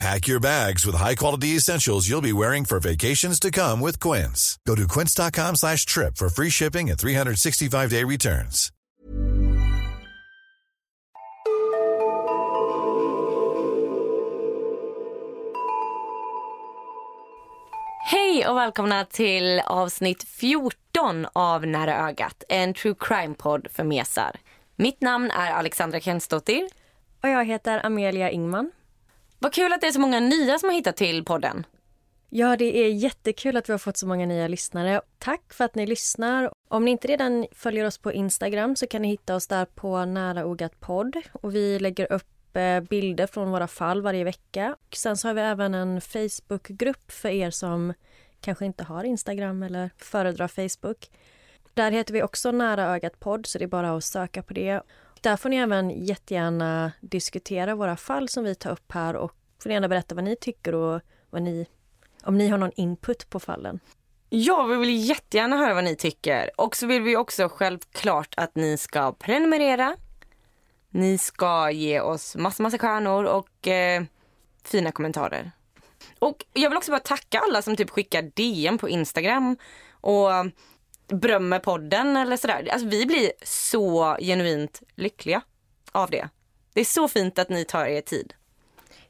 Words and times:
Pack 0.00 0.26
your 0.26 0.40
bags 0.40 0.84
with 0.84 0.96
high-quality 0.96 1.56
essentials 1.56 2.08
you'll 2.08 2.20
be 2.20 2.32
wearing 2.32 2.64
for 2.64 2.80
vacations 2.80 3.38
to 3.40 3.50
come 3.50 3.80
with 3.80 4.00
Quince. 4.00 4.58
Go 4.66 4.74
to 4.74 4.86
quince.com 4.88 5.56
slash 5.56 5.86
trip 5.86 6.16
for 6.16 6.28
free 6.28 6.50
shipping 6.50 6.90
and 6.90 6.98
365-day 6.98 8.04
returns. 8.04 8.70
Hej 18.06 18.46
och 18.46 18.56
välkomna 18.56 19.04
till 19.04 19.60
avsnitt 19.66 20.24
14 20.28 21.26
av 21.32 21.66
Nära 21.66 22.08
ögat, 22.08 22.44
en 22.48 22.74
true 22.74 22.94
crime-podd 23.00 23.68
för 23.72 23.84
mesar. 23.84 24.36
Mitt 24.76 25.00
namn 25.00 25.30
är 25.30 25.52
Alexandra 25.52 26.00
Kensdottir. 26.00 26.68
Och 27.22 27.28
jag 27.28 27.44
heter 27.44 27.86
Amelia 27.86 28.30
Ingman. 28.30 28.70
Vad 29.44 29.52
kul 29.52 29.72
att 29.72 29.80
det 29.80 29.86
är 29.86 29.92
så 29.92 30.00
många 30.00 30.20
nya 30.20 30.58
som 30.58 30.68
har 30.68 30.76
hittat 30.76 30.96
till 30.96 31.24
podden. 31.24 31.66
Ja, 32.30 32.56
det 32.56 32.78
är 32.78 32.88
jättekul 32.88 33.56
att 33.56 33.68
vi 33.68 33.72
har 33.72 33.78
fått 33.78 33.96
så 33.96 34.06
många 34.06 34.26
nya 34.26 34.48
lyssnare. 34.48 35.00
Tack 35.18 35.54
för 35.54 35.64
att 35.64 35.74
ni 35.74 35.86
lyssnar. 35.86 36.50
Om 36.68 36.84
ni 36.84 36.90
inte 36.90 37.08
redan 37.08 37.46
följer 37.52 37.86
oss 37.86 37.98
på 37.98 38.12
Instagram 38.12 38.76
så 38.76 38.86
kan 38.86 39.02
ni 39.02 39.08
hitta 39.08 39.34
oss 39.34 39.46
där 39.46 39.64
på 39.64 40.04
Nära 40.04 40.46
Ogat 40.46 40.80
podd. 40.80 41.16
Och 41.32 41.54
vi 41.54 41.78
lägger 41.78 42.12
upp 42.12 42.56
eh, 42.56 42.80
bilder 42.80 43.26
från 43.26 43.50
våra 43.50 43.66
fall 43.66 44.02
varje 44.02 44.24
vecka. 44.24 44.76
Och 44.88 44.96
sen 44.96 45.16
så 45.16 45.28
har 45.28 45.34
vi 45.34 45.40
även 45.40 45.74
en 45.74 46.00
Facebookgrupp 46.00 47.12
för 47.12 47.28
er 47.28 47.50
som 47.50 47.94
kanske 48.40 48.66
inte 48.66 48.84
har 48.84 49.04
Instagram 49.04 49.62
eller 49.62 49.90
föredrar 49.98 50.48
Facebook. 50.48 51.10
Där 51.74 51.90
heter 51.90 52.12
vi 52.12 52.22
också 52.22 52.50
Nära 52.50 52.84
Ögat 52.84 53.20
podd, 53.20 53.46
så 53.46 53.58
det 53.58 53.64
är 53.64 53.68
bara 53.68 53.96
att 53.96 54.04
söka 54.04 54.42
på 54.42 54.54
det. 54.54 54.80
Där 55.24 55.36
får 55.36 55.48
ni 55.48 55.56
även 55.56 55.90
jättegärna 55.90 56.92
diskutera 57.00 57.74
våra 57.74 57.96
fall 57.96 58.28
som 58.28 58.44
vi 58.44 58.54
tar 58.54 58.70
upp 58.70 58.92
här 58.92 59.16
och 59.16 59.32
får 59.62 59.72
gärna 59.72 59.88
berätta 59.88 60.14
vad 60.14 60.24
ni 60.24 60.36
tycker 60.36 60.74
och 60.74 61.00
vad 61.30 61.42
ni, 61.42 61.66
om 62.22 62.38
ni 62.38 62.48
har 62.48 62.58
någon 62.58 62.70
input 62.76 63.30
på 63.30 63.40
fallen. 63.40 63.80
Ja, 64.28 64.62
vi 64.62 64.76
vill 64.76 65.08
jättegärna 65.08 65.56
höra 65.56 65.74
vad 65.74 65.84
ni 65.84 65.96
tycker. 65.96 66.50
Och 66.60 66.76
så 66.76 66.86
vill 66.86 67.02
vi 67.02 67.16
också 67.16 67.48
självklart 67.48 68.34
att 68.36 68.54
ni 68.54 68.76
ska 68.76 69.12
prenumerera. 69.12 69.96
Ni 70.90 71.18
ska 71.18 71.70
ge 71.70 72.00
oss 72.00 72.36
massa, 72.36 72.62
massa 72.62 72.78
stjärnor 72.78 73.24
och 73.24 73.68
eh, 73.68 74.02
fina 74.64 74.92
kommentarer. 74.92 75.50
Och 76.18 76.44
jag 76.52 76.70
vill 76.70 76.76
också 76.76 76.90
bara 76.90 77.00
tacka 77.00 77.38
alla 77.38 77.62
som 77.62 77.76
typ 77.76 77.90
skickar 77.90 78.22
DM 78.22 78.78
på 78.78 78.88
Instagram 78.88 79.56
och 79.90 80.30
berömmer 81.06 81.58
podden 81.58 82.16
eller 82.16 82.36
sådär. 82.36 82.68
Alltså 82.72 82.88
vi 82.88 83.06
blir 83.06 83.32
så 83.42 84.16
genuint 84.20 84.82
lyckliga 84.94 85.42
av 85.92 86.10
det. 86.10 86.28
Det 86.72 86.80
är 86.80 86.84
så 86.84 87.08
fint 87.08 87.38
att 87.38 87.48
ni 87.48 87.64
tar 87.64 87.86
er 87.86 88.00
tid. 88.00 88.34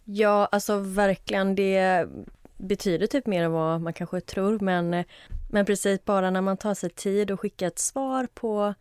Ja, 0.05 0.49
alltså 0.53 0.79
verkligen. 0.79 1.55
Det 1.55 2.09
betyder 2.57 3.07
typ 3.07 3.27
mer 3.27 3.43
än 3.45 3.53
vad 3.53 3.81
man 3.81 3.93
kanske 3.93 4.21
tror. 4.21 4.59
Men, 4.59 5.05
men 5.51 5.67
precis 5.67 6.05
bara 6.05 6.31
när 6.31 6.41
man 6.41 6.57
tar 6.57 6.75
sig 6.75 6.91
tid 6.91 7.31
och 7.31 7.41
skickar 7.41 7.67
ett 7.67 7.79
svar 7.79 8.29
på 8.35 8.75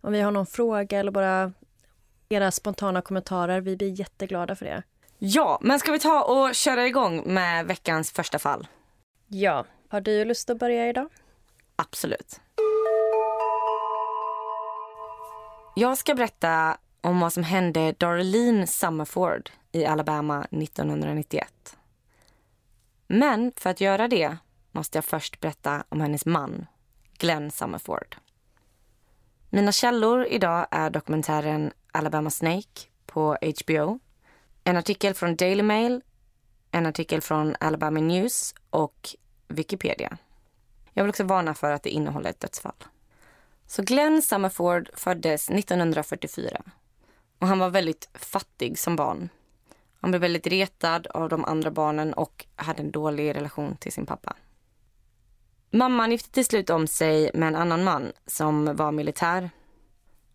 om 0.00 0.12
vi 0.12 0.20
har 0.20 0.30
någon 0.30 0.46
fråga 0.46 0.98
eller 0.98 1.10
bara 1.10 1.52
era 2.28 2.50
spontana 2.50 3.02
kommentarer. 3.02 3.60
Vi 3.60 3.76
blir 3.76 4.00
jätteglada 4.00 4.56
för 4.56 4.64
det. 4.64 4.82
Ja, 5.18 5.58
men 5.62 5.78
ska 5.78 5.92
vi 5.92 5.98
ta 5.98 6.22
och 6.22 6.54
köra 6.54 6.86
igång 6.86 7.34
med 7.34 7.66
veckans 7.66 8.10
första 8.10 8.38
fall? 8.38 8.66
Ja. 9.28 9.64
Har 9.88 10.00
du 10.00 10.24
lust 10.24 10.50
att 10.50 10.58
börja 10.58 10.88
idag? 10.88 11.08
Absolut. 11.76 12.40
Jag 15.78 15.98
ska 15.98 16.14
berätta 16.14 16.76
om 17.00 17.20
vad 17.20 17.32
som 17.32 17.42
hände 17.42 17.94
Darlene 17.98 18.66
Summerford 18.66 19.50
i 19.72 19.84
Alabama 19.84 20.44
1991. 20.44 21.76
Men 23.06 23.52
för 23.56 23.70
att 23.70 23.80
göra 23.80 24.08
det 24.08 24.36
måste 24.72 24.98
jag 24.98 25.04
först 25.04 25.40
berätta 25.40 25.84
om 25.88 26.00
hennes 26.00 26.26
man, 26.26 26.66
Glenn 27.18 27.50
Summerford. 27.50 28.16
Mina 29.50 29.72
källor 29.72 30.26
idag 30.26 30.66
är 30.70 30.90
dokumentären 30.90 31.72
Alabama 31.92 32.30
Snake 32.30 32.80
på 33.06 33.36
HBO, 33.42 33.98
en 34.64 34.76
artikel 34.76 35.14
från 35.14 35.36
Daily 35.36 35.62
Mail, 35.62 36.00
en 36.70 36.86
artikel 36.86 37.20
från 37.20 37.56
Alabama 37.60 38.00
News 38.00 38.54
och 38.70 39.08
Wikipedia. 39.48 40.18
Jag 40.92 41.04
vill 41.04 41.10
också 41.10 41.24
varna 41.24 41.54
för 41.54 41.72
att 41.72 41.82
det 41.82 41.90
innehåller 41.90 42.30
ett 42.30 42.40
dödsfall. 42.40 42.84
Så 43.70 43.82
Glenn 43.82 44.22
Summerford 44.22 44.90
föddes 44.94 45.50
1944 45.50 46.62
och 47.38 47.46
han 47.46 47.58
var 47.58 47.70
väldigt 47.70 48.08
fattig 48.14 48.78
som 48.78 48.96
barn. 48.96 49.28
Han 50.00 50.10
blev 50.10 50.20
väldigt 50.20 50.46
retad 50.46 51.06
av 51.06 51.28
de 51.28 51.44
andra 51.44 51.70
barnen 51.70 52.14
och 52.14 52.46
hade 52.56 52.82
en 52.82 52.90
dålig 52.90 53.34
relation 53.34 53.76
till 53.76 53.92
sin 53.92 54.06
pappa. 54.06 54.36
Mamman 55.70 56.10
gifte 56.10 56.30
till 56.30 56.44
slut 56.44 56.70
om 56.70 56.86
sig 56.86 57.30
med 57.34 57.48
en 57.48 57.56
annan 57.56 57.84
man 57.84 58.12
som 58.26 58.76
var 58.76 58.92
militär. 58.92 59.50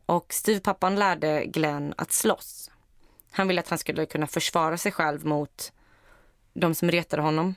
Och 0.05 0.33
styvpappan 0.33 0.95
lärde 0.95 1.45
Glenn 1.45 1.93
att 1.97 2.11
slåss. 2.11 2.71
Han 3.31 3.47
ville 3.47 3.61
att 3.61 3.69
han 3.69 3.79
skulle 3.79 4.05
kunna 4.05 4.27
försvara 4.27 4.77
sig 4.77 4.91
själv 4.91 5.25
mot 5.25 5.71
de 6.53 6.75
som 6.75 6.91
retade 6.91 7.21
honom. 7.21 7.55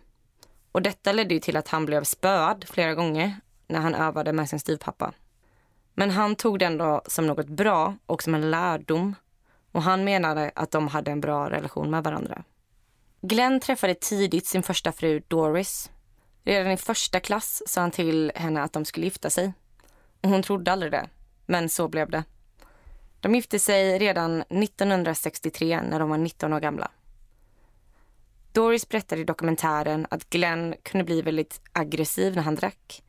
Och 0.72 0.82
detta 0.82 1.12
ledde 1.12 1.40
till 1.40 1.56
att 1.56 1.68
han 1.68 1.86
blev 1.86 2.04
spöad 2.04 2.64
flera 2.68 2.94
gånger 2.94 3.36
när 3.66 3.80
han 3.80 3.94
övade 3.94 4.32
med 4.32 4.48
sin 4.48 4.60
styvpappa. 4.60 5.12
Men 5.98 6.10
han 6.10 6.36
tog 6.36 6.58
det 6.58 6.64
ändå 6.64 7.02
som 7.06 7.26
något 7.26 7.48
bra 7.48 7.94
och 8.06 8.22
som 8.22 8.34
en 8.34 8.50
lärdom. 8.50 9.14
Och 9.72 9.82
han 9.82 10.04
menade 10.04 10.50
att 10.54 10.70
de 10.70 10.88
hade 10.88 11.10
en 11.10 11.20
bra 11.20 11.50
relation 11.50 11.90
med 11.90 12.04
varandra. 12.04 12.44
Glenn 13.20 13.60
träffade 13.60 13.94
tidigt 13.94 14.46
sin 14.46 14.62
första 14.62 14.92
fru 14.92 15.22
Doris. 15.28 15.90
Redan 16.44 16.72
i 16.72 16.76
första 16.76 17.20
klass 17.20 17.62
sa 17.66 17.80
han 17.80 17.90
till 17.90 18.32
henne 18.34 18.62
att 18.62 18.72
de 18.72 18.84
skulle 18.84 19.06
gifta 19.06 19.30
sig. 19.30 19.52
Och 20.22 20.28
hon 20.28 20.42
trodde 20.42 20.72
aldrig 20.72 20.92
det, 20.92 21.08
men 21.46 21.68
så 21.68 21.88
blev 21.88 22.10
det. 22.10 22.24
De 23.20 23.34
gifte 23.34 23.58
sig 23.58 23.98
redan 23.98 24.40
1963 24.40 25.80
när 25.82 25.98
de 25.98 26.10
var 26.10 26.18
19 26.18 26.52
år 26.52 26.60
gamla. 26.60 26.90
Doris 28.52 28.88
berättade 28.88 29.20
i 29.20 29.24
dokumentären 29.24 30.06
att 30.10 30.30
Glenn 30.30 30.74
kunde 30.82 31.04
bli 31.04 31.22
väldigt 31.22 31.60
aggressiv 31.72 32.36
när 32.36 32.42
han 32.42 32.54
drack. 32.54 33.02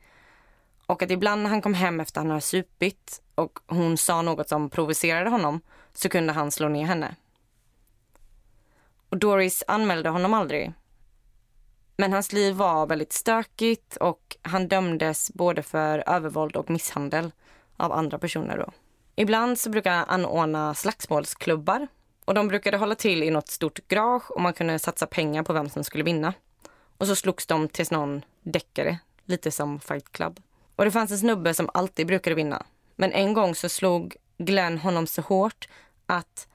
Och 0.88 1.02
att 1.02 1.10
ibland 1.10 1.42
när 1.42 1.50
han 1.50 1.62
kom 1.62 1.74
hem 1.74 2.00
efter 2.00 2.20
att 2.20 2.24
han 2.24 2.30
hade 2.30 2.40
supit 2.40 3.22
och 3.34 3.58
hon 3.66 3.96
sa 3.96 4.22
något 4.22 4.48
som 4.48 4.70
provocerade 4.70 5.30
honom 5.30 5.60
så 5.92 6.08
kunde 6.08 6.32
han 6.32 6.50
slå 6.50 6.68
ner 6.68 6.84
henne. 6.84 7.14
Och 9.08 9.18
Doris 9.18 9.64
anmälde 9.66 10.08
honom 10.08 10.34
aldrig. 10.34 10.72
Men 11.96 12.12
hans 12.12 12.32
liv 12.32 12.54
var 12.54 12.86
väldigt 12.86 13.12
stökigt 13.12 13.96
och 13.96 14.36
han 14.42 14.68
dömdes 14.68 15.30
både 15.34 15.62
för 15.62 16.04
övervåld 16.06 16.56
och 16.56 16.70
misshandel 16.70 17.32
av 17.76 17.92
andra 17.92 18.18
personer. 18.18 18.58
Då. 18.58 18.72
Ibland 19.16 19.58
så 19.58 19.70
brukade 19.70 19.96
han 19.96 20.08
anordna 20.08 20.74
slagsmålsklubbar 20.74 21.88
och 22.24 22.34
de 22.34 22.48
brukade 22.48 22.76
hålla 22.76 22.94
till 22.94 23.22
i 23.22 23.30
något 23.30 23.48
stort 23.48 23.88
garage 23.88 24.30
och 24.30 24.40
man 24.40 24.52
kunde 24.52 24.78
satsa 24.78 25.06
pengar 25.06 25.42
på 25.42 25.52
vem 25.52 25.68
som 25.68 25.84
skulle 25.84 26.04
vinna. 26.04 26.34
Och 26.98 27.06
så 27.06 27.16
slogs 27.16 27.46
de 27.46 27.68
tills 27.68 27.90
någon 27.90 28.24
däckade, 28.42 28.98
lite 29.24 29.50
som 29.50 29.80
Fight 29.80 30.12
Club. 30.12 30.40
Och 30.78 30.84
det 30.84 30.90
fanns 30.90 31.10
en 31.10 31.18
snubbe 31.18 31.54
som 31.54 31.70
alltid 31.74 32.06
brukade 32.06 32.36
vinna. 32.36 32.66
Men 32.96 33.12
en 33.12 33.32
gång 33.32 33.54
så 33.54 33.68
slog 33.68 34.16
Glenn 34.38 34.78
honom 34.78 35.06
så 35.06 35.22
hårt 35.22 35.68
att 36.06 36.48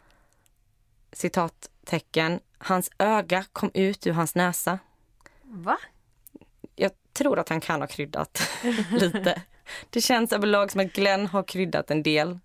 citattecken, 1.11 2.39
hans 2.57 2.91
öga 2.97 3.45
kom 3.53 3.71
ut 3.73 4.07
ur 4.07 4.11
hans 4.11 4.35
näsa. 4.35 4.79
Va? 5.41 5.77
Jag 6.75 6.91
tror 7.13 7.39
att 7.39 7.49
han 7.49 7.61
kan 7.61 7.81
ha 7.81 7.87
kryddat 7.87 8.41
lite. 8.91 9.41
Det 9.89 10.01
känns 10.01 10.33
överlag 10.33 10.71
som 10.71 10.81
att 10.81 10.93
Glenn 10.93 11.27
har 11.27 11.43
kryddat 11.43 11.91
en 11.91 12.03
del 12.03 12.39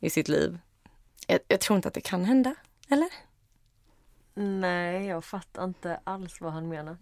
i 0.00 0.10
sitt 0.10 0.28
liv. 0.28 0.58
Jag, 1.26 1.40
jag 1.48 1.60
tror 1.60 1.76
inte 1.76 1.88
att 1.88 1.94
det 1.94 2.00
kan 2.00 2.24
hända, 2.24 2.54
eller? 2.88 3.08
Nej, 4.34 5.06
jag 5.06 5.24
fattar 5.24 5.64
inte 5.64 6.00
alls 6.04 6.40
vad 6.40 6.52
han 6.52 6.68
menar. 6.68 6.96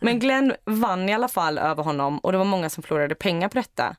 Men 0.00 0.18
Glenn 0.18 0.54
vann 0.64 1.08
i 1.08 1.14
alla 1.14 1.28
fall 1.28 1.58
över 1.58 1.82
honom 1.82 2.18
och 2.18 2.32
det 2.32 2.38
var 2.38 2.44
många 2.44 2.70
som 2.70 2.82
förlorade 2.82 3.14
pengar 3.14 3.48
på 3.48 3.58
detta. 3.58 3.96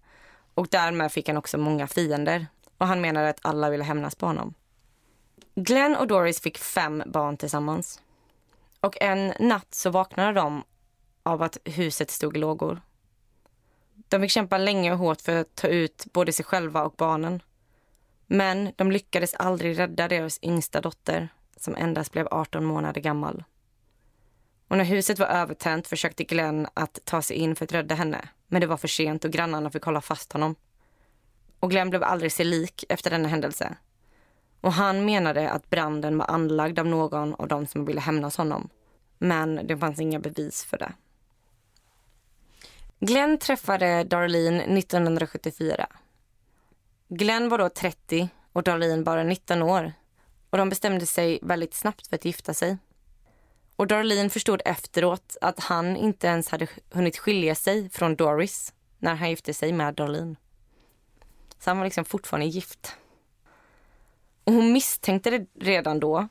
Och 0.54 0.68
därmed 0.72 1.12
fick 1.12 1.28
han 1.28 1.38
också 1.38 1.58
många 1.58 1.88
fiender. 1.88 2.48
Och 2.78 2.88
han 2.88 3.02
menade 3.02 3.30
att 3.30 3.40
alla 3.42 3.70
ville 3.70 3.84
hämnas 3.84 4.16
på 4.16 4.26
honom. 4.26 4.54
Glenn 5.56 5.96
och 5.96 6.08
Doris 6.08 6.42
fick 6.42 6.58
fem 6.58 7.04
barn 7.06 7.38
tillsammans. 7.38 8.02
Och 8.80 9.02
en 9.02 9.34
natt 9.40 9.74
så 9.74 9.90
vaknade 9.90 10.34
de 10.34 10.64
av 11.24 11.42
att 11.42 11.58
huset 11.66 12.12
stod 12.12 12.38
i 12.38 12.40
lågor. 12.40 12.82
De 13.94 14.22
fick 14.22 14.32
kämpa 14.32 14.58
länge 14.58 14.92
och 14.92 14.98
hårt 14.98 15.22
för 15.22 15.36
att 15.36 15.56
ta 15.56 15.68
ut 15.68 16.06
både 16.14 16.34
sig 16.34 16.46
själva 16.46 16.84
och 16.84 16.94
barnen. 16.98 17.42
Men 18.28 18.72
de 18.76 18.92
lyckades 18.92 19.34
aldrig 19.34 19.80
rädda 19.80 20.08
deras 20.08 20.40
yngsta 20.42 20.82
dotter 20.82 21.30
som 21.58 21.76
endast 21.76 22.12
blev 22.12 22.28
18 22.32 22.66
månader 22.66 23.02
gammal. 23.02 23.44
Och 24.68 24.78
när 24.78 24.86
huset 24.86 25.20
var 25.20 25.28
övertänt 25.28 25.88
försökte 25.88 26.24
Glenn 26.24 26.68
att 26.74 27.00
ta 27.04 27.22
sig 27.22 27.38
in 27.38 27.56
för 27.56 27.66
att 27.66 27.74
rädda 27.74 27.96
henne. 27.96 28.30
Men 28.48 28.62
det 28.62 28.68
var 28.68 28.78
för 28.78 28.88
sent 28.88 29.26
och 29.26 29.32
grannarna 29.32 29.70
fick 29.70 29.84
hålla 29.84 30.02
fast 30.02 30.34
honom. 30.34 30.56
Och 31.60 31.70
Glenn 31.70 31.90
blev 31.90 32.04
aldrig 32.04 32.32
sig 32.32 32.46
lik 32.46 32.86
efter 32.90 33.10
denna 33.10 33.28
händelse. 33.28 33.76
Och 34.62 34.74
han 34.74 35.06
menade 35.06 35.50
att 35.50 35.70
branden 35.70 36.18
var 36.18 36.26
anlagd 36.26 36.80
av 36.80 36.86
någon 36.86 37.34
av 37.36 37.48
dem 37.48 37.68
som 37.68 37.86
ville 37.86 38.02
hämnas 38.02 38.38
honom. 38.38 38.70
Men 39.18 39.68
det 39.68 39.78
fanns 39.78 40.00
inga 40.00 40.20
bevis 40.20 40.64
för 40.64 40.78
det. 40.78 40.94
Glenn 43.00 43.38
träffade 43.38 44.04
Darlene 44.04 44.64
1974. 44.64 45.88
Glenn 47.08 47.50
var 47.50 47.58
då 47.58 47.70
30 47.70 48.30
och 48.54 48.64
Darlene 48.64 49.04
bara 49.04 49.24
19 49.24 49.62
år. 49.62 49.94
Och 50.54 50.58
de 50.58 50.70
bestämde 50.70 51.06
sig 51.06 51.40
väldigt 51.42 51.74
snabbt 51.74 52.08
för 52.08 52.16
att 52.16 52.26
gifta 52.26 52.54
sig. 52.54 52.78
Och 53.76 53.88
Darlene 53.88 54.30
förstod 54.30 54.62
efteråt 54.66 55.38
att 55.42 55.60
han 55.60 55.96
inte 55.96 56.28
ens 56.28 56.50
hade 56.50 56.68
hunnit 56.92 57.18
skilja 57.18 57.56
sig 57.56 57.90
från 57.90 58.16
Doris 58.16 58.74
när 59.00 59.16
han 59.16 59.30
gifte 59.30 59.54
sig 59.54 59.72
med 59.74 59.94
Darlene. 59.94 60.36
Så 61.60 61.70
han 61.70 61.78
var 61.78 61.86
liksom 61.86 62.06
fortfarande 62.06 62.46
gift. 62.46 62.96
Och 64.44 64.54
hon 64.54 64.74
misstänkte 64.74 65.30
det 65.30 65.46
redan 65.60 66.00
då 66.00 66.28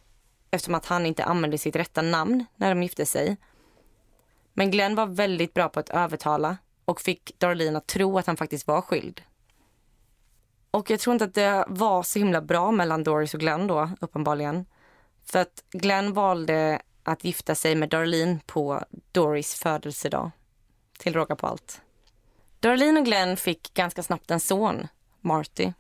eftersom 0.51 0.75
att 0.75 0.87
han 0.87 1.07
inte 1.07 1.25
använde 1.25 1.59
sitt 1.59 1.77
rätta 1.77 2.03
namn 2.03 2.45
när 2.57 2.69
de 2.69 2.83
gifte 2.83 3.07
sig. 3.07 3.37
Men 4.53 4.71
Glenn 4.71 4.95
var 4.95 5.07
väldigt 5.07 5.55
bra 5.55 5.69
på 5.69 5.81
att 5.81 5.91
övertala 5.91 6.57
och 6.85 7.01
fick 7.01 7.33
Darlene 7.39 7.79
att 7.79 7.87
tro 7.87 8.19
att 8.19 8.27
han 8.27 8.37
faktiskt 8.37 8.67
var 8.67 8.83
skild. 8.83 9.23
Och 10.73 10.91
jag 10.91 11.01
tror 11.01 11.13
inte 11.13 11.25
att 11.25 11.35
det 11.35 11.65
var 11.69 12.03
så 12.03 12.19
himla 12.19 12.41
bra 12.41 12.71
mellan 12.71 13.05
Doris 13.05 13.35
och 13.35 13.41
Glenn 13.41 13.67
då, 13.67 13.91
uppenbarligen. 14.01 14.67
För 15.25 15.39
att 15.39 15.65
Glenn 15.71 16.13
valde 16.13 16.83
att 17.03 17.25
gifta 17.25 17.55
sig 17.55 17.75
med 17.75 17.89
Darlene 17.89 18.39
på 18.47 18.85
Doris 19.13 19.55
födelsedag. 19.55 20.31
Till 20.99 21.13
råga 21.13 21.37
på 21.37 21.47
allt. 21.47 21.81
Darlene 22.61 23.01
och 23.01 23.07
Glenn 23.07 23.37
fick 23.37 23.75
ganska 23.75 24.03
snabbt 24.03 24.31
en 24.31 24.41
son, 24.41 24.87
Marty. 25.21 25.73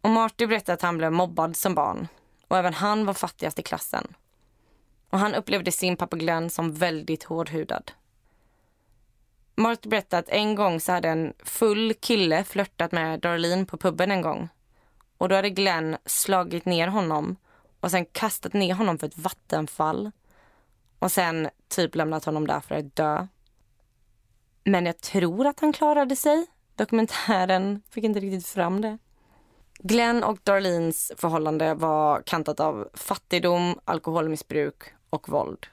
Och 0.00 0.10
Marty 0.10 0.46
berättade 0.46 0.74
att 0.74 0.82
han 0.82 0.98
blev 0.98 1.12
mobbad 1.12 1.56
som 1.56 1.74
barn. 1.74 2.08
Och 2.48 2.58
även 2.58 2.74
han 2.74 3.06
var 3.06 3.14
fattigast 3.14 3.58
i 3.58 3.62
klassen. 3.62 4.14
Och 5.10 5.18
han 5.18 5.34
upplevde 5.34 5.72
sin 5.72 5.96
pappa 5.96 6.16
Glenn 6.16 6.50
som 6.50 6.74
väldigt 6.74 7.24
hårdhudad. 7.24 7.92
Marty 9.58 9.88
berättade 9.88 10.20
att 10.20 10.28
en 10.28 10.54
gång 10.54 10.80
så 10.80 10.92
hade 10.92 11.08
en 11.08 11.32
full 11.38 11.94
kille 11.94 12.44
flörtat 12.44 12.92
med 12.92 13.20
Darlene 13.20 13.64
på 13.64 13.76
puben 13.76 14.10
en 14.10 14.22
gång. 14.22 14.48
Och 15.18 15.28
då 15.28 15.34
hade 15.34 15.50
Glenn 15.50 15.96
slagit 16.04 16.64
ner 16.64 16.88
honom 16.88 17.36
och 17.80 17.90
sen 17.90 18.04
kastat 18.04 18.52
ner 18.52 18.74
honom 18.74 18.98
för 18.98 19.06
ett 19.06 19.18
vattenfall. 19.18 20.10
Och 20.98 21.12
sen 21.12 21.48
typ 21.68 21.94
lämnat 21.94 22.24
honom 22.24 22.46
där 22.46 22.60
för 22.60 22.74
att 22.74 22.96
dö. 22.96 23.26
Men 24.64 24.86
jag 24.86 25.00
tror 25.00 25.46
att 25.46 25.60
han 25.60 25.72
klarade 25.72 26.16
sig. 26.16 26.46
Dokumentären 26.74 27.82
fick 27.90 28.04
inte 28.04 28.20
riktigt 28.20 28.46
fram 28.46 28.80
det. 28.80 28.98
Glenn 29.78 30.24
och 30.24 30.38
Darlenes 30.42 31.12
förhållande 31.16 31.74
var 31.74 32.22
kantat 32.22 32.60
av 32.60 32.88
fattigdom, 32.94 33.80
alkoholmissbruk 33.84 34.82
och 35.10 35.28
våld. 35.28 35.66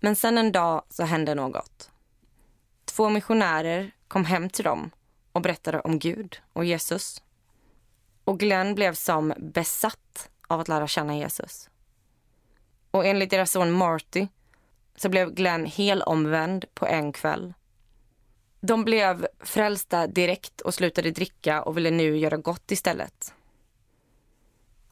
Men 0.00 0.16
sen 0.16 0.38
en 0.38 0.52
dag 0.52 0.82
så 0.90 1.02
hände 1.02 1.34
något. 1.34 1.90
Två 2.96 3.08
missionärer 3.08 3.90
kom 4.08 4.24
hem 4.24 4.50
till 4.50 4.64
dem 4.64 4.90
och 5.32 5.42
berättade 5.42 5.80
om 5.80 5.98
Gud 5.98 6.40
och 6.52 6.64
Jesus. 6.64 7.22
Och 8.24 8.40
Glenn 8.40 8.74
blev 8.74 8.94
som 8.94 9.34
besatt 9.38 10.30
av 10.48 10.60
att 10.60 10.68
lära 10.68 10.86
känna 10.86 11.16
Jesus. 11.16 11.70
Och 12.90 13.06
enligt 13.06 13.30
deras 13.30 13.50
son 13.50 13.72
Marty 13.72 14.26
så 14.96 15.08
blev 15.08 15.34
Glenn 15.34 15.66
helomvänd 15.66 16.64
på 16.74 16.86
en 16.86 17.12
kväll. 17.12 17.54
De 18.60 18.84
blev 18.84 19.26
frälsta 19.40 20.06
direkt 20.06 20.60
och 20.60 20.74
slutade 20.74 21.10
dricka 21.10 21.62
och 21.62 21.76
ville 21.76 21.90
nu 21.90 22.16
göra 22.16 22.36
gott 22.36 22.70
istället. 22.70 23.34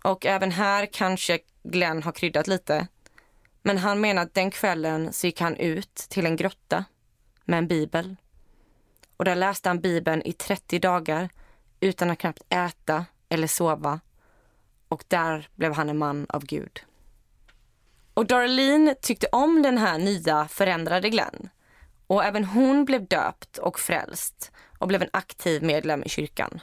Och 0.02 0.26
även 0.26 0.50
här 0.50 0.86
kanske 0.92 1.38
Glenn 1.62 2.02
har 2.02 2.12
kryddat 2.12 2.46
lite. 2.46 2.86
Men 3.62 3.78
han 3.78 4.00
menar 4.00 4.22
att 4.22 4.34
den 4.34 4.50
kvällen 4.50 5.12
så 5.12 5.26
gick 5.26 5.40
han 5.40 5.56
ut 5.56 5.94
till 5.94 6.26
en 6.26 6.36
grotta 6.36 6.84
med 7.44 7.58
en 7.58 7.68
bibel. 7.68 8.16
Och 9.16 9.24
där 9.24 9.34
läste 9.34 9.68
han 9.68 9.80
bibeln 9.80 10.22
i 10.22 10.32
30 10.32 10.78
dagar 10.78 11.28
utan 11.80 12.10
att 12.10 12.18
knappt 12.18 12.42
äta 12.48 13.06
eller 13.28 13.46
sova. 13.46 14.00
Och 14.88 15.04
där 15.08 15.48
blev 15.54 15.72
han 15.72 15.88
en 15.88 15.98
man 15.98 16.26
av 16.28 16.44
Gud. 16.44 16.84
Och 18.14 18.26
Darlene 18.26 18.94
tyckte 18.94 19.26
om 19.32 19.62
den 19.62 19.78
här 19.78 19.98
nya 19.98 20.48
förändrade 20.48 21.10
Glenn. 21.10 21.48
Och 22.06 22.24
även 22.24 22.44
hon 22.44 22.84
blev 22.84 23.06
döpt 23.06 23.58
och 23.58 23.78
frälst 23.78 24.52
och 24.78 24.88
blev 24.88 25.02
en 25.02 25.10
aktiv 25.12 25.62
medlem 25.62 26.02
i 26.02 26.08
kyrkan. 26.08 26.60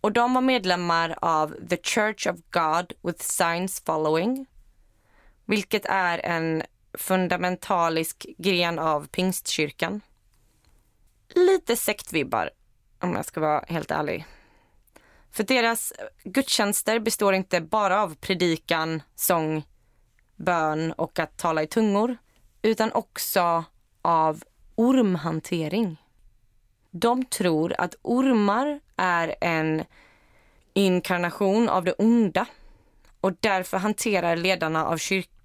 Och 0.00 0.12
de 0.12 0.34
var 0.34 0.40
medlemmar 0.40 1.18
av 1.20 1.68
The 1.68 1.76
Church 1.82 2.26
of 2.26 2.36
God 2.50 2.92
with 3.02 3.22
Signs 3.22 3.80
Following. 3.80 4.46
Vilket 5.44 5.86
är 5.86 6.18
en 6.18 6.62
fundamentalisk 6.96 8.26
gren 8.38 8.78
av 8.78 9.06
pingstkyrkan. 9.06 10.00
Lite 11.34 11.76
sektvibbar, 11.76 12.50
om 13.00 13.12
jag 13.12 13.24
ska 13.24 13.40
vara 13.40 13.64
helt 13.68 13.90
ärlig. 13.90 14.26
För 15.30 15.44
deras 15.44 15.92
gudstjänster 16.24 16.98
består 16.98 17.34
inte 17.34 17.60
bara 17.60 18.02
av 18.02 18.14
predikan, 18.14 19.02
sång, 19.14 19.66
bön 20.36 20.92
och 20.92 21.18
att 21.18 21.36
tala 21.36 21.62
i 21.62 21.66
tungor 21.66 22.16
utan 22.62 22.92
också 22.92 23.64
av 24.02 24.44
ormhantering. 24.74 26.02
De 26.90 27.24
tror 27.24 27.74
att 27.78 27.94
ormar 28.02 28.80
är 28.96 29.34
en 29.40 29.84
inkarnation 30.74 31.68
av 31.68 31.84
det 31.84 31.92
onda 31.92 32.46
och 33.20 33.32
därför 33.40 33.78
hanterar 33.78 34.36
ledarna 34.36 34.86
av 34.86 34.98
kyrkan 34.98 35.35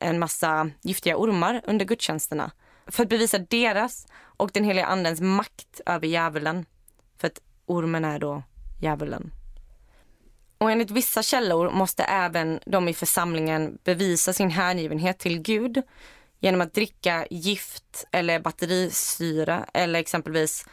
en 0.00 0.18
massa 0.18 0.70
giftiga 0.82 1.16
ormar 1.16 1.62
under 1.66 1.84
gudstjänsterna 1.84 2.50
för 2.86 3.02
att 3.02 3.08
bevisa 3.08 3.38
deras 3.38 4.06
och 4.22 4.50
den 4.54 4.64
heliga 4.64 4.86
andens 4.86 5.20
makt 5.20 5.80
över 5.86 6.06
djävulen. 6.06 6.66
För 7.18 7.26
att 7.26 7.40
ormen 7.66 8.04
är 8.04 8.18
då 8.18 8.42
djävulen. 8.80 9.32
Och 10.58 10.70
enligt 10.70 10.90
vissa 10.90 11.22
källor 11.22 11.70
måste 11.70 12.02
även 12.04 12.60
de 12.66 12.88
i 12.88 12.94
församlingen 12.94 13.78
bevisa 13.84 14.32
sin 14.32 14.50
hängivenhet 14.50 15.18
till 15.18 15.42
Gud 15.42 15.82
genom 16.40 16.60
att 16.60 16.74
dricka 16.74 17.26
gift 17.30 18.06
eller 18.12 18.40
batterisyra 18.40 19.66
eller 19.74 20.00
exempelvis 20.00 20.66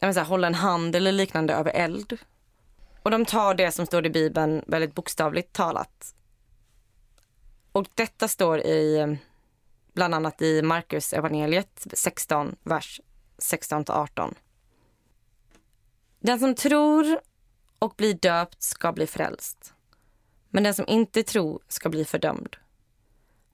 säga, 0.00 0.22
hålla 0.22 0.46
en 0.46 0.54
hand 0.54 0.96
eller 0.96 1.12
liknande 1.12 1.54
över 1.54 1.70
eld. 1.70 2.18
Och 3.02 3.10
de 3.10 3.24
tar 3.24 3.54
det 3.54 3.72
som 3.72 3.86
står 3.86 4.06
i 4.06 4.10
Bibeln 4.10 4.64
väldigt 4.66 4.94
bokstavligt 4.94 5.52
talat. 5.52 6.14
Och 7.78 7.88
detta 7.94 8.28
står 8.28 8.58
i 8.60 9.18
bland 9.92 10.14
annat 10.14 10.42
i 10.42 10.62
Markus 10.62 11.12
evangeliet 11.12 11.86
16, 11.92 12.56
vers 12.62 13.00
16 13.38 13.84
18. 13.88 14.34
Den 16.20 16.40
som 16.40 16.54
tror 16.54 17.20
och 17.78 17.94
blir 17.96 18.14
döpt 18.14 18.62
ska 18.62 18.92
bli 18.92 19.06
frälst. 19.06 19.74
Men 20.50 20.62
den 20.62 20.74
som 20.74 20.84
inte 20.88 21.22
tror 21.22 21.60
ska 21.68 21.88
bli 21.88 22.04
fördömd. 22.04 22.56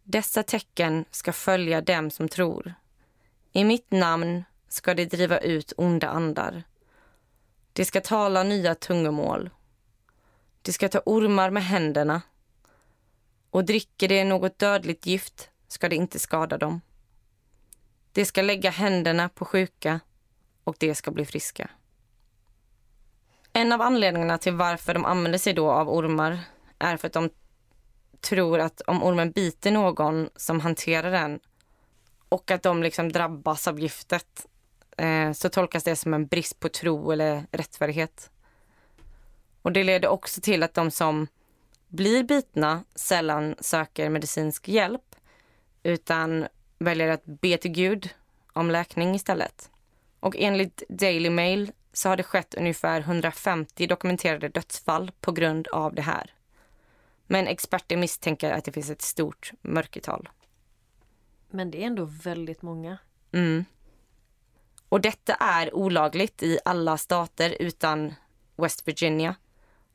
Dessa 0.02 0.42
tecken 0.42 1.04
ska 1.10 1.32
följa 1.32 1.80
dem 1.80 2.10
som 2.10 2.28
tror. 2.28 2.74
I 3.52 3.64
mitt 3.64 3.90
namn 3.90 4.44
ska 4.68 4.94
de 4.94 5.04
driva 5.04 5.38
ut 5.38 5.72
onda 5.76 6.08
andar. 6.08 6.62
De 7.72 7.84
ska 7.84 8.00
tala 8.00 8.42
nya 8.42 8.74
tungomål. 8.74 9.50
De 10.62 10.72
ska 10.72 10.88
ta 10.88 11.02
ormar 11.06 11.50
med 11.50 11.64
händerna. 11.64 12.22
Och 13.54 13.64
dricker 13.64 14.08
de 14.08 14.25
något 14.25 14.58
dödligt 14.58 15.06
gift 15.06 15.50
ska 15.68 15.88
det 15.88 15.96
inte 15.96 16.18
skada 16.18 16.58
dem. 16.58 16.80
De 18.12 18.25
ska 18.25 18.42
lägga 18.42 18.70
händerna 18.70 19.28
på 19.28 19.44
sjuka 19.44 20.00
och 20.64 20.76
de 20.78 20.94
ska 20.94 21.11
bli 21.11 21.26
friska. 21.26 21.70
En 23.52 23.73
av 23.73 23.82
anledningarna 23.82 24.38
till 24.38 24.54
varför 24.54 24.94
de 24.94 25.04
använder 25.04 25.38
sig 25.38 25.52
då 25.52 25.70
av 25.70 25.90
ormar 25.90 26.38
är 26.78 26.96
för 26.96 27.06
att 27.06 27.12
de 27.12 27.30
tror 28.20 28.58
att 28.61 28.80
om 28.80 29.02
ormen 29.02 29.30
biter 29.30 29.70
någon 29.70 30.28
som 30.37 30.61
hanterar 30.61 31.11
den 31.11 31.40
och 32.28 32.50
att 32.50 32.62
de 32.62 32.82
liksom 32.82 33.12
drabbas 33.12 33.68
av 33.68 33.80
giftet 33.80 34.46
eh, 34.96 35.32
så 35.32 35.49
tolkas 35.49 35.84
det 35.84 35.96
som 35.96 36.14
en 36.14 36.26
brist 36.26 36.61
på 36.61 36.68
tro 36.68 37.11
eller 37.11 37.46
rättfärdighet. 37.50 38.30
Och 39.62 39.73
Det 39.73 39.84
leder 39.84 40.08
också 40.08 40.40
till 40.40 40.62
att 40.62 40.75
de 40.75 40.90
som 40.90 41.26
blir 41.94 42.24
bitna 42.24 42.84
sällan 42.94 43.54
söker 43.60 44.10
medicinsk 44.10 44.68
hjälp 44.68 45.16
utan 45.82 46.46
väljer 46.78 47.08
att 47.08 47.24
be 47.24 47.56
till 47.56 47.70
Gud 47.70 48.10
om 48.52 48.70
läkning 48.70 49.14
istället. 49.14 49.70
Och 50.20 50.36
enligt 50.38 50.82
Daily 50.88 51.30
Mail 51.30 51.72
så 51.92 52.08
har 52.08 52.16
det 52.16 52.22
skett 52.22 52.54
ungefär 52.54 53.00
150 53.00 53.86
dokumenterade 53.86 54.48
dödsfall 54.48 55.12
på 55.20 55.32
grund 55.32 55.68
av 55.68 55.94
det 55.94 56.02
här. 56.02 56.34
Men 57.26 57.46
experter 57.46 57.96
misstänker 57.96 58.52
att 58.52 58.64
det 58.64 58.72
finns 58.72 58.90
ett 58.90 59.02
stort 59.02 59.52
mörkertal. 59.62 60.28
Men 61.50 61.70
det 61.70 61.82
är 61.82 61.86
ändå 61.86 62.04
väldigt 62.04 62.62
många. 62.62 62.98
Mm. 63.32 63.64
Och 64.88 65.00
detta 65.00 65.34
är 65.34 65.74
olagligt 65.74 66.42
i 66.42 66.58
alla 66.64 66.98
stater 66.98 67.56
utan 67.60 68.14
West 68.56 68.88
Virginia. 68.88 69.34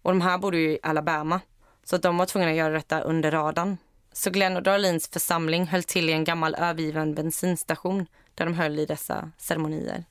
Och 0.02 0.12
de 0.12 0.22
här 0.22 0.38
bor 0.38 0.56
ju 0.56 0.72
i 0.72 0.80
Alabama. 0.84 1.42
Så 1.90 1.98
de 1.98 2.18
var 2.18 2.26
tvungna 2.26 2.50
att 2.50 2.56
göra 2.56 2.74
detta 2.74 3.02
under 3.02 3.32
radarn. 3.32 3.78
Så 4.14 4.30
Glenn 4.30 4.56
och 4.56 4.64
Darlins 4.64 5.08
församling 5.08 5.68
höll 5.68 5.84
till 5.84 6.10
i 6.10 6.14
en 6.14 6.24
gammal 6.24 6.56
övergiven 6.56 7.16
bensinstation 7.16 8.06
där 8.36 8.46
de 8.46 8.54
höll 8.54 8.80
i 8.80 8.86
dessa 8.86 9.32
ceremonier. 9.38 10.06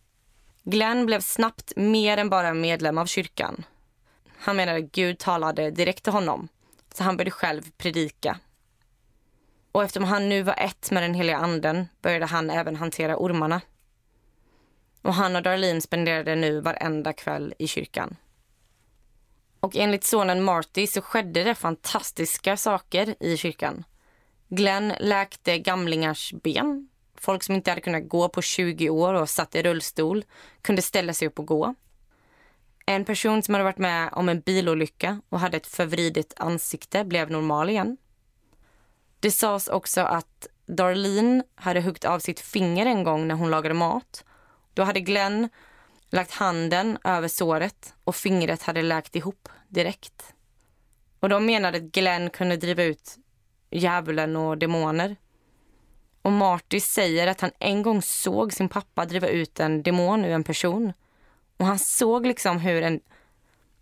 Glenn 0.62 1.06
blev 1.06 1.20
snabbt 1.20 1.72
mer 1.76 2.16
än 2.16 2.30
bara 2.30 2.54
medlem 2.54 2.98
av 2.98 3.06
kyrkan. 3.06 3.64
Han 4.38 4.56
menade 4.56 4.78
att 4.78 4.92
Gud 4.92 5.18
talade 5.18 5.70
direkt 5.70 6.04
till 6.04 6.12
honom, 6.12 6.48
så 6.94 7.04
han 7.04 7.16
började 7.16 7.30
själv 7.30 7.70
predika. 7.76 8.38
Och 9.72 9.84
eftersom 9.84 10.04
han 10.04 10.28
nu 10.28 10.42
var 10.42 10.54
ett 10.58 10.90
med 10.90 11.02
den 11.02 11.14
heliga 11.14 11.36
anden 11.36 11.88
började 12.02 12.26
han 12.26 12.50
även 12.50 12.76
hantera 12.76 13.16
ormarna. 13.16 13.60
Och 15.02 15.14
han 15.14 15.36
och 15.36 15.42
Darlene 15.42 15.80
spenderade 15.80 16.34
nu 16.34 16.60
varenda 16.60 17.12
kväll 17.12 17.54
i 17.58 17.66
kyrkan. 17.66 18.16
Och 19.60 19.76
enligt 19.76 20.04
sonen 20.04 20.42
Marty 20.42 20.86
så 20.86 21.02
skedde 21.02 21.44
det 21.44 21.54
fantastiska 21.54 22.56
saker 22.56 23.14
i 23.20 23.36
kyrkan. 23.36 23.84
Glenn 24.48 24.92
läkte 25.00 25.58
gamlingars 25.58 26.32
ben. 26.32 26.88
Folk 27.14 27.42
som 27.42 27.54
inte 27.54 27.70
hade 27.70 27.80
kunnat 27.80 28.08
gå 28.08 28.28
på 28.28 28.42
20 28.42 28.90
år 28.90 29.14
och 29.14 29.28
satt 29.28 29.54
i 29.54 29.62
rullstol 29.62 30.24
kunde 30.62 30.82
ställa 30.82 31.14
sig 31.14 31.28
upp 31.28 31.38
och 31.38 31.46
gå. 31.46 31.74
En 32.86 33.04
person 33.04 33.42
som 33.42 33.54
hade 33.54 33.64
varit 33.64 33.78
med 33.78 34.10
om 34.12 34.28
en 34.28 34.40
bilolycka 34.40 35.20
och 35.28 35.40
hade 35.40 35.56
ett 35.56 35.66
förvridet 35.66 36.32
ansikte 36.36 37.04
blev 37.04 37.30
normal 37.30 37.70
igen. 37.70 37.96
Det 39.20 39.30
sades 39.30 39.68
också 39.68 40.00
att 40.00 40.46
Darlene 40.66 41.42
hade 41.54 41.80
huggit 41.80 42.04
av 42.04 42.18
sitt 42.18 42.40
finger 42.40 42.86
en 42.86 43.04
gång 43.04 43.28
när 43.28 43.34
hon 43.34 43.50
lagade 43.50 43.74
mat. 43.74 44.24
Då 44.74 44.82
hade 44.82 45.00
Glenn 45.00 45.48
lagt 46.10 46.30
handen 46.30 46.98
över 47.04 47.28
såret 47.28 47.94
och 48.04 48.16
fingret 48.16 48.62
hade 48.62 48.82
läkt 48.82 49.16
ihop 49.16 49.48
direkt. 49.68 50.34
Och 51.20 51.28
de 51.28 51.46
menade 51.46 51.78
att 51.78 51.84
Glenn 51.84 52.30
kunde 52.30 52.56
driva 52.56 52.82
ut 52.82 53.18
djävulen 53.70 54.36
och 54.36 54.58
demoner. 54.58 55.16
Och 56.22 56.32
Marty 56.32 56.80
säger 56.80 57.26
att 57.26 57.40
han 57.40 57.50
en 57.58 57.82
gång 57.82 58.02
såg 58.02 58.52
sin 58.52 58.68
pappa 58.68 59.04
driva 59.04 59.28
ut 59.28 59.60
en 59.60 59.82
demon 59.82 60.24
ur 60.24 60.32
en 60.32 60.44
person. 60.44 60.92
Och 61.56 61.66
han 61.66 61.78
såg 61.78 62.26
liksom 62.26 62.58
hur 62.58 62.82
en 62.82 63.00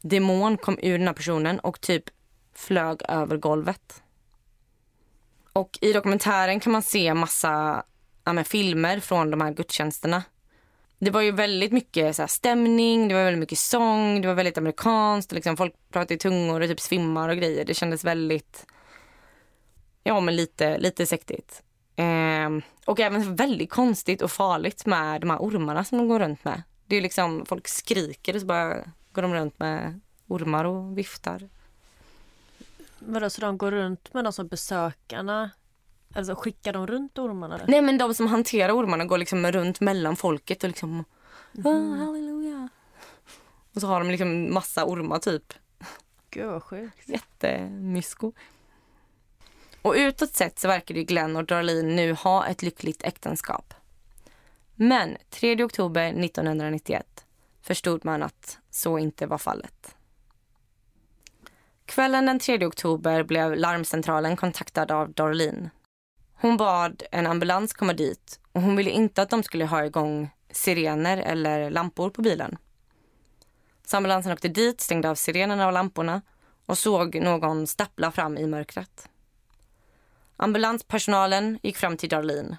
demon 0.03 0.57
kom 0.57 0.79
ur 0.83 0.99
den 0.99 1.07
här 1.07 1.15
personen 1.15 1.59
och 1.59 1.81
typ 1.81 2.05
flög 2.55 3.03
över 3.09 3.37
golvet. 3.37 4.03
Och 5.53 5.79
i 5.81 5.93
dokumentären 5.93 6.61
kan 6.61 6.73
man 6.73 6.83
se 6.83 7.15
massa 7.15 7.85
ja, 8.25 8.45
filmer 8.45 9.01
från 9.01 9.31
de 9.31 9.41
här 9.41 9.53
gudstjänsterna. 9.53 10.23
Det 10.99 11.11
var 11.11 11.21
ju 11.21 11.33
väldigt 11.33 11.73
mycket 11.73 12.17
så 12.17 12.23
här, 12.23 12.27
stämning, 12.27 13.09
det 13.09 13.15
var 13.15 13.25
väldigt 13.25 13.41
mycket 13.41 13.59
sång, 13.59 14.21
det 14.21 14.29
var 14.29 14.35
väldigt 14.35 14.59
amerikanskt. 14.59 15.33
Liksom, 15.33 15.57
folk 15.57 15.75
pratade 15.91 16.15
i 16.15 16.19
tungor 16.19 16.61
och 16.61 16.69
typ 16.69 16.81
svimmar 16.81 17.29
och 17.29 17.37
grejer. 17.37 17.65
Det 17.65 17.75
kändes 17.75 18.05
väldigt, 18.05 18.67
ja 20.05 20.21
men 20.21 20.37
lite, 20.37 20.79
lite 20.79 21.07
sektigt. 21.07 21.63
Eh, 21.97 22.51
och 22.85 23.01
även 23.01 23.37
väldigt 23.37 23.71
konstigt 23.71 24.23
och 24.23 24.31
farligt 24.31 24.87
med 24.87 25.21
de 25.21 25.31
här 25.31 25.39
ormarna 25.39 25.85
som 25.85 25.99
de 25.99 26.09
går 26.09 26.21
runt 26.21 26.45
med. 26.45 26.63
Det 26.87 26.97
är 26.97 27.01
liksom, 27.01 27.47
folk 27.47 27.69
skriker 27.69 28.35
och 28.35 28.41
så 28.41 28.47
bara 28.47 28.77
går 29.13 29.23
de 29.23 29.35
runt 29.35 29.59
med 29.59 30.01
ormar 30.27 30.65
och 30.65 30.99
viftar. 30.99 31.49
Vadå, 32.99 33.31
så 33.31 33.41
de 33.41 33.59
går 33.59 33.71
runt 33.71 34.15
med 34.15 34.25
de 34.25 34.33
som 34.33 34.49
besökarna? 34.49 35.51
Alltså 36.17 36.35
skickar 36.35 36.73
de 36.73 36.87
runt 36.87 37.19
ormarna? 37.19 37.55
Eller? 37.55 37.67
Nej 37.67 37.83
men 37.83 37.99
de 37.99 38.15
som 38.15 38.27
hanterar 38.27 38.73
ormarna 38.73 39.05
går 39.05 39.19
liksom 39.19 39.53
runt 39.53 39.81
mellan 39.81 40.17
folket 40.17 40.65
och 40.65 40.69
liksom 40.69 41.05
mm. 41.55 41.67
oh, 41.67 41.99
halleluja. 41.99 42.69
Och 43.75 43.81
så 43.81 43.87
har 43.87 44.01
de 44.01 44.11
liksom 44.11 44.55
massa 44.55 44.85
ormar 44.85 45.19
typ. 45.19 45.53
Gud 46.31 46.47
vad 46.47 46.63
sjukt. 46.63 47.09
Jättemysko. 47.09 48.33
Och 49.83 49.95
utåt 49.97 50.35
sett 50.35 50.59
så 50.59 50.69
verkar 50.69 50.95
ju 50.95 51.03
Glenn 51.03 51.37
och 51.37 51.45
Darlene 51.45 51.95
nu 51.95 52.13
ha 52.13 52.47
ett 52.47 52.63
lyckligt 52.63 53.03
äktenskap. 53.05 53.75
Men 54.75 55.17
3 55.31 55.65
oktober 55.65 56.25
1991 56.25 57.25
förstod 57.63 58.05
man 58.05 58.23
att 58.23 58.59
så 58.71 58.99
inte 58.99 59.27
var 59.27 59.39
fallet. 59.39 59.97
Kvällen 61.85 62.27
den 62.27 62.39
3 62.39 62.67
oktober 62.67 63.23
blev 63.23 63.57
larmcentralen 63.57 64.37
kontaktad 64.37 64.93
av 64.93 65.13
Darlene. 65.13 65.71
Hon 66.39 66.57
bad 66.57 67.03
en 67.11 67.27
ambulans 67.27 67.73
komma 67.73 67.93
dit 67.93 68.41
och 68.53 68.63
hon 68.63 68.77
ville 68.77 68.91
inte 68.91 69.23
att 69.23 69.31
de 69.31 69.43
skulle 69.43 69.65
ha 69.65 69.85
igång 69.85 70.31
sirener 70.51 71.17
eller 71.17 71.71
lampor 71.71 72.11
på 72.11 72.23
bilen. 72.23 72.59
Så 73.87 73.97
ambulansen 73.97 74.33
åkte 74.33 74.49
dit, 74.49 74.81
stängde 74.81 75.11
av 75.11 75.15
sirenerna 75.15 75.67
och 75.67 75.73
lamporna 75.73 76.23
och 76.67 76.79
såg 76.79 77.15
någon 77.15 77.67
stappla 77.67 78.11
fram 78.11 78.39
i 78.39 78.47
mörkret. 78.47 79.09
Ambulanspersonalen 80.37 81.59
gick 81.63 81.77
fram 81.77 81.97
till 81.97 82.09
Darlene 82.09 82.57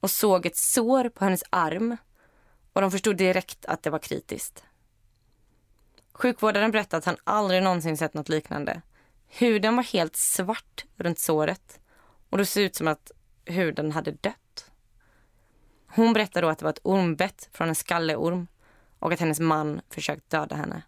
och 0.00 0.10
såg 0.10 0.46
ett 0.46 0.56
sår 0.56 1.08
på 1.08 1.24
hennes 1.24 1.42
arm 1.50 1.96
och 2.72 2.80
de 2.80 2.90
förstod 2.90 3.16
direkt 3.16 3.66
att 3.66 3.82
det 3.82 3.90
var 3.90 3.98
kritiskt. 3.98 4.64
Sjukvårdaren 6.12 6.70
berättade 6.70 6.98
att 6.98 7.04
han 7.04 7.16
aldrig 7.24 7.62
någonsin 7.62 7.96
sett 7.96 8.14
något 8.14 8.28
liknande. 8.28 8.82
Huden 9.28 9.76
var 9.76 9.82
helt 9.82 10.16
svart 10.16 10.84
runt 10.96 11.18
såret 11.18 11.78
och 12.32 12.38
det 12.38 12.46
såg 12.46 12.62
ut 12.62 12.76
som 12.76 12.88
att 12.88 13.10
huden 13.44 13.92
hade 13.92 14.10
dött. 14.10 14.70
Hon 15.86 16.12
berättade 16.12 16.46
då 16.46 16.50
att 16.50 16.58
det 16.58 16.64
var 16.64 16.70
ett 16.70 16.80
ormbett 16.82 17.48
från 17.52 17.68
en 17.68 17.74
skalleorm 17.74 18.46
och 18.98 19.12
att 19.12 19.20
hennes 19.20 19.40
man 19.40 19.80
försökt 19.90 20.30
döda 20.30 20.56
henne. 20.56 20.82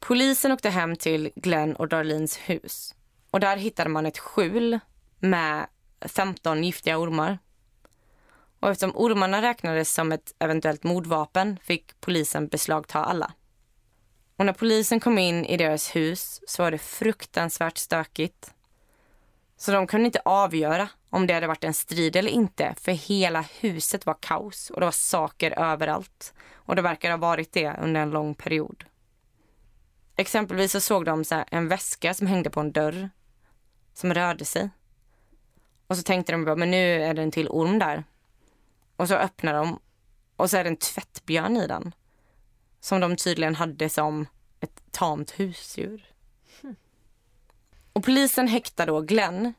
Polisen 0.00 0.52
åkte 0.52 0.70
hem 0.70 0.96
till 0.96 1.30
Glenn 1.34 1.76
och 1.76 1.88
Darlins 1.88 2.36
hus 2.36 2.94
och 3.30 3.40
där 3.40 3.56
hittade 3.56 3.90
man 3.90 4.06
ett 4.06 4.18
skjul 4.18 4.78
med 5.18 5.66
15 6.00 6.64
giftiga 6.64 6.98
ormar. 6.98 7.38
Och 8.60 8.70
eftersom 8.70 8.96
ormarna 8.96 9.42
räknades 9.42 9.94
som 9.94 10.12
ett 10.12 10.34
eventuellt 10.38 10.84
mordvapen 10.84 11.58
fick 11.62 12.00
polisen 12.00 12.48
beslagta 12.48 13.04
alla. 13.04 13.32
Och 14.36 14.46
när 14.46 14.52
polisen 14.52 15.00
kom 15.00 15.18
in 15.18 15.44
i 15.44 15.56
deras 15.56 15.96
hus 15.96 16.40
så 16.46 16.62
var 16.62 16.70
det 16.70 16.78
fruktansvärt 16.78 17.78
stökigt. 17.78 18.54
Så 19.62 19.72
de 19.72 19.86
kunde 19.86 20.06
inte 20.06 20.22
avgöra 20.24 20.88
om 21.10 21.26
det 21.26 21.34
hade 21.34 21.46
varit 21.46 21.64
en 21.64 21.74
strid 21.74 22.16
eller 22.16 22.30
inte 22.30 22.74
för 22.80 22.92
hela 22.92 23.40
huset 23.40 24.06
var 24.06 24.16
kaos 24.20 24.70
och 24.70 24.80
det 24.80 24.86
var 24.86 24.92
saker 24.92 25.58
överallt. 25.58 26.34
Och 26.52 26.76
det 26.76 26.82
verkar 26.82 27.10
ha 27.10 27.16
varit 27.16 27.52
det 27.52 27.76
under 27.82 28.00
en 28.00 28.10
lång 28.10 28.34
period. 28.34 28.84
Exempelvis 30.16 30.72
så 30.72 30.80
såg 30.80 31.04
de 31.04 31.24
så 31.24 31.44
en 31.50 31.68
väska 31.68 32.14
som 32.14 32.26
hängde 32.26 32.50
på 32.50 32.60
en 32.60 32.72
dörr 32.72 33.10
som 33.94 34.14
rörde 34.14 34.44
sig. 34.44 34.70
Och 35.86 35.96
så 35.96 36.02
tänkte 36.02 36.32
de 36.32 36.44
bara, 36.44 36.56
men 36.56 36.70
nu 36.70 37.02
är 37.02 37.14
det 37.14 37.22
en 37.22 37.30
till 37.30 37.48
orm 37.48 37.78
där. 37.78 38.04
Och 38.96 39.08
så 39.08 39.14
öppnar 39.14 39.54
de 39.54 39.80
och 40.36 40.50
så 40.50 40.56
är 40.56 40.64
det 40.64 40.70
en 40.70 40.76
tvättbjörn 40.76 41.56
i 41.56 41.66
den. 41.66 41.94
Som 42.80 43.00
de 43.00 43.16
tydligen 43.16 43.54
hade 43.54 43.88
som 43.88 44.26
ett 44.60 44.82
tamt 44.90 45.30
husdjur. 45.30 46.11
Och 47.92 48.04
polisen 48.04 48.48
häktar 48.48 48.86
då 48.86 49.00
Glenn. 49.00 49.54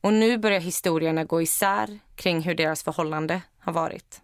Och 0.00 0.12
nu 0.12 0.38
börjar 0.38 0.60
historierna 0.60 1.24
gå 1.24 1.42
isär 1.42 1.98
kring 2.14 2.40
hur 2.40 2.54
deras 2.54 2.82
förhållande 2.82 3.42
har 3.58 3.72
varit. 3.72 4.22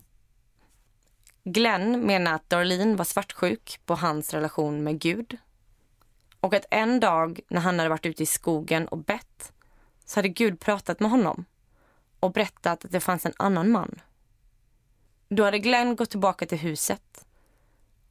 Glenn 1.45 2.01
menar 2.07 2.35
att 2.35 2.51
Darlene 2.51 2.97
var 2.97 3.05
svartsjuk 3.05 3.81
på 3.87 3.95
hans 3.95 4.35
relation 4.35 4.85
med 4.85 4.99
Gud. 4.99 5.39
Och 6.41 6.55
att 6.55 6.67
en 6.71 7.01
dag 7.01 7.41
när 7.49 7.61
han 7.61 7.79
hade 7.79 7.89
varit 7.89 8.07
ute 8.07 8.23
i 8.23 8.27
skogen 8.27 8.89
och 8.89 8.99
bett 8.99 9.53
så 10.05 10.19
hade 10.19 10.29
Gud 10.29 10.61
pratat 10.61 11.01
med 11.01 11.11
honom 11.11 11.45
och 12.21 12.33
berättat 12.33 12.85
att 12.85 12.91
det 12.91 13.01
fanns 13.01 13.27
en 13.27 13.33
annan 13.37 13.71
man. 13.71 14.01
Då 15.29 15.45
hade 15.45 15.59
Glenn 15.59 15.97
gått 15.97 16.11
tillbaka 16.11 16.47
till 16.47 16.59
huset 16.59 17.27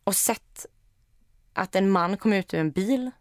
och 0.04 0.16
sett 0.16 0.66
att 1.54 1.76
en 1.76 1.90
man 1.90 2.18
kom 2.18 2.34
ut 2.34 2.54
ur 2.54 2.60
en 2.60 2.72
bil 2.72 3.12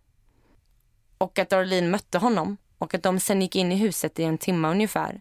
och 1.19 1.39
att 1.39 1.51
Darlene 1.51 1.89
mötte 1.89 2.19
honom 2.19 2.57
och 2.79 2.95
att 2.95 3.03
de 3.03 3.21
sen 3.21 3.43
gick 3.43 3.57
in 3.57 3.73
i 3.73 3.77
huset 3.77 4.19
i 4.19 4.23
en 4.23 4.39
timme 4.39 4.69
ungefär. 4.69 5.21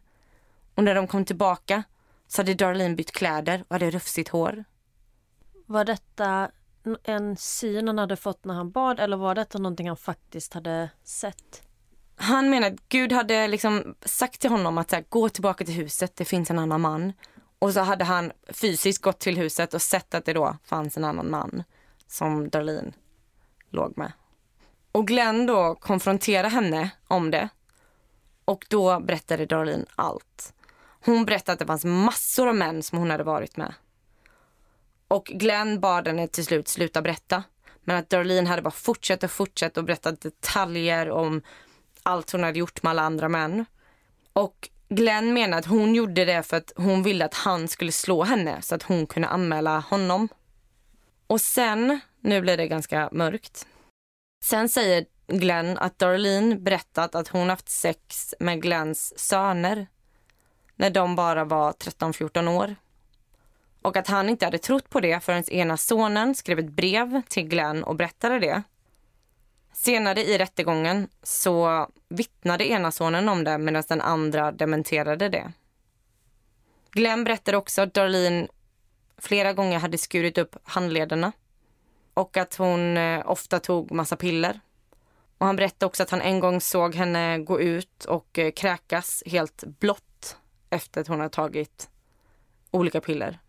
Och 0.76 0.84
när 0.84 0.96
de 0.96 1.08
kom 1.08 1.26
tillbaka 1.26 1.84
så 2.28 2.42
hade 2.42 2.54
Darlene 2.54 2.96
bytt 2.96 3.12
kläder 3.12 3.64
och 3.68 3.76
hade 3.76 3.92
rufsigt 3.92 4.30
hår. 4.30 4.64
Var 5.66 5.86
detta 5.86 6.52
en 7.04 7.38
syn 7.38 7.88
han 7.88 7.98
hade 7.98 8.16
fått 8.16 8.46
när 8.46 8.54
han 8.54 8.72
bad 8.72 9.00
eller 9.00 9.18
var 9.18 9.36
detta 9.36 9.58
någonting 9.58 9.88
han 9.88 9.98
faktiskt 9.98 10.54
hade 10.54 10.90
sett? 11.04 11.62
Han 12.16 12.50
menar 12.50 12.68
att 12.68 12.90
Gud 12.90 13.12
hade 13.12 13.48
liksom 13.48 13.96
sagt 14.02 14.42
till 14.42 14.50
honom 14.50 14.78
att 14.78 14.92
här, 14.92 15.06
gå 15.10 15.30
tillbaka 15.30 15.66
till 15.66 15.74
huset, 15.74 16.16
det 16.16 16.26
finns 16.26 16.52
en 16.52 16.60
annan 16.60 16.82
man. 16.82 17.14
Och 17.60 17.74
så 17.74 17.80
hade 17.80 18.04
han 18.06 18.32
fysiskt 18.48 19.02
gått 19.02 19.20
till 19.20 19.38
huset 19.38 19.74
och 19.74 19.82
sett 19.82 20.14
att 20.14 20.26
det 20.26 20.34
då 20.34 20.58
fanns 20.64 20.98
en 20.98 21.04
annan 21.04 21.32
man 21.32 21.64
som 22.08 22.50
Darlene 22.50 22.92
låg 23.70 23.98
med. 23.98 24.12
Och 24.94 25.08
Glenn 25.08 25.46
då 25.46 25.76
konfronterade 25.76 26.50
henne 26.50 26.90
om 27.08 27.32
det. 27.32 27.50
Och 28.46 28.66
då 28.70 29.00
berättade 29.00 29.46
Darlene 29.46 29.86
allt. 29.96 30.54
Hon 31.06 31.26
berättade 31.26 31.54
att 31.54 31.60
det 31.60 31.66
fanns 31.66 31.86
massor 31.86 32.48
av 32.48 32.56
män 32.56 32.84
som 32.84 32.98
hon 32.98 33.12
hade 33.12 33.24
varit 33.24 33.58
med. 33.58 33.74
Och 35.08 35.26
Glenn 35.26 35.80
bad 35.80 36.08
henne 36.08 36.28
till 36.28 36.46
slut 36.46 36.68
sluta 36.68 37.02
berätta. 37.02 37.44
Men 37.84 37.98
att 37.98 38.10
Darlene 38.10 38.50
hade 38.50 38.62
bara 38.62 38.72
fortsatt 38.72 39.24
och 39.24 39.32
fortsatt 39.32 39.78
och 39.78 39.84
berättat 39.84 40.22
detaljer 40.22 41.10
om 41.10 41.42
allt 42.04 42.32
hon 42.32 42.44
hade 42.44 42.60
gjort 42.60 42.84
med 42.84 42.90
alla 42.90 43.02
andra 43.02 43.30
män. 43.30 43.66
Och 44.34 44.70
Glenn 44.90 45.34
menar 45.34 45.58
att 45.58 45.66
hon 45.66 45.96
gjorde 45.96 46.26
det 46.26 46.44
för 46.44 46.58
att 46.58 46.72
hon 46.76 47.04
ville 47.04 47.26
att 47.26 47.34
han 47.34 47.68
skulle 47.68 47.92
slå 47.92 48.24
henne 48.24 48.62
så 48.62 48.76
att 48.76 48.84
hon 48.84 49.08
kunde 49.08 49.28
anmäla 49.28 49.80
honom. 49.80 50.28
Och 51.28 51.42
sen, 51.42 52.00
nu 52.20 52.42
blir 52.42 52.58
det 52.58 52.68
ganska 52.68 53.10
mörkt. 53.12 53.68
Sen 54.44 54.70
säger 54.70 55.06
Glenn 55.28 55.78
att 55.78 56.00
Darlene 56.00 56.56
berättat 56.56 57.16
att 57.16 57.28
hon 57.28 57.50
haft 57.50 57.70
sex 57.70 58.36
med 58.40 58.62
Glenns 58.62 59.20
söner 59.20 59.88
när 60.76 60.90
de 60.90 61.16
bara 61.16 61.44
var 61.44 61.72
13-14 61.72 62.48
år. 62.48 62.76
Och 63.82 63.98
att 63.98 64.08
han 64.08 64.30
inte 64.30 64.46
hade 64.46 64.58
trott 64.58 64.90
på 64.90 65.00
det 65.00 65.20
förrän 65.20 65.50
ena 65.50 65.78
sonen 65.78 66.36
skrev 66.36 66.60
ett 66.60 66.70
brev 66.70 67.22
till 67.30 67.48
Glenn 67.48 67.84
och 67.84 67.96
berättade 67.96 68.40
det. 68.40 68.64
Senare 69.74 70.24
i 70.24 70.38
rättegången 70.38 71.08
så 71.24 71.88
vittnade 72.10 72.68
ena 72.70 72.92
sonen 72.92 73.30
om 73.30 73.44
det 73.44 73.58
medan 73.58 73.84
den 73.88 74.02
andra 74.02 74.52
dementerade 74.52 75.30
det. 75.30 75.52
Glenn 76.92 77.24
berättade 77.24 77.58
också 77.58 77.82
att 77.82 77.94
Darlene 77.94 78.48
flera 79.18 79.54
gånger 79.54 79.80
hade 79.80 79.98
skurit 79.98 80.38
upp 80.38 80.56
handlederna 80.64 81.32
och 82.14 82.38
att 82.38 82.56
hon 82.56 82.98
eh, 82.98 83.22
ofta 83.26 83.60
tog 83.60 83.92
massa 83.92 84.16
piller. 84.16 84.60
Och 85.38 85.46
Han 85.46 85.56
berättade 85.56 85.86
också 85.86 86.04
att 86.04 86.10
han 86.10 86.22
en 86.22 86.40
gång 86.40 86.62
såg 86.62 86.96
henne 86.96 87.40
gå 87.40 87.62
ut 87.62 88.06
och 88.06 88.40
eh, 88.40 88.52
kräkas 88.52 89.24
helt 89.26 89.64
blått 89.64 90.38
efter 90.70 91.02
att 91.02 91.08
hon 91.08 91.20
hade 91.20 91.30
tagit 91.30 91.90
olika 92.72 93.02
piller. 93.02 93.40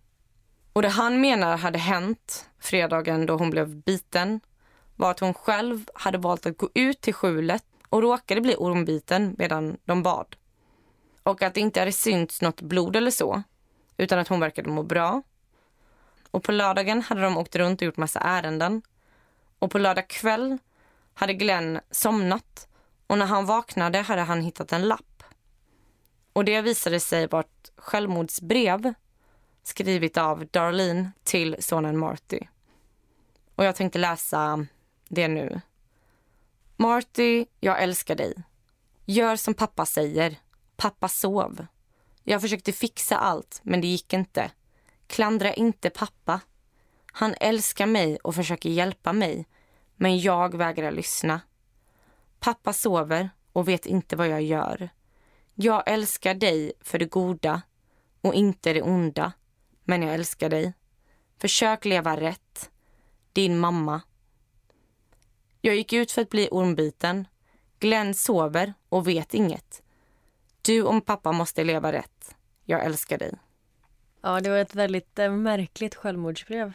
Och 0.73 0.83
Det 0.83 0.89
han 0.89 1.21
menar 1.21 1.57
hade 1.57 1.79
hänt 1.79 2.51
fredagen 2.59 3.27
då 3.27 3.37
hon 3.37 3.51
blev 3.51 3.77
biten 3.77 4.41
var 4.97 5.11
att 5.11 5.21
hon 5.21 5.35
själv 5.35 5.89
hade 5.95 6.19
valt 6.19 6.47
att 6.47 6.59
gå 6.59 6.71
ut 6.75 7.01
till 7.01 7.15
skjulet 7.15 7.65
och 7.89 8.03
råkade 8.03 8.41
bli 8.41 8.55
ormbiten 8.59 9.35
medan 9.39 9.77
de 9.85 10.03
bad. 10.03 10.37
Och 11.23 11.43
att 11.43 11.55
det 11.55 11.61
inte 11.61 11.81
hade 11.81 11.93
synts 11.93 12.43
något 12.43 12.61
blod 12.61 12.97
eller 12.97 13.11
så, 13.11 13.43
utan 13.97 14.19
att 14.19 14.29
hon 14.29 14.41
verkade 14.41 14.71
må 14.71 14.83
bra. 14.83 15.23
Och 16.35 16.43
på 16.43 16.53
lördagen 16.53 17.03
hade 17.03 17.23
de 17.23 17.37
åkt 17.37 17.57
runt 17.57 17.83
och 17.83 17.87
gjort 17.87 17.97
massa 17.97 18.21
ärenden. 18.21 18.83
Och 19.59 19.71
på 19.71 19.79
lördag 19.79 20.09
kväll 20.09 20.59
hade 21.15 21.35
Glenn 21.35 21.81
somnat 21.91 22.69
och 23.07 23.19
när 23.19 23.27
han 23.27 23.47
vaknade 23.47 23.99
hade 23.99 24.23
han 24.23 24.41
hittat 24.41 24.73
en 24.73 24.89
lapp. 24.89 25.23
Och 26.33 26.45
det 26.45 26.63
visade 26.63 27.01
sig 27.01 27.27
vara 27.27 27.41
ett 27.41 27.73
självmordsbrev 27.77 28.95
skrivet 29.63 30.17
av 30.17 30.47
Darlene 30.47 31.11
till 31.23 31.57
sonen 31.59 31.99
Marty. 31.99 32.41
Och 33.55 33.65
jag 33.65 33.77
tänkte 33.77 33.99
läsa 33.99 34.67
det 35.09 35.29
nu. 35.29 35.61
Marty, 36.77 37.47
jag 37.61 37.83
älskar 37.83 38.15
dig. 38.15 38.35
Gör 39.05 39.37
som 39.37 39.55
pappa 39.55 39.87
säger. 39.87 40.37
Pappa 40.77 41.09
sov. 41.09 41.67
Jag 42.23 42.41
försökte 42.41 42.73
fixa 42.73 43.17
allt, 43.17 43.61
men 43.63 43.81
det 43.81 43.87
gick 43.87 44.13
inte. 44.13 44.51
Klandra 45.07 45.55
inte 45.55 45.91
pappa. 45.91 46.41
Han 47.13 47.35
älskar 47.41 47.87
mig 47.87 48.17
och 48.17 48.35
försöker 48.35 48.71
hjälpa 48.71 49.13
mig, 49.13 49.47
men 49.97 50.19
jag 50.19 50.55
vägrar 50.55 50.93
lyssna. 50.93 51.41
Pappa 52.41 52.73
sover 52.73 53.31
och 53.53 53.69
vet 53.69 53.87
inte 53.87 54.17
vad 54.17 54.29
jag 54.29 54.43
gör. 54.43 54.89
Jag 55.55 55.83
älskar 55.87 56.35
dig 56.35 56.73
för 56.81 56.99
det 56.99 57.11
goda 57.11 57.63
och 58.21 58.35
inte 58.35 58.73
det 58.73 58.83
onda, 58.83 59.33
men 59.85 60.03
jag 60.03 60.15
älskar 60.15 60.49
dig. 60.49 60.73
Försök 61.39 61.85
leva 61.85 62.21
rätt. 62.21 62.71
Din 63.33 63.59
mamma. 63.59 64.03
Jag 65.61 65.77
gick 65.77 65.93
ut 65.93 66.13
för 66.13 66.23
att 66.23 66.31
bli 66.31 66.49
ormbiten. 66.51 67.29
Glenn 67.79 68.15
sover 68.15 68.75
och 68.89 69.09
vet 69.09 69.35
inget. 69.35 69.83
Du 70.63 70.83
och 70.83 71.07
pappa 71.07 71.33
måste 71.33 71.65
leva 71.65 71.93
rätt. 71.93 72.37
Jag 72.65 72.85
älskar 72.85 73.19
dig. 73.19 73.35
Ja, 74.27 74.41
det 74.41 74.51
var 74.51 74.57
ett 74.57 74.75
väldigt 74.75 75.19
eh, 75.19 75.31
märkligt 75.31 75.95
självmordsbrev. 75.95 76.73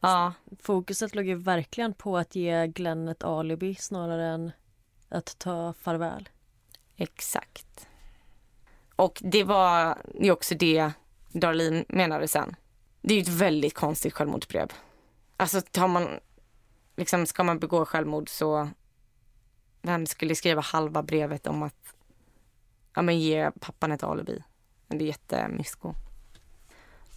Ja. 0.00 0.32
Fokuset 0.60 1.14
låg 1.14 1.26
ju 1.26 1.34
verkligen 1.34 1.94
på 1.94 2.18
att 2.18 2.34
ge 2.34 2.66
Glenn 2.66 3.08
ett 3.08 3.24
alibi 3.24 3.74
snarare 3.74 4.26
än 4.26 4.52
att 5.08 5.38
ta 5.38 5.72
farväl. 5.72 6.28
Exakt. 6.96 7.88
Och 8.96 9.22
det 9.24 9.44
var 9.44 9.98
ju 10.20 10.30
också 10.30 10.54
det 10.54 10.92
Darlene 11.32 11.84
menade 11.88 12.28
sen. 12.28 12.56
Det 13.00 13.14
är 13.14 13.18
ju 13.18 13.22
ett 13.22 13.40
väldigt 13.40 13.74
konstigt 13.74 14.14
självmordsbrev. 14.14 14.72
Alltså 15.36 15.60
tar 15.60 15.88
man, 15.88 16.08
liksom 16.96 17.26
ska 17.26 17.44
man 17.44 17.58
begå 17.58 17.84
självmord 17.84 18.28
så 18.28 18.68
vem 19.82 20.06
skulle 20.06 20.34
skriva 20.34 20.60
halva 20.60 21.02
brevet 21.02 21.46
om 21.46 21.62
att 21.62 21.94
ja, 22.94 23.02
men 23.02 23.20
ge 23.20 23.50
pappan 23.50 23.92
ett 23.92 24.02
alibi? 24.02 24.42
Men 24.86 24.98
det 24.98 25.04
är 25.04 25.06
jättemysko. 25.06 25.94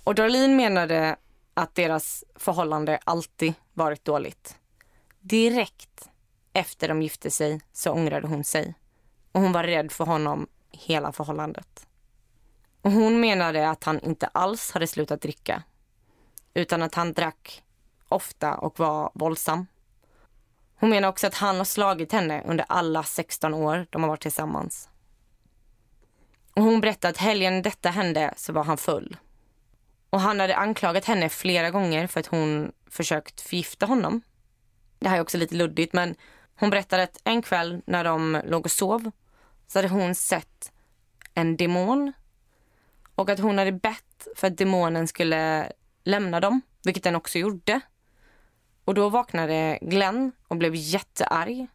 Och 0.03 0.15
Darlene 0.15 0.55
menade 0.55 1.15
att 1.53 1.75
deras 1.75 2.23
förhållande 2.35 2.99
alltid 3.03 3.53
varit 3.73 4.05
dåligt. 4.05 4.57
Direkt 5.19 6.09
efter 6.53 6.87
de 6.87 7.01
gifte 7.01 7.31
sig 7.31 7.61
så 7.73 7.91
ångrade 7.91 8.27
hon 8.27 8.43
sig 8.43 8.73
och 9.31 9.41
hon 9.41 9.51
var 9.51 9.63
rädd 9.63 9.91
för 9.91 10.05
honom 10.05 10.47
hela 10.71 11.11
förhållandet. 11.11 11.87
Och 12.81 12.91
hon 12.91 13.19
menade 13.19 13.69
att 13.69 13.83
han 13.83 13.99
inte 13.99 14.27
alls 14.27 14.71
hade 14.71 14.87
slutat 14.87 15.21
dricka 15.21 15.63
utan 16.53 16.81
att 16.81 16.95
han 16.95 17.13
drack 17.13 17.63
ofta 18.07 18.57
och 18.57 18.79
var 18.79 19.11
våldsam. 19.13 19.67
Hon 20.75 20.89
menar 20.89 21.09
också 21.09 21.27
att 21.27 21.35
han 21.35 21.57
har 21.57 21.65
slagit 21.65 22.11
henne 22.11 22.43
under 22.45 22.65
alla 22.69 23.03
16 23.03 23.53
år 23.53 23.87
de 23.89 24.01
har 24.01 24.09
varit 24.09 24.21
tillsammans. 24.21 24.89
Och 26.57 26.63
hon 26.63 26.81
berättade 26.81 27.09
att 27.09 27.17
helgen 27.17 27.61
detta 27.61 27.89
hände 27.89 28.33
så 28.37 28.53
var 28.53 28.63
han 28.63 28.77
full. 28.77 29.17
Och 30.09 30.21
han 30.21 30.39
hade 30.39 30.55
anklagat 30.55 31.05
henne 31.05 31.29
flera 31.29 31.71
gånger 31.71 32.07
för 32.07 32.19
att 32.19 32.27
hon 32.27 32.71
försökt 32.89 33.41
förgifta 33.41 33.85
honom. 33.85 34.21
Det 34.99 35.09
här 35.09 35.17
är 35.17 35.21
också 35.21 35.37
lite 35.37 35.55
luddigt 35.55 35.93
men 35.93 36.15
hon 36.55 36.69
berättade 36.69 37.03
att 37.03 37.21
en 37.23 37.41
kväll 37.41 37.81
när 37.85 38.03
de 38.03 38.41
låg 38.45 38.65
och 38.65 38.71
sov 38.71 39.11
så 39.67 39.77
hade 39.79 39.87
hon 39.87 40.15
sett 40.15 40.71
en 41.33 41.57
demon 41.57 42.13
och 43.15 43.29
att 43.29 43.39
hon 43.39 43.57
hade 43.57 43.71
bett 43.71 44.27
för 44.35 44.47
att 44.47 44.57
demonen 44.57 45.07
skulle 45.07 45.71
lämna 46.03 46.39
dem, 46.39 46.61
vilket 46.83 47.03
den 47.03 47.15
också 47.15 47.37
gjorde. 47.37 47.81
Och 48.85 48.93
då 48.93 49.09
vaknade 49.09 49.79
Glenn 49.81 50.31
och 50.47 50.57
blev 50.57 50.75
jättearg. 50.75 51.67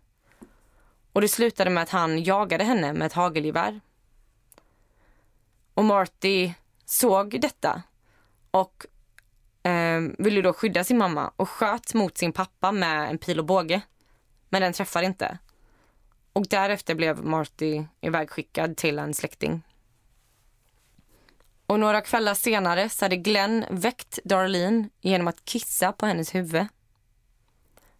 Och 1.12 1.20
det 1.20 1.28
slutade 1.28 1.70
med 1.70 1.82
att 1.82 1.90
han 1.90 2.22
jagade 2.22 2.64
henne 2.64 2.92
med 2.92 3.06
ett 3.06 3.12
hagelgevär. 3.12 3.80
Och 5.74 5.84
Marty 5.84 6.52
såg 6.84 7.40
detta 7.40 7.82
och 8.50 8.86
eh, 9.62 10.00
ville 10.18 10.42
då 10.42 10.52
skydda 10.52 10.84
sin 10.84 10.98
mamma 10.98 11.32
och 11.36 11.48
sköt 11.48 11.94
mot 11.94 12.18
sin 12.18 12.32
pappa 12.32 12.72
med 12.72 13.10
en 13.10 13.18
pil 13.18 13.38
och 13.38 13.44
båge. 13.44 13.80
Men 14.48 14.62
den 14.62 14.72
träffade 14.72 15.06
inte. 15.06 15.38
Och 16.32 16.46
därefter 16.48 16.94
blev 16.94 17.24
Marty 17.24 17.84
ivägskickad 18.00 18.76
till 18.76 18.98
en 18.98 19.14
släkting. 19.14 19.62
Och 21.66 21.80
några 21.80 22.00
kvällar 22.00 22.34
senare 22.34 22.88
så 22.88 23.04
hade 23.04 23.16
Glenn 23.16 23.64
väckt 23.70 24.18
Darlene 24.24 24.88
genom 25.00 25.28
att 25.28 25.44
kissa 25.44 25.92
på 25.92 26.06
hennes 26.06 26.34
huvud. 26.34 26.66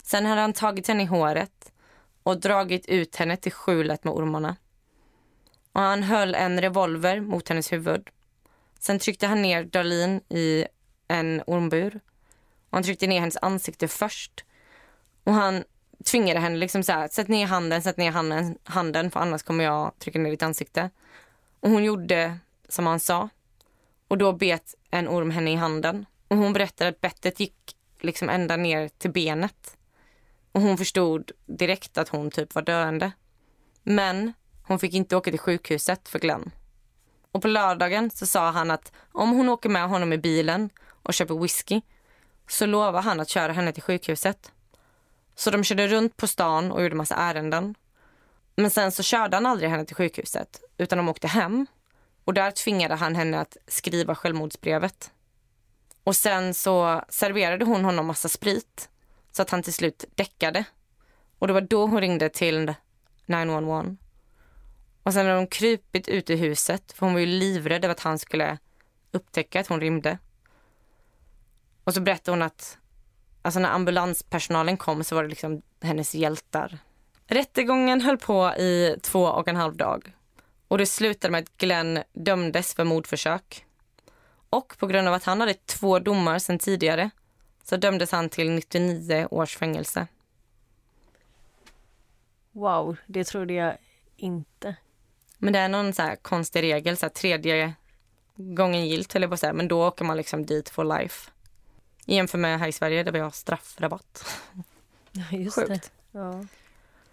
Sen 0.02 0.26
hade 0.26 0.40
han 0.40 0.52
tagit 0.52 0.88
henne 0.88 1.02
i 1.02 1.06
håret 1.06 1.72
och 2.22 2.40
dragit 2.40 2.86
ut 2.86 3.16
henne 3.16 3.36
till 3.36 3.52
skjulet 3.52 4.04
med 4.04 4.14
ormarna. 4.14 4.56
Och 5.72 5.80
han 5.80 6.02
höll 6.02 6.34
en 6.34 6.60
revolver 6.60 7.20
mot 7.20 7.48
hennes 7.48 7.72
huvud. 7.72 8.08
Sen 8.78 8.98
tryckte 8.98 9.26
han 9.26 9.42
ner 9.42 9.64
Darlene 9.64 10.20
i 10.28 10.66
en 11.08 11.42
ormbur. 11.46 12.00
Och 12.70 12.76
han 12.76 12.82
tryckte 12.82 13.06
ner 13.06 13.20
hennes 13.20 13.38
ansikte 13.42 13.88
först. 13.88 14.44
Och 15.24 15.32
han 15.32 15.64
tvingade 16.04 16.40
henne 16.40 16.56
liksom 16.56 16.82
så 16.82 16.92
här, 16.92 17.08
sätt 17.08 17.28
ner 17.28 17.46
handen, 17.46 17.82
sätt 17.82 17.96
ner 17.96 18.10
handen, 18.10 18.58
handen 18.64 19.10
för 19.10 19.20
annars 19.20 19.42
kommer 19.42 19.64
jag 19.64 19.98
trycka 19.98 20.18
ner 20.18 20.30
ditt 20.30 20.42
ansikte. 20.42 20.90
Och 21.60 21.70
hon 21.70 21.84
gjorde 21.84 22.38
som 22.68 22.86
han 22.86 23.00
sa. 23.00 23.28
Och 24.08 24.18
då 24.18 24.32
bet 24.32 24.74
en 24.90 25.08
orm 25.08 25.30
henne 25.30 25.52
i 25.52 25.56
handen. 25.56 26.06
Och 26.28 26.36
hon 26.36 26.52
berättade 26.52 26.90
att 26.90 27.00
bettet 27.00 27.40
gick 27.40 27.76
liksom 28.00 28.28
ända 28.28 28.56
ner 28.56 28.88
till 28.88 29.10
benet. 29.10 29.76
Och 30.52 30.60
hon 30.60 30.78
förstod 30.78 31.30
direkt 31.46 31.98
att 31.98 32.08
hon 32.08 32.30
typ 32.30 32.54
var 32.54 32.62
döende. 32.62 33.12
Men 33.82 34.32
hon 34.72 34.78
fick 34.78 34.94
inte 34.94 35.16
åka 35.16 35.30
till 35.30 35.40
sjukhuset 35.40 36.08
för 36.08 36.18
Glenn. 36.18 36.50
Och 37.32 37.42
på 37.42 37.48
lördagen 37.48 38.10
så 38.10 38.26
sa 38.26 38.50
han 38.50 38.70
att 38.70 38.92
om 39.12 39.30
hon 39.30 39.48
åker 39.48 39.68
med 39.68 39.88
honom 39.88 40.12
i 40.12 40.18
bilen 40.18 40.70
och 40.88 41.14
köper 41.14 41.34
whisky 41.34 41.80
så 42.48 42.66
lovar 42.66 43.02
han 43.02 43.20
att 43.20 43.28
köra 43.28 43.52
henne 43.52 43.72
till 43.72 43.82
sjukhuset. 43.82 44.52
Så 45.34 45.50
de 45.50 45.64
körde 45.64 45.88
runt 45.88 46.16
på 46.16 46.26
stan 46.26 46.72
och 46.72 46.82
gjorde 46.82 46.94
massa 46.94 47.14
ärenden. 47.14 47.74
Men 48.56 48.70
sen 48.70 48.92
så 48.92 49.02
körde 49.02 49.36
han 49.36 49.46
aldrig 49.46 49.70
henne 49.70 49.84
till 49.84 49.96
sjukhuset 49.96 50.60
utan 50.78 50.98
de 50.98 51.08
åkte 51.08 51.28
hem. 51.28 51.66
Och 52.24 52.34
där 52.34 52.50
tvingade 52.50 52.94
han 52.94 53.14
henne 53.14 53.40
att 53.40 53.56
skriva 53.66 54.14
självmordsbrevet. 54.14 55.10
Och 56.04 56.16
sen 56.16 56.54
så 56.54 57.02
serverade 57.08 57.64
hon 57.64 57.84
honom 57.84 58.06
massa 58.06 58.28
sprit 58.28 58.88
så 59.32 59.42
att 59.42 59.50
han 59.50 59.62
till 59.62 59.72
slut 59.72 60.04
däckade. 60.14 60.64
Och 61.38 61.46
det 61.46 61.52
var 61.52 61.60
då 61.60 61.86
hon 61.86 62.00
ringde 62.00 62.28
till 62.28 62.74
911. 63.26 63.96
Och 65.02 65.12
sen 65.12 65.26
har 65.26 65.34
de 65.34 65.46
krypit 65.46 66.08
ut 66.08 66.30
ur 66.30 66.36
huset 66.36 66.92
för 66.92 67.06
hon 67.06 67.12
var 67.12 67.20
ju 67.20 67.26
livrädd 67.26 67.84
över 67.84 67.92
att 67.92 68.00
han 68.00 68.18
skulle 68.18 68.58
upptäcka 69.10 69.60
att 69.60 69.66
hon 69.66 69.80
rymde. 69.80 70.18
Och 71.84 71.94
så 71.94 72.00
berättade 72.00 72.30
hon 72.30 72.42
att 72.42 72.78
alltså 73.42 73.60
när 73.60 73.68
ambulanspersonalen 73.68 74.76
kom 74.76 75.04
så 75.04 75.14
var 75.14 75.22
det 75.22 75.28
liksom 75.28 75.62
hennes 75.80 76.14
hjältar. 76.14 76.78
Rättegången 77.26 78.00
höll 78.00 78.18
på 78.18 78.54
i 78.58 78.96
två 79.02 79.24
och 79.24 79.48
en 79.48 79.56
halv 79.56 79.76
dag. 79.76 80.14
Och 80.68 80.78
det 80.78 80.86
slutade 80.86 81.32
med 81.32 81.42
att 81.42 81.56
Glenn 81.56 82.02
dömdes 82.12 82.74
för 82.74 82.84
mordförsök. 82.84 83.66
Och 84.50 84.74
på 84.78 84.86
grund 84.86 85.08
av 85.08 85.14
att 85.14 85.24
han 85.24 85.40
hade 85.40 85.54
två 85.54 85.98
domar 85.98 86.38
sedan 86.38 86.58
tidigare 86.58 87.10
så 87.62 87.76
dömdes 87.76 88.12
han 88.12 88.28
till 88.28 88.50
99 88.50 89.28
års 89.30 89.56
fängelse. 89.56 90.06
Wow, 92.52 92.96
det 93.06 93.24
trodde 93.24 93.54
jag 93.54 93.76
inte. 94.16 94.76
Men 95.42 95.52
det 95.52 95.58
är 95.58 95.68
någon 95.68 95.92
så 95.92 96.14
konstig 96.22 96.62
regel, 96.62 96.96
så 96.96 97.06
här, 97.06 97.10
tredje 97.10 97.74
gången 98.36 98.86
gilt 98.86 99.12
höll 99.12 99.22
jag 99.22 99.30
på 99.30 99.34
att 99.34 99.40
säga, 99.40 99.52
men 99.52 99.68
då 99.68 99.86
åker 99.86 100.04
man 100.04 100.16
liksom 100.16 100.46
dit 100.46 100.68
for 100.68 100.98
life. 100.98 101.30
Jämför 102.04 102.38
med 102.38 102.58
här 102.58 102.68
i 102.68 102.72
Sverige 102.72 103.02
där 103.02 103.12
vi 103.12 103.18
har 103.18 103.30
straffrabatt. 103.30 104.40
Just 105.30 105.54
Sjukt. 105.54 105.92
Ja. 106.12 106.44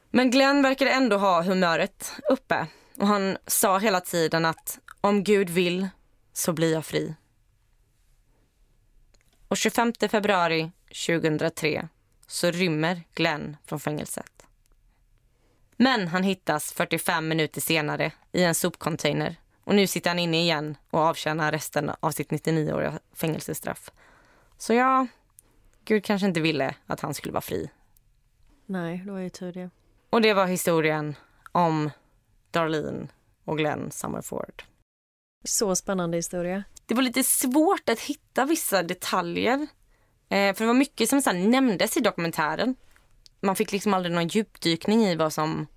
Men 0.10 0.32
Glenn 0.32 0.62
verkade 0.62 0.92
ändå 0.92 1.18
ha 1.18 1.44
humöret 1.44 2.14
uppe 2.30 2.68
och 2.98 3.08
han 3.08 3.38
sa 3.48 3.78
hela 3.78 4.02
tiden 4.02 4.46
att 4.46 4.80
om 5.02 5.24
Gud 5.24 5.50
vill 5.50 5.90
så 6.34 6.54
blir 6.54 6.74
jag 6.74 6.86
fri. 6.86 7.16
Och 9.48 9.58
25 9.58 9.94
februari 10.10 10.72
2003 11.08 11.88
så 12.28 12.52
rymmer 12.52 13.04
Glenn 13.14 13.58
från 13.66 13.80
fängelset. 13.80 14.39
Men 15.82 16.08
han 16.08 16.24
hittas 16.24 16.74
45 16.74 17.28
minuter 17.28 17.62
senare 17.62 18.12
i 18.32 18.44
en 18.44 18.56
sopcontainer 18.56 19.36
och 19.64 19.76
nu 19.76 19.88
sitter 19.88 20.10
han 20.10 20.20
inne 20.20 20.42
igen 20.42 20.78
och 20.90 21.00
avtjänar 21.00 21.52
resten 21.52 21.92
av 22.00 22.12
sitt 22.12 22.30
99-åriga 22.30 23.00
fängelsestraff. 23.14 23.92
Så 24.58 24.74
ja, 24.74 25.08
Gud 25.86 26.04
kanske 26.06 26.28
inte 26.28 26.42
ville 26.42 26.76
att 26.86 27.02
han 27.02 27.14
skulle 27.14 27.32
vara 27.34 27.42
fri. 27.42 27.70
Nej, 28.66 29.02
det 29.06 29.12
var 29.12 29.20
ju 29.20 29.30
tur 29.30 29.54
det. 29.54 29.70
Och 30.10 30.22
det 30.22 30.34
var 30.34 30.46
historien 30.46 31.16
om 31.52 31.92
Darlene 32.52 33.08
och 33.46 33.58
Glenn 33.58 33.92
Summerford. 33.92 34.64
Så 35.44 35.76
spännande 35.76 36.18
historia. 36.18 36.64
Det 36.86 36.94
var 36.94 37.02
lite 37.02 37.24
svårt 37.24 37.90
att 37.90 38.00
hitta 38.00 38.46
vissa 38.46 38.84
detaljer. 38.84 39.68
Eh, 40.30 40.54
för 40.56 40.60
det 40.60 40.66
var 40.66 40.74
mycket 40.74 41.10
som 41.10 41.22
så 41.22 41.32
nämndes 41.32 41.98
i 41.98 42.00
dokumentären. 42.00 42.76
Man 43.42 43.56
fick 43.56 43.72
liksom 43.72 43.94
aldrig 43.94 44.16
någon 44.16 44.28
djupdykning 44.28 45.04
i 45.04 45.16
vad 45.16 45.34
som 45.34 45.68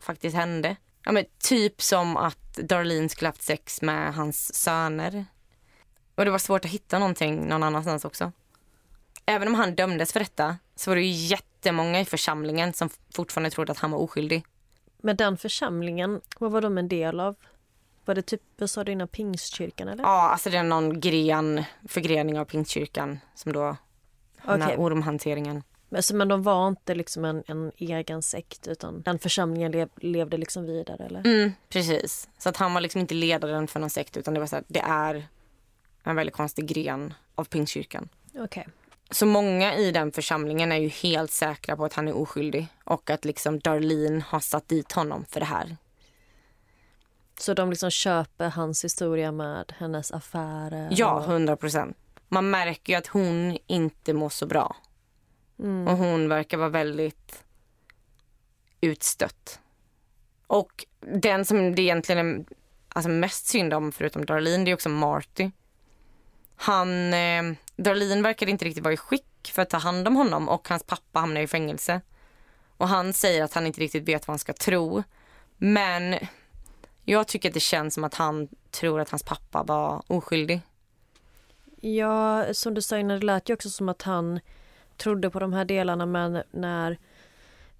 faktiskt 0.00 0.36
hände. 0.36 0.76
Ja, 1.04 1.12
men 1.12 1.24
typ 1.38 1.82
som 1.82 2.16
att 2.16 2.54
Darlene 2.54 3.08
skulle 3.08 3.28
haft 3.28 3.42
sex 3.42 3.82
med 3.82 4.14
hans 4.14 4.54
söner. 4.54 5.26
Och 6.14 6.24
det 6.24 6.30
var 6.30 6.38
svårt 6.38 6.64
att 6.64 6.70
hitta 6.70 6.98
någonting 6.98 7.48
någon 7.48 7.62
annanstans 7.62 8.04
också. 8.04 8.32
Även 9.26 9.48
om 9.48 9.54
han 9.54 9.74
dömdes 9.74 10.12
för 10.12 10.20
detta 10.20 10.56
så 10.76 10.90
var 10.90 10.96
det 10.96 11.02
ju 11.02 11.26
jättemånga 11.26 12.00
i 12.00 12.04
församlingen 12.04 12.72
som 12.72 12.90
fortfarande 13.14 13.50
trodde 13.50 13.72
att 13.72 13.78
han 13.78 13.90
var 13.90 13.98
oskyldig. 13.98 14.44
Men 14.98 15.16
den 15.16 15.36
församlingen, 15.36 16.20
vad 16.38 16.52
var 16.52 16.60
de 16.60 16.78
en 16.78 16.88
del 16.88 17.20
av? 17.20 17.36
Var 18.04 18.14
det 18.14 18.22
typ, 18.22 18.42
vad 18.58 18.70
sa 18.70 18.84
du 18.84 18.92
innan, 18.92 19.08
pingstkyrkan 19.08 19.88
eller? 19.88 20.04
Ja, 20.04 20.30
alltså 20.30 20.50
det 20.50 20.58
är 20.58 20.62
någon 20.62 21.00
gren, 21.00 21.64
förgrening 21.88 22.38
av 22.38 22.44
Pingstkyrkan 22.44 23.18
som 23.34 23.52
då 23.52 23.76
har 24.38 24.58
den 24.58 24.62
här 24.62 24.76
ormhanteringen. 24.76 25.62
Men, 26.12 26.28
de 26.28 26.42
var 26.42 26.68
inte 26.68 26.94
liksom 26.94 27.24
en, 27.24 27.42
en 27.46 27.72
egen 27.76 28.22
sekt 28.22 28.68
utan 28.68 29.02
den 29.02 29.18
församlingen 29.18 29.72
lev, 29.72 29.88
levde 29.96 30.36
liksom 30.36 30.66
vidare 30.66 31.04
eller? 31.04 31.26
Mm, 31.26 31.52
precis. 31.68 32.28
Så 32.38 32.48
att 32.48 32.56
han 32.56 32.74
var 32.74 32.80
liksom 32.80 33.00
inte 33.00 33.14
ledaren 33.14 33.66
för 33.66 33.80
någon 33.80 33.90
sekt 33.90 34.16
utan 34.16 34.34
det 34.34 34.40
var 34.40 34.46
så 34.46 34.56
här, 34.56 34.64
det 34.68 34.80
är 34.80 35.28
en 36.02 36.16
väldigt 36.16 36.34
konstig 36.34 36.66
gren 36.66 37.14
av 37.34 37.44
Pingstkyrkan. 37.44 38.08
Okej. 38.38 38.68
Så 39.10 39.26
många 39.26 39.74
i 39.74 39.90
den 39.90 40.12
församlingen 40.12 40.72
är 40.72 40.76
ju 40.76 40.88
helt 40.88 41.30
säkra 41.30 41.76
på 41.76 41.84
att 41.84 41.92
han 41.92 42.08
är 42.08 42.16
oskyldig 42.16 42.66
och 42.84 43.10
att 43.10 43.24
liksom 43.24 43.58
Darlene 43.58 44.24
har 44.28 44.40
satt 44.40 44.68
dit 44.68 44.92
honom 44.92 45.24
för 45.28 45.40
det 45.40 45.46
här. 45.46 45.76
Så 47.38 47.54
de 47.54 47.70
liksom 47.70 47.90
köper 47.90 48.48
hans 48.48 48.84
historia 48.84 49.32
med 49.32 49.74
hennes 49.78 50.12
affärer? 50.12 50.88
Ja, 50.90 51.20
hundra 51.20 51.56
procent. 51.56 51.96
Man 52.28 52.50
märker 52.50 52.92
ju 52.92 52.98
att 52.98 53.06
hon 53.06 53.58
inte 53.66 54.12
mår 54.12 54.28
så 54.28 54.46
bra. 54.46 54.76
Mm. 55.58 55.88
Och 55.88 55.96
hon 55.96 56.28
verkar 56.28 56.58
vara 56.58 56.68
väldigt 56.68 57.44
utstött. 58.80 59.60
Och 60.46 60.86
den 61.00 61.44
som 61.44 61.74
det 61.74 61.82
egentligen 61.82 62.40
är 62.40 62.44
alltså 62.88 63.08
mest 63.10 63.46
synd 63.46 63.74
om, 63.74 63.92
förutom 63.92 64.24
Darlene, 64.24 64.64
det 64.64 64.70
är 64.70 64.74
också 64.74 64.88
Marty. 64.88 65.50
Han, 66.56 67.14
eh, 67.14 67.42
Darlene 67.76 68.22
verkar 68.22 68.48
inte 68.48 68.64
riktigt 68.64 68.84
vara 68.84 68.94
i 68.94 68.96
skick 68.96 69.50
för 69.52 69.62
att 69.62 69.70
ta 69.70 69.78
hand 69.78 70.08
om 70.08 70.16
honom 70.16 70.48
och 70.48 70.68
hans 70.68 70.82
pappa 70.82 71.20
hamnar 71.20 71.40
i 71.40 71.46
fängelse. 71.46 72.00
Och 72.76 72.88
han 72.88 73.12
säger 73.12 73.44
att 73.44 73.54
han 73.54 73.66
inte 73.66 73.80
riktigt 73.80 74.08
vet 74.08 74.26
vad 74.26 74.32
han 74.32 74.38
ska 74.38 74.52
tro. 74.52 75.02
Men 75.56 76.16
jag 77.04 77.28
tycker 77.28 77.48
att 77.48 77.54
det 77.54 77.60
känns 77.60 77.94
som 77.94 78.04
att 78.04 78.14
han 78.14 78.48
tror 78.70 79.00
att 79.00 79.10
hans 79.10 79.22
pappa 79.22 79.62
var 79.62 80.02
oskyldig. 80.06 80.60
Ja, 81.80 82.54
som 82.54 82.74
du 82.74 82.82
sa 82.82 82.98
innan, 82.98 83.20
det 83.20 83.26
lät 83.26 83.48
ju 83.48 83.54
också 83.54 83.70
som 83.70 83.88
att 83.88 84.02
han 84.02 84.40
trodde 84.96 85.30
på 85.30 85.38
de 85.38 85.52
här 85.52 85.64
delarna 85.64 86.06
men 86.06 86.42
när 86.50 86.98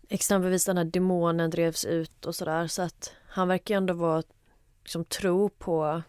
exempelvis 0.09 0.65
den 0.65 0.77
här 0.77 0.85
demonen 0.85 1.51
drevs 1.51 1.85
ut 1.85 2.27
och 2.27 2.35
sådär 2.35 2.67
så 2.67 2.83
att 2.83 3.13
han 3.29 3.49
verkar 3.49 3.77
ändå 3.77 3.95
vara 3.95 4.23
liksom 4.83 5.05
tro 5.05 5.49
på 5.49 6.03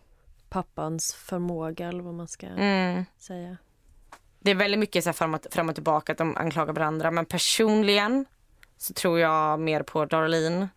pappans 0.50 1.13
förmåga 1.13 1.88
eller 1.88 2.04
vad 2.04 2.13
man 2.13 2.28
ska 2.28 2.48
Mm. 2.48 3.06
säga. 3.18 3.58
Det 4.39 4.52
är 4.52 4.56
väldigt 4.56 4.80
mycket 4.80 5.04
så 5.04 5.13
fram, 5.13 5.34
och, 5.34 5.46
fram 5.52 5.70
och 5.70 5.76
tillbaka 5.76 6.12
att 6.12 6.18
de 6.18 6.38
anklagar 6.38 6.74
varandra. 6.74 7.12
Men 7.12 7.26
personligen 7.26 8.26
så 8.78 8.94
tror 8.94 9.20
jag 9.20 9.60
mer 9.60 9.84
på 9.84 10.06
Darlene. 10.06 10.70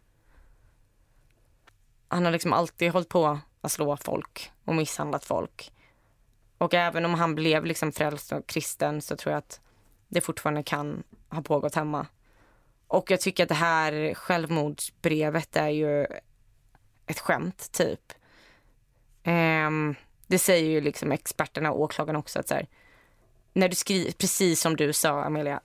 Han 2.09 2.25
har 2.25 2.33
liksom 2.33 2.53
alltid 2.53 2.93
hållit 2.93 3.09
på 3.09 3.39
att 3.61 3.73
slå 3.73 3.97
folk 3.97 4.51
och 4.65 4.75
misshandlat 4.75 5.25
folk. 5.25 5.73
Och 6.59 6.75
även 6.75 7.05
om 7.05 7.15
han 7.15 7.35
blev 7.35 7.65
liksom 7.65 7.93
frälst 7.93 8.33
och 8.33 8.47
kristen 8.47 9.03
så 9.03 9.17
tror 9.17 9.33
jag 9.33 9.39
att 9.39 9.61
det 10.09 10.21
fortfarande 10.21 10.63
kan 10.63 11.03
ha 11.29 11.43
pågått 11.43 11.75
hemma. 11.75 12.07
Och 12.87 13.11
jag 13.11 13.21
tycker 13.21 13.43
att 13.43 13.49
det 13.49 13.55
här 13.55 14.15
självmordsbrevet 14.15 15.57
är 15.57 15.69
ju 15.69 16.07
ett 17.07 17.19
skämt 17.19 17.73
typ. 17.73 18.13
Ehm, 19.23 19.95
det 20.27 20.39
säger 20.39 20.71
ju 20.71 20.81
liksom 20.81 21.13
experterna 21.13 21.73
och 21.73 21.81
åklagarna 21.81 22.19
också 22.19 22.39
att 22.39 22.49
så 22.49 22.55
här, 22.55 22.67
när 23.53 23.69
du 23.69 23.75
skriver, 23.77 24.13
precis 24.13 24.61
som 24.61 24.77
du 24.77 24.93
sa 24.93 25.23
Amelia, 25.25 25.61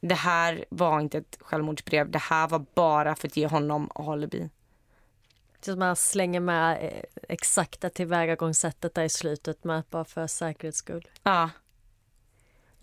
det 0.00 0.14
här 0.14 0.64
var 0.68 1.00
inte 1.00 1.18
ett 1.18 1.38
självmordsbrev, 1.40 2.10
det 2.10 2.18
här 2.18 2.48
var 2.48 2.64
bara 2.74 3.14
för 3.14 3.28
att 3.28 3.36
ge 3.36 3.46
honom 3.46 3.90
alibi. 3.94 4.50
Så 5.60 5.72
att 5.72 5.78
man 5.78 5.96
slänger 5.96 6.40
med 6.40 6.84
eh, 6.84 7.02
exakta 7.28 7.90
tillvägagångssättet 7.90 8.94
där 8.94 9.04
i 9.04 9.08
slutet 9.08 9.64
med 9.64 9.82
bara 9.90 10.04
för 10.04 10.26
säkerhets 10.26 10.78
skull. 10.78 11.08
Ja. 11.22 11.50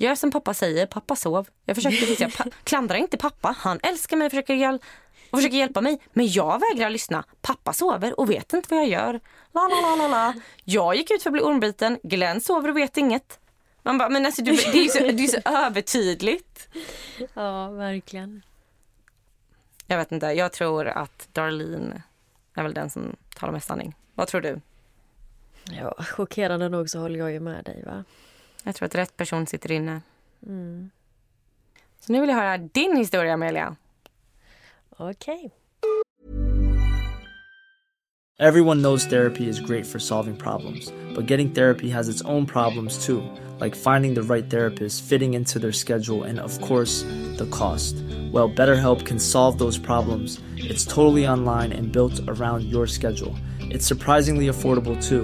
Gör 0.01 0.15
som 0.15 0.31
pappa 0.31 0.53
säger, 0.53 0.85
pappa 0.85 1.15
sov. 1.15 1.47
Jag 1.65 1.75
försökte 1.75 2.05
säga, 2.15 2.29
pa- 2.37 2.49
klandra 2.63 2.97
inte 2.97 3.17
pappa, 3.17 3.55
han 3.59 3.79
älskar 3.83 4.17
mig 4.17 4.29
försöker, 4.29 4.53
hjäl- 4.53 4.79
och 5.31 5.37
försöker 5.37 5.57
hjälpa 5.57 5.81
mig. 5.81 5.99
Men 6.13 6.27
jag 6.27 6.61
vägrar 6.71 6.89
lyssna. 6.89 7.23
Pappa 7.41 7.73
sover 7.73 8.19
och 8.19 8.29
vet 8.29 8.53
inte 8.53 8.67
vad 8.75 8.83
jag 8.83 8.89
gör. 8.89 9.19
La, 9.51 9.61
la, 9.67 9.81
la, 9.81 9.95
la, 9.95 10.07
la. 10.07 10.33
Jag 10.63 10.95
gick 10.95 11.11
ut 11.11 11.23
för 11.23 11.29
att 11.29 11.33
bli 11.33 11.41
ormbiten, 11.41 11.99
Glenn 12.03 12.41
sover 12.41 12.69
och 12.69 12.77
vet 12.77 12.97
inget. 12.97 13.39
Man 13.83 13.97
bara, 13.97 14.09
men 14.09 14.25
alltså, 14.25 14.41
du, 14.43 14.51
det 14.51 14.79
är 14.79 14.87
så, 14.87 14.99
det 14.99 15.23
är 15.23 15.27
så 15.27 15.49
övertydligt. 15.49 16.67
Ja, 17.33 17.69
verkligen. 17.69 18.41
Jag 19.87 19.97
vet 19.97 20.11
inte, 20.11 20.25
jag 20.25 20.53
tror 20.53 20.87
att 20.87 21.29
Darlene 21.33 22.03
är 22.55 22.63
väl 22.63 22.73
den 22.73 22.89
som 22.89 23.15
talar 23.35 23.53
mest 23.53 23.67
sanning. 23.67 23.95
Vad 24.15 24.27
tror 24.27 24.41
du? 24.41 24.61
Ja, 25.71 25.95
chockerande 26.03 26.69
nog 26.69 26.89
så 26.89 26.99
håller 26.99 27.19
jag 27.19 27.31
ju 27.31 27.39
med 27.39 27.63
dig 27.63 27.83
va. 27.85 28.03
Jag 28.63 28.75
tror 28.75 28.85
att 28.85 28.95
rätt 28.95 29.17
person 29.17 29.47
sitter 29.47 29.71
inne. 29.71 30.01
Mm. 30.47 30.89
Så 31.99 32.13
nu 32.13 32.19
vill 32.19 32.29
jag 32.29 32.35
höra 32.35 32.57
din 32.57 32.97
historia 32.97 33.33
Amelia. 33.33 33.75
Okej. 34.97 35.51
Everyone 38.41 38.81
knows 38.81 39.05
therapy 39.05 39.49
is 39.49 39.59
great 39.59 39.85
for 39.85 39.99
solving 39.99 40.33
problems, 40.33 40.93
but 41.13 41.29
getting 41.29 41.49
therapy 41.49 41.89
has 41.89 42.07
its 42.07 42.21
own 42.21 42.45
problems 42.45 43.05
too, 43.05 43.21
like 43.59 43.75
finding 43.75 44.13
the 44.13 44.21
right 44.21 44.49
therapist, 44.49 45.03
fitting 45.03 45.33
into 45.33 45.59
their 45.59 45.73
schedule, 45.73 46.23
and 46.23 46.39
of 46.39 46.57
course, 46.61 47.03
the 47.37 47.49
cost. 47.51 47.95
Well, 48.31 48.49
BetterHelp 48.49 49.05
can 49.05 49.19
solve 49.19 49.57
those 49.57 49.77
problems. 49.77 50.39
It's 50.55 50.85
totally 50.85 51.27
online 51.27 51.73
and 51.73 51.91
built 51.91 52.17
around 52.29 52.63
your 52.63 52.87
schedule. 52.87 53.35
It's 53.59 53.85
surprisingly 53.85 54.47
affordable 54.47 54.95
too. 55.05 55.23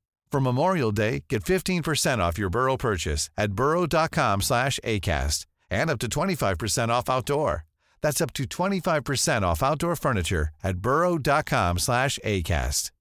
For 0.31 0.39
Memorial 0.39 0.91
Day, 0.93 1.23
get 1.27 1.43
15% 1.43 2.19
off 2.19 2.37
your 2.39 2.49
Burrow 2.49 2.77
purchase 2.77 3.29
at 3.37 3.51
burrow.com 3.51 4.41
slash 4.41 4.79
ACAST 4.83 5.45
and 5.69 5.89
up 5.89 5.99
to 5.99 6.07
25% 6.07 6.89
off 6.89 7.09
outdoor. 7.09 7.65
That's 8.01 8.21
up 8.21 8.33
to 8.33 8.43
25% 8.43 9.41
off 9.43 9.61
outdoor 9.61 9.95
furniture 9.95 10.49
at 10.63 10.77
burrow.com 10.77 11.79
slash 11.79 12.19
ACAST. 12.23 12.91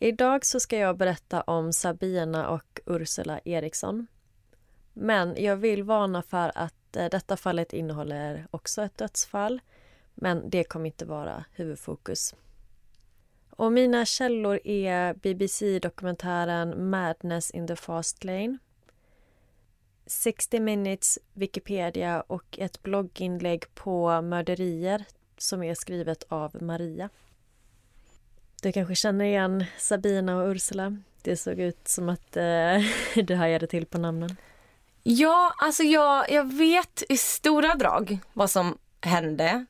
Idag 0.00 0.44
så 0.44 0.60
ska 0.60 0.78
jag 0.78 0.96
berätta 0.96 1.40
om 1.40 1.72
Sabina 1.72 2.48
och 2.48 2.80
Ursula 2.86 3.40
Eriksson. 3.44 4.06
Men 4.94 5.42
jag 5.42 5.56
vill 5.56 5.82
varna 5.82 6.22
för 6.22 6.52
att 6.54 6.96
eh, 6.96 7.06
detta 7.10 7.36
fallet 7.36 7.72
innehåller 7.72 8.46
också 8.50 8.82
ett 8.82 8.98
dödsfall. 8.98 9.60
Men 10.20 10.50
det 10.50 10.64
kommer 10.64 10.86
inte 10.86 11.04
vara 11.04 11.44
huvudfokus. 11.52 12.34
Och 13.50 13.72
mina 13.72 14.04
källor 14.04 14.60
är 14.64 15.14
BBC-dokumentären 15.14 16.90
Madness 16.90 17.50
in 17.50 17.66
the 17.66 17.76
Fast 17.76 18.24
Lane 18.24 18.58
60 20.06 20.60
minutes 20.60 21.18
Wikipedia 21.32 22.20
och 22.20 22.58
ett 22.58 22.82
blogginlägg 22.82 23.74
på 23.74 24.22
mörderier 24.22 25.04
som 25.38 25.62
är 25.62 25.74
skrivet 25.74 26.24
av 26.28 26.62
Maria. 26.62 27.08
Du 28.62 28.72
kanske 28.72 28.94
känner 28.94 29.24
igen 29.24 29.64
Sabina 29.78 30.36
och 30.36 30.48
Ursula? 30.48 30.96
Det 31.22 31.36
såg 31.36 31.58
ut 31.60 31.88
som 31.88 32.08
att 32.08 32.36
eh, 32.36 32.78
du 33.24 33.34
hajade 33.34 33.66
till 33.66 33.86
på 33.86 33.98
namnen. 33.98 34.36
Ja, 35.02 35.54
alltså 35.58 35.82
jag, 35.82 36.30
jag 36.30 36.52
vet 36.52 37.02
i 37.08 37.16
stora 37.16 37.74
drag 37.74 38.18
vad 38.32 38.50
som 38.50 38.78
hände. 39.00 39.66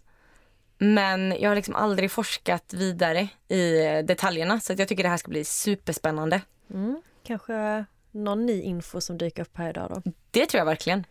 Men 0.79 1.35
jag 1.41 1.51
har 1.51 1.57
liksom 1.57 1.75
aldrig 1.75 2.11
forskat 2.11 2.73
vidare 2.73 3.29
i 3.49 3.83
detaljerna 4.03 4.61
så 4.61 4.75
jag 4.79 4.89
tycker 4.89 5.03
det 5.03 5.09
här 5.09 5.17
ska 5.17 5.31
bli 5.31 5.45
superspännande. 5.45 6.41
Mm, 6.71 7.03
kanske 7.23 7.85
någon 8.11 8.47
ny 8.47 8.63
info 8.63 9.01
som 9.01 9.19
dyker 9.19 9.43
upp 9.43 9.57
här 9.57 9.71
idag 9.71 9.91
då. 9.95 10.13
Det 10.31 10.47
tror 10.47 10.59
jag 10.59 10.67
verkligen. 10.67 11.07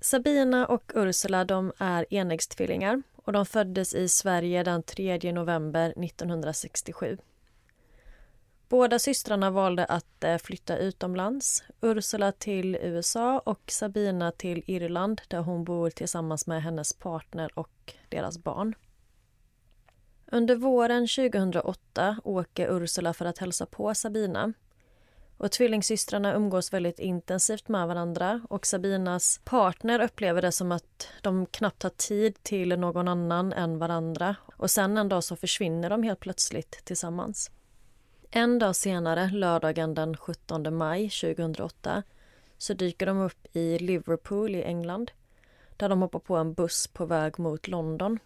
Sabina 0.00 0.66
och 0.66 0.92
Ursula 0.94 1.44
de 1.44 1.72
är 1.78 2.14
enäggstvillingar 2.14 3.02
och 3.16 3.32
de 3.32 3.46
föddes 3.46 3.94
i 3.94 4.08
Sverige 4.08 4.62
den 4.62 4.82
3 4.82 5.32
november 5.32 5.90
1967. 5.90 7.18
Båda 8.72 8.98
systrarna 8.98 9.50
valde 9.50 9.84
att 9.84 10.24
eh, 10.24 10.38
flytta 10.38 10.76
utomlands. 10.76 11.64
Ursula 11.80 12.32
till 12.32 12.76
USA 12.76 13.38
och 13.38 13.62
Sabina 13.66 14.32
till 14.32 14.62
Irland 14.66 15.20
där 15.28 15.40
hon 15.40 15.64
bor 15.64 15.90
tillsammans 15.90 16.46
med 16.46 16.62
hennes 16.62 16.92
partner 16.92 17.50
och 17.54 17.94
deras 18.08 18.38
barn. 18.38 18.74
Under 20.26 20.56
våren 20.56 21.08
2008 21.08 22.16
åker 22.24 22.82
Ursula 22.82 23.12
för 23.12 23.24
att 23.24 23.38
hälsa 23.38 23.66
på 23.66 23.94
Sabina. 23.94 24.52
Och 25.36 25.52
Tvillingsystrarna 25.52 26.34
umgås 26.34 26.72
väldigt 26.72 26.98
intensivt 26.98 27.68
med 27.68 27.88
varandra 27.88 28.40
och 28.50 28.66
Sabinas 28.66 29.40
partner 29.44 30.00
upplever 30.00 30.42
det 30.42 30.52
som 30.52 30.72
att 30.72 31.08
de 31.22 31.46
knappt 31.46 31.82
har 31.82 31.90
tid 31.90 32.42
till 32.42 32.78
någon 32.78 33.08
annan 33.08 33.52
än 33.52 33.78
varandra. 33.78 34.36
Och 34.56 34.70
sen 34.70 34.96
en 34.96 35.08
dag 35.08 35.24
så 35.24 35.36
försvinner 35.36 35.90
de 35.90 36.02
helt 36.02 36.20
plötsligt 36.20 36.84
tillsammans. 36.84 37.50
En 38.34 38.58
dag 38.58 38.76
senare, 38.76 39.30
lördagen 39.30 39.94
den 39.94 40.16
17 40.16 40.76
maj 40.76 41.10
2008 41.10 42.02
så 42.58 42.74
dyker 42.74 43.06
de 43.06 43.20
upp 43.20 43.56
i 43.56 43.78
Liverpool 43.78 44.54
i 44.54 44.62
England 44.62 45.10
där 45.76 45.88
de 45.88 46.02
hoppar 46.02 46.18
på 46.18 46.36
en 46.36 46.54
buss 46.54 46.86
på 46.86 47.06
väg 47.06 47.38
mot 47.38 47.68
London. 47.68 48.18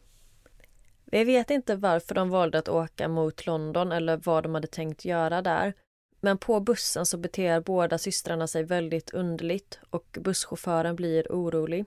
Vi 1.04 1.24
vet 1.24 1.50
inte 1.50 1.76
varför 1.76 2.14
de 2.14 2.30
valde 2.30 2.58
att 2.58 2.68
åka 2.68 3.08
mot 3.08 3.46
London 3.46 3.92
eller 3.92 4.16
vad 4.16 4.42
de 4.42 4.54
hade 4.54 4.66
tänkt 4.66 5.04
göra 5.04 5.42
där. 5.42 5.74
Men 6.20 6.38
på 6.38 6.60
bussen 6.60 7.06
så 7.06 7.16
beter 7.18 7.60
båda 7.60 7.98
systrarna 7.98 8.46
sig 8.46 8.62
väldigt 8.62 9.10
underligt 9.10 9.80
och 9.90 10.18
busschauffören 10.20 10.96
blir 10.96 11.26
orolig. 11.30 11.84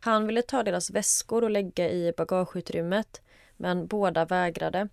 Han 0.00 0.26
ville 0.26 0.42
ta 0.42 0.62
deras 0.62 0.90
väskor 0.90 1.44
och 1.44 1.50
lägga 1.50 1.90
i 1.90 2.12
bagageutrymmet 2.16 3.22
men 3.56 3.86
båda 3.86 4.24
vägrade. 4.24 4.88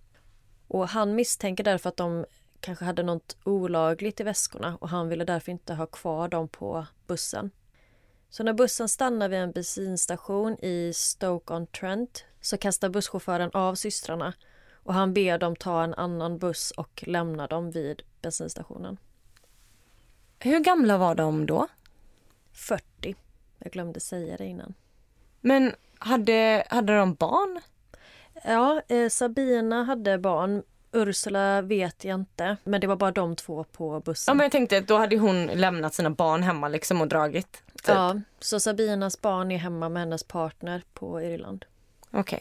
Och 0.72 0.88
han 0.88 1.14
misstänker 1.14 1.64
därför 1.64 1.88
att 1.88 1.96
de 1.96 2.26
kanske 2.60 2.84
hade 2.84 3.02
något 3.02 3.36
olagligt 3.44 4.20
i 4.20 4.22
väskorna 4.22 4.76
och 4.80 4.88
han 4.88 5.08
ville 5.08 5.24
därför 5.24 5.52
inte 5.52 5.74
ha 5.74 5.86
kvar 5.86 6.28
dem 6.28 6.48
på 6.48 6.86
bussen. 7.06 7.50
Så 8.30 8.42
när 8.42 8.52
bussen 8.52 8.88
stannar 8.88 9.28
vid 9.28 9.38
en 9.38 9.52
bensinstation 9.52 10.58
i 10.62 10.92
Stoke-on-Trent 10.94 12.24
så 12.40 12.58
kastar 12.58 12.88
busschauffören 12.88 13.50
av 13.52 13.74
systrarna 13.74 14.34
och 14.72 14.94
han 14.94 15.14
ber 15.14 15.38
dem 15.38 15.56
ta 15.56 15.84
en 15.84 15.94
annan 15.94 16.38
buss 16.38 16.70
och 16.70 17.04
lämna 17.06 17.46
dem 17.46 17.70
vid 17.70 18.02
bensinstationen. 18.22 18.96
Hur 20.38 20.60
gamla 20.60 20.98
var 20.98 21.14
de 21.14 21.46
då? 21.46 21.68
40. 22.52 23.14
Jag 23.58 23.72
glömde 23.72 24.00
säga 24.00 24.36
det 24.36 24.46
innan. 24.46 24.74
Men 25.40 25.74
hade, 25.98 26.66
hade 26.70 26.96
de 26.96 27.14
barn? 27.14 27.60
Ja, 28.44 28.82
eh, 28.88 29.08
Sabina 29.08 29.84
hade 29.84 30.18
barn. 30.18 30.62
Ursula 30.92 31.62
vet 31.62 32.04
jag 32.04 32.14
inte, 32.14 32.56
men 32.64 32.80
det 32.80 32.86
var 32.86 32.96
bara 32.96 33.10
de 33.10 33.36
två 33.36 33.64
på 33.64 34.00
bussen. 34.00 34.32
Ja, 34.32 34.34
men 34.34 34.44
jag 34.44 34.52
tänkte 34.52 34.78
att 34.78 34.88
då 34.88 34.98
hade 34.98 35.18
hon 35.18 35.46
lämnat 35.46 35.94
sina 35.94 36.10
barn 36.10 36.42
hemma 36.42 36.68
liksom 36.68 37.00
och 37.00 37.08
dragit. 37.08 37.52
Typ. 37.52 37.88
Ja, 37.88 38.20
så 38.40 38.60
Sabinas 38.60 39.20
barn 39.20 39.50
är 39.50 39.58
hemma 39.58 39.88
med 39.88 40.02
hennes 40.02 40.24
partner 40.24 40.82
på 40.94 41.22
Irland. 41.22 41.64
Okej. 42.10 42.20
Okay. 42.20 42.40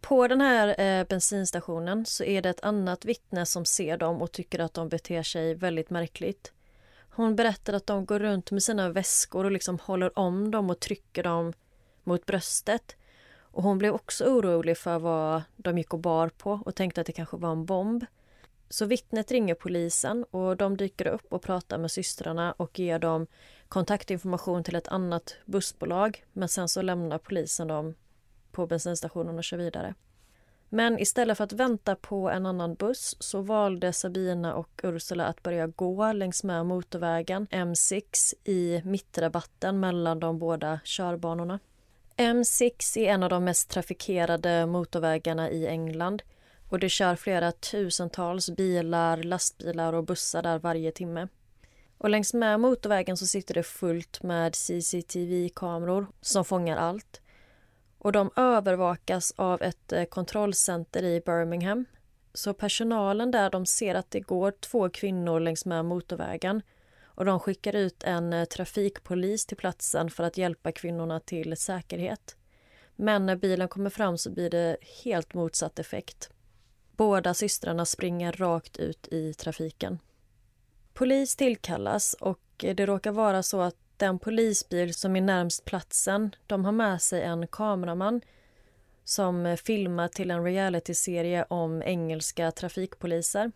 På 0.00 0.28
den 0.28 0.40
här 0.40 0.80
eh, 0.80 1.06
bensinstationen 1.06 2.06
så 2.06 2.24
är 2.24 2.42
det 2.42 2.50
ett 2.50 2.64
annat 2.64 3.04
vittne 3.04 3.46
som 3.46 3.64
ser 3.64 3.96
dem 3.96 4.22
och 4.22 4.32
tycker 4.32 4.58
att 4.58 4.74
de 4.74 4.88
beter 4.88 5.22
sig 5.22 5.54
väldigt 5.54 5.90
märkligt. 5.90 6.52
Hon 7.10 7.36
berättar 7.36 7.72
att 7.72 7.86
de 7.86 8.04
går 8.04 8.18
runt 8.18 8.50
med 8.50 8.62
sina 8.62 8.88
väskor 8.88 9.44
och 9.44 9.50
liksom 9.50 9.78
håller 9.78 10.18
om 10.18 10.50
dem 10.50 10.70
och 10.70 10.80
trycker 10.80 11.22
dem 11.22 11.52
mot 12.04 12.26
bröstet. 12.26 12.96
Och 13.36 13.62
hon 13.62 13.78
blev 13.78 13.94
också 13.94 14.24
orolig 14.24 14.78
för 14.78 14.98
vad 14.98 15.42
de 15.56 15.78
gick 15.78 15.92
och 15.94 16.00
bar 16.00 16.28
på 16.28 16.60
och 16.66 16.74
tänkte 16.74 17.00
att 17.00 17.06
det 17.06 17.12
kanske 17.12 17.36
var 17.36 17.52
en 17.52 17.64
bomb. 17.64 18.04
Så 18.68 18.86
vittnet 18.86 19.30
ringer 19.30 19.54
polisen 19.54 20.24
och 20.30 20.56
de 20.56 20.76
dyker 20.76 21.06
upp 21.06 21.32
och 21.32 21.42
pratar 21.42 21.78
med 21.78 21.90
systrarna 21.90 22.52
och 22.52 22.78
ger 22.78 22.98
dem 22.98 23.26
kontaktinformation 23.68 24.64
till 24.64 24.76
ett 24.76 24.88
annat 24.88 25.36
bussbolag. 25.44 26.24
Men 26.32 26.48
sen 26.48 26.68
så 26.68 26.82
lämnar 26.82 27.18
polisen 27.18 27.68
dem 27.68 27.94
på 28.52 28.66
bensinstationen 28.66 29.38
och 29.38 29.44
kör 29.44 29.56
vidare. 29.56 29.94
Men 30.68 30.98
istället 30.98 31.36
för 31.36 31.44
att 31.44 31.52
vänta 31.52 31.96
på 31.96 32.30
en 32.30 32.46
annan 32.46 32.74
buss 32.74 33.16
så 33.20 33.40
valde 33.40 33.92
Sabina 33.92 34.54
och 34.54 34.80
Ursula 34.82 35.26
att 35.26 35.42
börja 35.42 35.66
gå 35.66 36.12
längs 36.12 36.44
med 36.44 36.66
motorvägen 36.66 37.46
M6 37.46 38.34
i 38.44 38.82
mittrabatten 38.84 39.80
mellan 39.80 40.20
de 40.20 40.38
båda 40.38 40.80
körbanorna. 40.84 41.58
M6 42.16 42.98
är 42.98 43.12
en 43.12 43.22
av 43.22 43.30
de 43.30 43.44
mest 43.44 43.70
trafikerade 43.70 44.66
motorvägarna 44.66 45.50
i 45.50 45.66
England 45.66 46.22
och 46.68 46.78
det 46.78 46.88
kör 46.88 47.16
flera 47.16 47.52
tusentals 47.52 48.50
bilar, 48.50 49.22
lastbilar 49.22 49.92
och 49.92 50.04
bussar 50.04 50.42
där 50.42 50.58
varje 50.58 50.92
timme. 50.92 51.28
Och 51.98 52.10
längs 52.10 52.34
med 52.34 52.60
motorvägen 52.60 53.16
så 53.16 53.26
sitter 53.26 53.54
det 53.54 53.62
fullt 53.62 54.22
med 54.22 54.54
CCTV-kameror 54.54 56.06
som 56.20 56.44
fångar 56.44 56.76
allt. 56.76 57.20
Och 57.98 58.12
de 58.12 58.30
övervakas 58.36 59.32
av 59.36 59.62
ett 59.62 59.92
eh, 59.92 60.04
kontrollcenter 60.04 61.02
i 61.02 61.20
Birmingham. 61.20 61.84
Så 62.34 62.54
personalen 62.54 63.30
där 63.30 63.50
de 63.50 63.66
ser 63.66 63.94
att 63.94 64.10
det 64.10 64.20
går 64.20 64.50
två 64.50 64.88
kvinnor 64.88 65.40
längs 65.40 65.66
med 65.66 65.84
motorvägen 65.84 66.62
och 67.14 67.24
de 67.24 67.40
skickar 67.40 67.76
ut 67.76 68.02
en 68.04 68.32
eh, 68.32 68.44
trafikpolis 68.44 69.46
till 69.46 69.56
platsen 69.56 70.10
för 70.10 70.24
att 70.24 70.38
hjälpa 70.38 70.72
kvinnorna 70.72 71.20
till 71.20 71.56
säkerhet. 71.56 72.36
Men 72.96 73.26
när 73.26 73.36
bilen 73.36 73.68
kommer 73.68 73.90
fram 73.90 74.18
så 74.18 74.30
blir 74.30 74.50
det 74.50 74.76
helt 75.04 75.34
motsatt 75.34 75.78
effekt. 75.78 76.30
Båda 76.96 77.34
systrarna 77.34 77.84
springer 77.84 78.32
rakt 78.32 78.76
ut 78.76 79.08
i 79.08 79.34
trafiken. 79.34 79.98
Polis 80.92 81.36
tillkallas 81.36 82.14
och 82.14 82.40
det 82.56 82.86
råkar 82.86 83.12
vara 83.12 83.42
så 83.42 83.60
att 83.60 83.76
den 83.96 84.18
polisbil 84.18 84.94
som 84.94 85.16
är 85.16 85.20
närmst 85.20 85.64
platsen, 85.64 86.34
de 86.46 86.64
har 86.64 86.72
med 86.72 87.02
sig 87.02 87.22
en 87.22 87.46
kameraman 87.46 88.20
som 89.04 89.56
filmar 89.64 90.08
till 90.08 90.30
en 90.30 90.44
realityserie 90.44 91.44
om 91.48 91.82
engelska 91.82 92.50
trafikpoliser. 92.50 93.52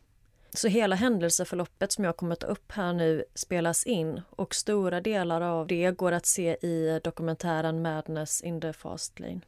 Så 0.54 0.68
hela 0.68 0.96
händelseförloppet 0.96 1.92
som 1.92 2.04
jag 2.04 2.16
kommer 2.16 2.32
att 2.32 2.40
ta 2.40 2.46
upp 2.46 2.72
här 2.72 2.92
nu 2.92 3.24
spelas 3.34 3.86
in 3.86 4.22
och 4.30 4.54
stora 4.54 5.00
delar 5.00 5.40
av 5.40 5.66
det 5.66 5.90
går 5.90 6.12
att 6.12 6.26
se 6.26 6.66
i 6.66 7.00
dokumentären 7.04 7.82
Madness 7.82 8.40
in 8.40 8.60
the 8.60 8.72
fast 8.72 9.20
lane. 9.20 9.40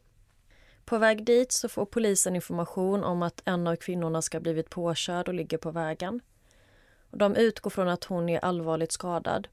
På 0.85 0.99
väg 0.99 1.25
dit 1.25 1.53
så 1.53 1.69
får 1.69 1.87
polisen 1.87 2.37
information 2.37 3.05
om 3.05 3.23
att 3.23 3.43
en 3.45 3.67
av 3.67 3.77
kvinnorna 3.77 4.23
ska 4.23 4.39
ha 4.39 4.43
blivit 4.43 4.71
påkörd 4.71 5.29
och 5.29 5.35
ligger 5.35 5.59
på 5.59 5.71
vägen. 5.71 6.21
De 7.11 7.37
utgår 7.37 7.71
från 7.71 7.89
att 7.89 8.05
hon 8.05 8.29
är 8.29 8.45
allvarligt 8.45 8.93
skadad. 8.93 9.49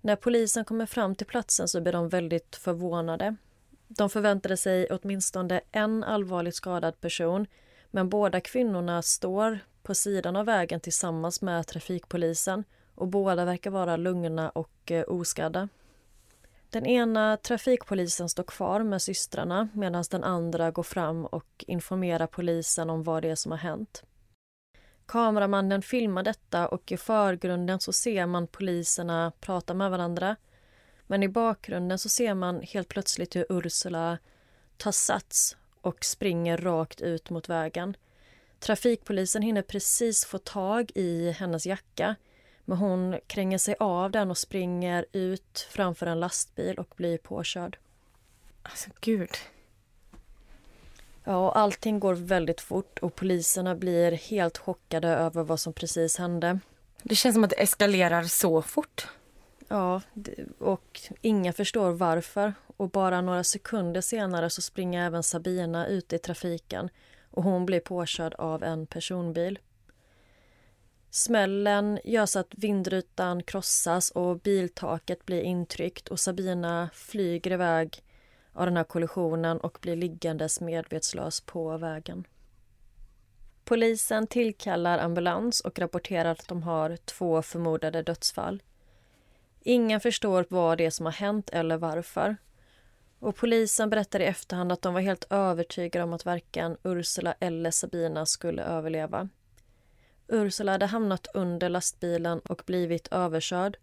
När 0.00 0.16
polisen 0.16 0.64
kommer 0.64 0.86
fram 0.86 1.14
till 1.14 1.26
platsen 1.26 1.68
så 1.68 1.80
blir 1.80 1.92
de 1.92 2.08
väldigt 2.08 2.56
förvånade. 2.56 3.36
De 3.88 4.10
förväntade 4.10 4.56
sig 4.56 4.86
åtminstone 4.90 5.60
en 5.72 6.04
allvarligt 6.04 6.54
skadad 6.54 7.00
person 7.00 7.46
men 7.90 8.08
båda 8.08 8.40
kvinnorna 8.40 9.02
står 9.02 9.58
på 9.86 9.94
sidan 9.94 10.36
av 10.36 10.46
vägen 10.46 10.80
tillsammans 10.80 11.42
med 11.42 11.66
trafikpolisen 11.66 12.64
och 12.94 13.08
båda 13.08 13.44
verkar 13.44 13.70
vara 13.70 13.96
lugna 13.96 14.50
och 14.50 14.90
eh, 14.90 15.04
oskadda. 15.08 15.68
Den 16.70 16.86
ena 16.86 17.36
trafikpolisen 17.36 18.28
står 18.28 18.42
kvar 18.42 18.82
med 18.82 19.02
systrarna 19.02 19.68
medan 19.72 20.04
den 20.10 20.24
andra 20.24 20.70
går 20.70 20.82
fram 20.82 21.26
och 21.26 21.64
informerar 21.66 22.26
polisen 22.26 22.90
om 22.90 23.02
vad 23.02 23.22
det 23.22 23.30
är 23.30 23.34
som 23.34 23.52
har 23.52 23.58
hänt. 23.58 24.04
Kameramannen 25.06 25.82
filmar 25.82 26.22
detta 26.22 26.68
och 26.68 26.92
i 26.92 26.96
förgrunden 26.96 27.80
så 27.80 27.92
ser 27.92 28.26
man 28.26 28.46
poliserna 28.46 29.32
prata 29.40 29.74
med 29.74 29.90
varandra. 29.90 30.36
Men 31.06 31.22
i 31.22 31.28
bakgrunden 31.28 31.98
så 31.98 32.08
ser 32.08 32.34
man 32.34 32.60
helt 32.60 32.88
plötsligt 32.88 33.36
hur 33.36 33.46
Ursula 33.48 34.18
tar 34.76 34.92
sats 34.92 35.56
och 35.80 36.04
springer 36.04 36.56
rakt 36.56 37.00
ut 37.00 37.30
mot 37.30 37.48
vägen. 37.48 37.96
Trafikpolisen 38.58 39.42
hinner 39.42 39.62
precis 39.62 40.24
få 40.24 40.38
tag 40.38 40.90
i 40.94 41.30
hennes 41.30 41.66
jacka 41.66 42.16
men 42.64 42.78
hon 42.78 43.18
kränger 43.26 43.58
sig 43.58 43.74
av 43.80 44.10
den 44.10 44.30
och 44.30 44.38
springer 44.38 45.06
ut 45.12 45.68
framför 45.70 46.06
en 46.06 46.20
lastbil 46.20 46.78
och 46.78 46.94
blir 46.96 47.18
påkörd. 47.18 47.78
Alltså, 48.62 48.90
gud. 49.00 49.30
Ja, 51.24 51.36
och 51.36 51.58
allting 51.58 52.00
går 52.00 52.14
väldigt 52.14 52.60
fort 52.60 52.98
och 52.98 53.14
poliserna 53.14 53.74
blir 53.74 54.12
helt 54.12 54.58
chockade 54.58 55.08
över 55.08 55.42
vad 55.42 55.60
som 55.60 55.72
precis 55.72 56.18
hände. 56.18 56.58
Det 57.02 57.14
känns 57.14 57.34
som 57.34 57.44
att 57.44 57.50
det 57.50 57.62
eskalerar 57.62 58.22
så 58.22 58.62
fort. 58.62 59.08
Ja, 59.68 60.02
och 60.58 61.00
ingen 61.20 61.52
förstår 61.52 61.90
varför. 61.90 62.54
Och 62.76 62.90
bara 62.90 63.20
några 63.20 63.44
sekunder 63.44 64.00
senare 64.00 64.50
så 64.50 64.62
springer 64.62 65.06
även 65.06 65.22
Sabina 65.22 65.86
ut 65.86 66.12
i 66.12 66.18
trafiken 66.18 66.88
och 67.36 67.42
hon 67.42 67.66
blir 67.66 67.80
påkörd 67.80 68.34
av 68.34 68.62
en 68.62 68.86
personbil. 68.86 69.58
Smällen 71.10 71.98
gör 72.04 72.26
så 72.26 72.38
att 72.38 72.54
vindrutan 72.54 73.42
krossas 73.42 74.10
och 74.10 74.40
biltaket 74.40 75.26
blir 75.26 75.42
intryckt 75.42 76.08
och 76.08 76.20
Sabina 76.20 76.90
flyger 76.94 77.52
iväg 77.52 78.02
av 78.52 78.66
den 78.66 78.76
här 78.76 78.84
kollisionen 78.84 79.58
och 79.60 79.78
blir 79.80 79.96
liggandes 79.96 80.60
medvetslös 80.60 81.40
på 81.40 81.76
vägen. 81.76 82.26
Polisen 83.64 84.26
tillkallar 84.26 84.98
ambulans 84.98 85.60
och 85.60 85.78
rapporterar 85.78 86.30
att 86.30 86.48
de 86.48 86.62
har 86.62 86.96
två 86.96 87.42
förmodade 87.42 88.02
dödsfall. 88.02 88.62
Ingen 89.60 90.00
förstår 90.00 90.46
vad 90.48 90.78
det 90.78 90.86
är 90.86 90.90
som 90.90 91.06
har 91.06 91.12
hänt 91.12 91.50
eller 91.50 91.76
varför. 91.76 92.36
Och 93.26 93.36
polisen 93.36 93.90
berättar 93.90 94.20
i 94.20 94.24
efterhand 94.24 94.72
att 94.72 94.82
de 94.82 94.94
var 94.94 95.00
helt 95.00 95.26
övertygade 95.30 96.04
om 96.04 96.12
att 96.12 96.24
varken 96.24 96.76
Ursula 96.82 97.34
eller 97.40 97.70
Sabina 97.70 98.26
skulle 98.26 98.62
överleva. 98.62 99.28
Ursula 100.28 100.72
hade 100.72 100.86
hamnat 100.86 101.26
under 101.34 101.68
lastbilen 101.68 102.38
och 102.38 102.62
blivit 102.66 103.08
överkörd. 103.08 103.76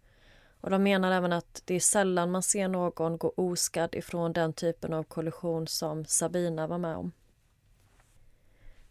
Och 0.60 0.70
de 0.70 0.82
menar 0.82 1.12
även 1.12 1.32
att 1.32 1.62
det 1.64 1.74
är 1.74 1.80
sällan 1.80 2.30
man 2.30 2.42
ser 2.42 2.68
någon 2.68 3.18
gå 3.18 3.32
oskadd 3.36 3.94
ifrån 3.94 4.32
den 4.32 4.52
typen 4.52 4.92
av 4.92 5.02
kollision 5.02 5.66
som 5.66 6.04
Sabina 6.04 6.66
var 6.66 6.78
med 6.78 6.96
om. 6.96 7.12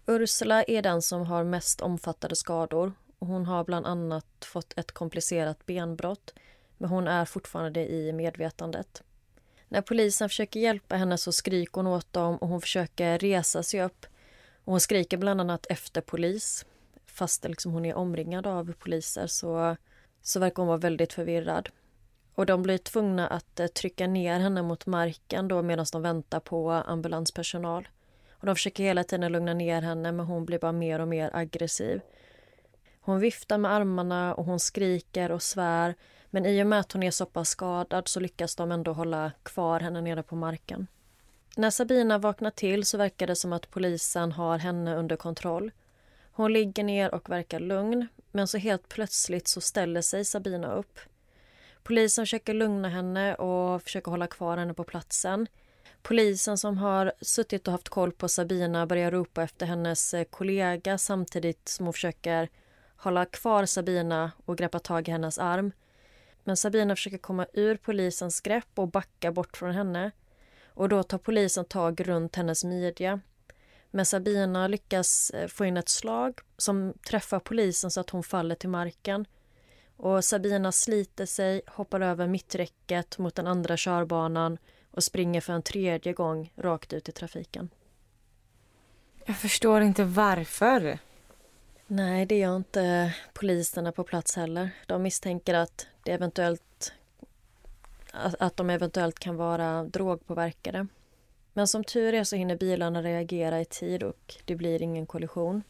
Ursula 0.05 0.63
är 0.63 0.81
den 0.81 1.01
som 1.01 1.25
har 1.25 1.43
mest 1.43 1.81
omfattande 1.81 2.35
skador 2.35 2.93
och 3.19 3.27
hon 3.27 3.45
har 3.45 3.63
bland 3.63 3.85
annat 3.85 4.45
fått 4.45 4.73
ett 4.77 4.91
komplicerat 4.91 5.65
benbrott 5.65 6.33
men 6.77 6.89
hon 6.89 7.07
är 7.07 7.25
fortfarande 7.25 7.91
i 7.91 8.13
medvetandet. 8.13 9.03
När 9.73 9.81
polisen 9.81 10.29
försöker 10.29 10.59
hjälpa 10.59 10.95
henne 10.95 11.17
så 11.17 11.31
skriker 11.31 11.73
hon 11.73 11.87
åt 11.87 12.13
dem 12.13 12.37
och 12.37 12.47
hon 12.47 12.61
försöker 12.61 13.19
resa 13.19 13.63
sig 13.63 13.83
upp. 13.83 14.05
Och 14.63 14.71
hon 14.71 14.79
skriker 14.79 15.17
bland 15.17 15.41
annat 15.41 15.65
efter 15.69 16.01
polis. 16.01 16.65
Fast 17.05 17.43
liksom 17.43 17.71
hon 17.71 17.85
är 17.85 17.95
omringad 17.95 18.47
av 18.47 18.73
poliser 18.73 19.27
så, 19.27 19.75
så 20.21 20.39
verkar 20.39 20.55
hon 20.55 20.67
vara 20.67 20.77
väldigt 20.77 21.13
förvirrad. 21.13 21.69
Och 22.35 22.45
de 22.45 22.63
blir 22.63 22.77
tvungna 22.77 23.27
att 23.27 23.59
eh, 23.59 23.67
trycka 23.67 24.07
ner 24.07 24.39
henne 24.39 24.61
mot 24.61 24.85
marken 24.85 25.47
då 25.47 25.61
medan 25.61 25.85
de 25.91 26.01
väntar 26.01 26.39
på 26.39 26.71
ambulanspersonal. 26.71 27.87
Och 28.31 28.45
de 28.45 28.55
försöker 28.55 28.83
hela 28.83 29.03
tiden 29.03 29.31
lugna 29.31 29.53
ner 29.53 29.81
henne 29.81 30.11
men 30.11 30.25
hon 30.25 30.45
blir 30.45 30.59
bara 30.59 30.71
mer 30.71 30.99
och 30.99 31.07
mer 31.07 31.29
aggressiv. 31.33 32.01
Hon 33.01 33.19
viftar 33.19 33.57
med 33.57 33.71
armarna 33.71 34.33
och 34.33 34.45
hon 34.45 34.59
skriker 34.59 35.31
och 35.31 35.43
svär 35.43 35.95
men 36.33 36.45
i 36.45 36.63
och 36.63 36.67
med 36.67 36.79
att 36.79 36.91
hon 36.91 37.03
är 37.03 37.11
så 37.11 37.25
pass 37.25 37.49
skadad 37.49 38.07
så 38.07 38.19
lyckas 38.19 38.55
de 38.55 38.71
ändå 38.71 38.93
hålla 38.93 39.31
kvar 39.43 39.79
henne 39.79 40.01
nere 40.01 40.23
på 40.23 40.35
marken. 40.35 40.87
När 41.57 41.69
Sabina 41.69 42.17
vaknar 42.17 42.49
till 42.49 42.85
så 42.85 42.97
verkar 42.97 43.27
det 43.27 43.35
som 43.35 43.53
att 43.53 43.69
polisen 43.69 44.31
har 44.31 44.57
henne 44.57 44.95
under 44.95 45.15
kontroll. 45.15 45.71
Hon 46.31 46.53
ligger 46.53 46.83
ner 46.83 47.13
och 47.13 47.29
verkar 47.29 47.59
lugn, 47.59 48.07
men 48.31 48.47
så 48.47 48.57
helt 48.57 48.89
plötsligt 48.89 49.47
så 49.47 49.61
ställer 49.61 50.01
sig 50.01 50.25
Sabina 50.25 50.73
upp. 50.73 50.99
Polisen 51.83 52.25
försöker 52.25 52.53
lugna 52.53 52.89
henne 52.89 53.35
och 53.35 53.81
försöker 53.81 54.11
hålla 54.11 54.27
kvar 54.27 54.57
henne 54.57 54.73
på 54.73 54.83
platsen. 54.83 55.47
Polisen 56.01 56.57
som 56.57 56.77
har 56.77 57.13
suttit 57.21 57.67
och 57.67 57.71
haft 57.71 57.89
koll 57.89 58.11
på 58.11 58.29
Sabina 58.29 58.87
börjar 58.87 59.11
ropa 59.11 59.43
efter 59.43 59.65
hennes 59.65 60.13
eh, 60.13 60.23
kollega 60.23 60.97
samtidigt 60.97 61.69
som 61.69 61.85
hon 61.85 61.93
försöker 61.93 62.49
hålla 62.95 63.25
kvar 63.25 63.65
Sabina 63.65 64.31
och 64.45 64.57
greppa 64.57 64.79
tag 64.79 65.07
i 65.07 65.11
hennes 65.11 65.39
arm. 65.39 65.71
Men 66.43 66.57
Sabina 66.57 66.95
försöker 66.95 67.17
komma 67.17 67.45
ur 67.53 67.77
polisens 67.77 68.41
grepp 68.41 68.69
och 68.75 68.87
backa 68.87 69.31
bort 69.31 69.57
från 69.57 69.71
henne. 69.71 70.11
Och 70.65 70.89
då 70.89 71.03
tar 71.03 71.17
polisen 71.17 71.65
tag 71.65 72.07
runt 72.07 72.35
hennes 72.35 72.63
midja. 72.63 73.19
Men 73.91 74.05
Sabina 74.05 74.67
lyckas 74.67 75.29
eh, 75.29 75.47
få 75.47 75.65
in 75.65 75.77
ett 75.77 75.89
slag 75.89 76.39
som 76.57 76.93
träffar 77.07 77.39
polisen 77.39 77.91
så 77.91 77.99
att 77.99 78.09
hon 78.09 78.23
faller 78.23 78.55
till 78.55 78.69
marken. 78.69 79.25
Och 79.97 80.25
Sabina 80.25 80.71
sliter 80.71 81.25
sig, 81.25 81.61
hoppar 81.67 82.01
över 82.01 82.27
mitträcket 82.27 83.17
mot 83.17 83.35
den 83.35 83.47
andra 83.47 83.77
körbanan 83.77 84.57
och 84.91 85.03
springer 85.03 85.41
för 85.41 85.53
en 85.53 85.61
tredje 85.61 86.13
gång 86.13 86.53
rakt 86.55 86.93
ut 86.93 87.09
i 87.09 87.11
trafiken. 87.11 87.69
Jag 89.25 89.37
förstår 89.37 89.81
inte 89.81 90.03
varför. 90.03 90.99
Nej, 91.87 92.25
det 92.25 92.37
gör 92.37 92.55
inte 92.55 93.13
poliserna 93.33 93.91
på 93.91 94.03
plats 94.03 94.35
heller. 94.35 94.69
De 94.85 95.01
misstänker 95.01 95.53
att, 95.53 95.87
det 96.03 96.11
eventuellt, 96.11 96.93
att 98.11 98.57
de 98.57 98.69
eventuellt 98.69 99.19
kan 99.19 99.35
vara 99.35 99.83
drogpåverkade. 99.83 100.87
Men 101.53 101.67
som 101.67 101.83
tur 101.83 102.13
är 102.13 102.23
så 102.23 102.35
hinner 102.35 102.55
bilarna 102.55 103.01
reagera 103.01 103.61
i 103.61 103.65
tid 103.65 104.03
och 104.03 104.35
det 104.45 104.55
blir 104.55 104.81
ingen 104.81 105.05
kollision. 105.05 105.63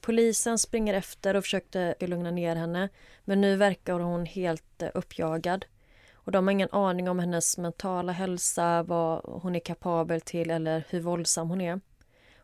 Polisen 0.00 0.58
springer 0.58 0.94
efter 0.94 1.36
och 1.36 1.44
försökte 1.44 1.94
lugna 2.00 2.30
ner 2.30 2.56
henne 2.56 2.88
men 3.24 3.40
nu 3.40 3.56
verkar 3.56 4.00
hon 4.00 4.26
helt 4.26 4.82
eh, 4.82 4.90
uppjagad. 4.94 5.64
Och 6.12 6.32
de 6.32 6.46
har 6.46 6.52
ingen 6.52 6.70
aning 6.72 7.08
om 7.08 7.18
hennes 7.18 7.58
mentala 7.58 8.12
hälsa, 8.12 8.82
vad 8.82 9.20
hon 9.24 9.54
är 9.54 9.60
kapabel 9.60 10.20
till 10.20 10.50
eller 10.50 10.84
hur 10.88 11.00
våldsam 11.00 11.48
hon 11.48 11.60
är. 11.60 11.80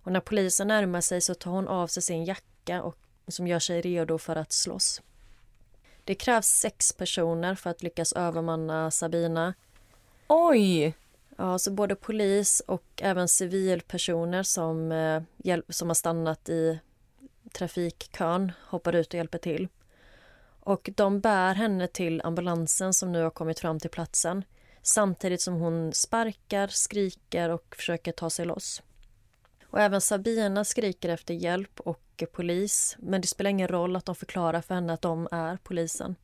Och 0.07 0.13
när 0.13 0.21
polisen 0.21 0.69
närmar 0.69 1.01
sig 1.01 1.21
så 1.21 1.35
tar 1.35 1.51
hon 1.51 1.69
av 1.69 1.87
sig 1.87 2.03
sin 2.03 2.25
jacka 2.25 2.83
och 2.83 2.99
som 3.29 3.47
gör 3.47 3.59
sig 3.59 3.81
redo 3.81 4.19
för 4.19 4.37
att 4.37 4.53
slåss. 4.53 5.03
Det 6.05 6.15
krävs 6.15 6.47
sex 6.47 6.93
personer 6.93 7.55
för 7.55 7.71
att 7.71 7.83
lyckas 7.83 8.13
övermanna 8.13 8.91
Sabina. 8.91 9.55
Oj! 10.29 10.95
Ja, 11.37 11.59
så 11.59 11.71
både 11.71 11.95
polis 11.95 12.63
och 12.67 12.85
även 12.97 13.29
civilpersoner 13.29 14.43
som, 14.43 14.93
eh, 14.93 15.59
som 15.69 15.89
har 15.89 15.95
stannat 15.95 16.49
i 16.49 16.79
trafikkön 17.53 18.53
hoppar 18.61 18.93
ut 18.93 19.09
och 19.09 19.15
hjälper 19.15 19.39
till. 19.39 19.69
Och 20.61 20.91
de 20.97 21.21
bär 21.21 21.55
henne 21.55 21.89
till 21.89 22.21
ambulansen 22.25 22.95
som 22.95 23.13
nu 23.13 23.23
har 23.23 23.31
kommit 23.31 23.61
fram 23.61 23.81
till 23.81 23.91
platsen 23.91 24.45
samtidigt 24.83 25.41
som 25.43 25.55
hon 25.55 25.93
sparkar, 25.93 26.69
skriker 26.69 27.49
och 27.49 27.77
försöker 27.77 28.13
ta 28.13 28.31
sig 28.31 28.47
loss. 28.47 28.83
Och 29.77 29.83
även 29.83 30.01
Sabina 30.01 30.65
skriker 30.65 31.09
efter 31.09 31.35
hjälp 31.35 31.81
och 31.81 32.25
polis 32.33 32.97
men 32.99 33.21
det 33.21 33.27
spelar 33.27 33.51
ingen 33.51 33.69
roll 33.69 33.97
att 33.97 34.05
de 34.05 34.15
förklarar 34.15 34.61
för 34.61 34.75
henne 34.75 34.93
att 34.93 35.03
de 35.03 35.29
är 35.31 35.59
polisen. 35.63 36.17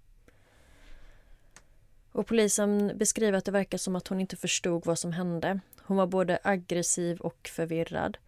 Och 2.12 2.26
polisen 2.26 2.92
beskriver 2.98 3.38
att 3.38 3.44
det 3.44 3.50
verkar 3.50 3.78
som 3.78 3.96
att 3.96 4.08
hon 4.08 4.20
inte 4.20 4.36
förstod 4.36 4.86
vad 4.86 4.98
som 4.98 5.12
hände. 5.12 5.60
Hon 5.82 5.96
var 5.96 6.06
både 6.06 6.38
aggressiv 6.42 7.20
och 7.20 7.50
förvirrad. 7.52 8.18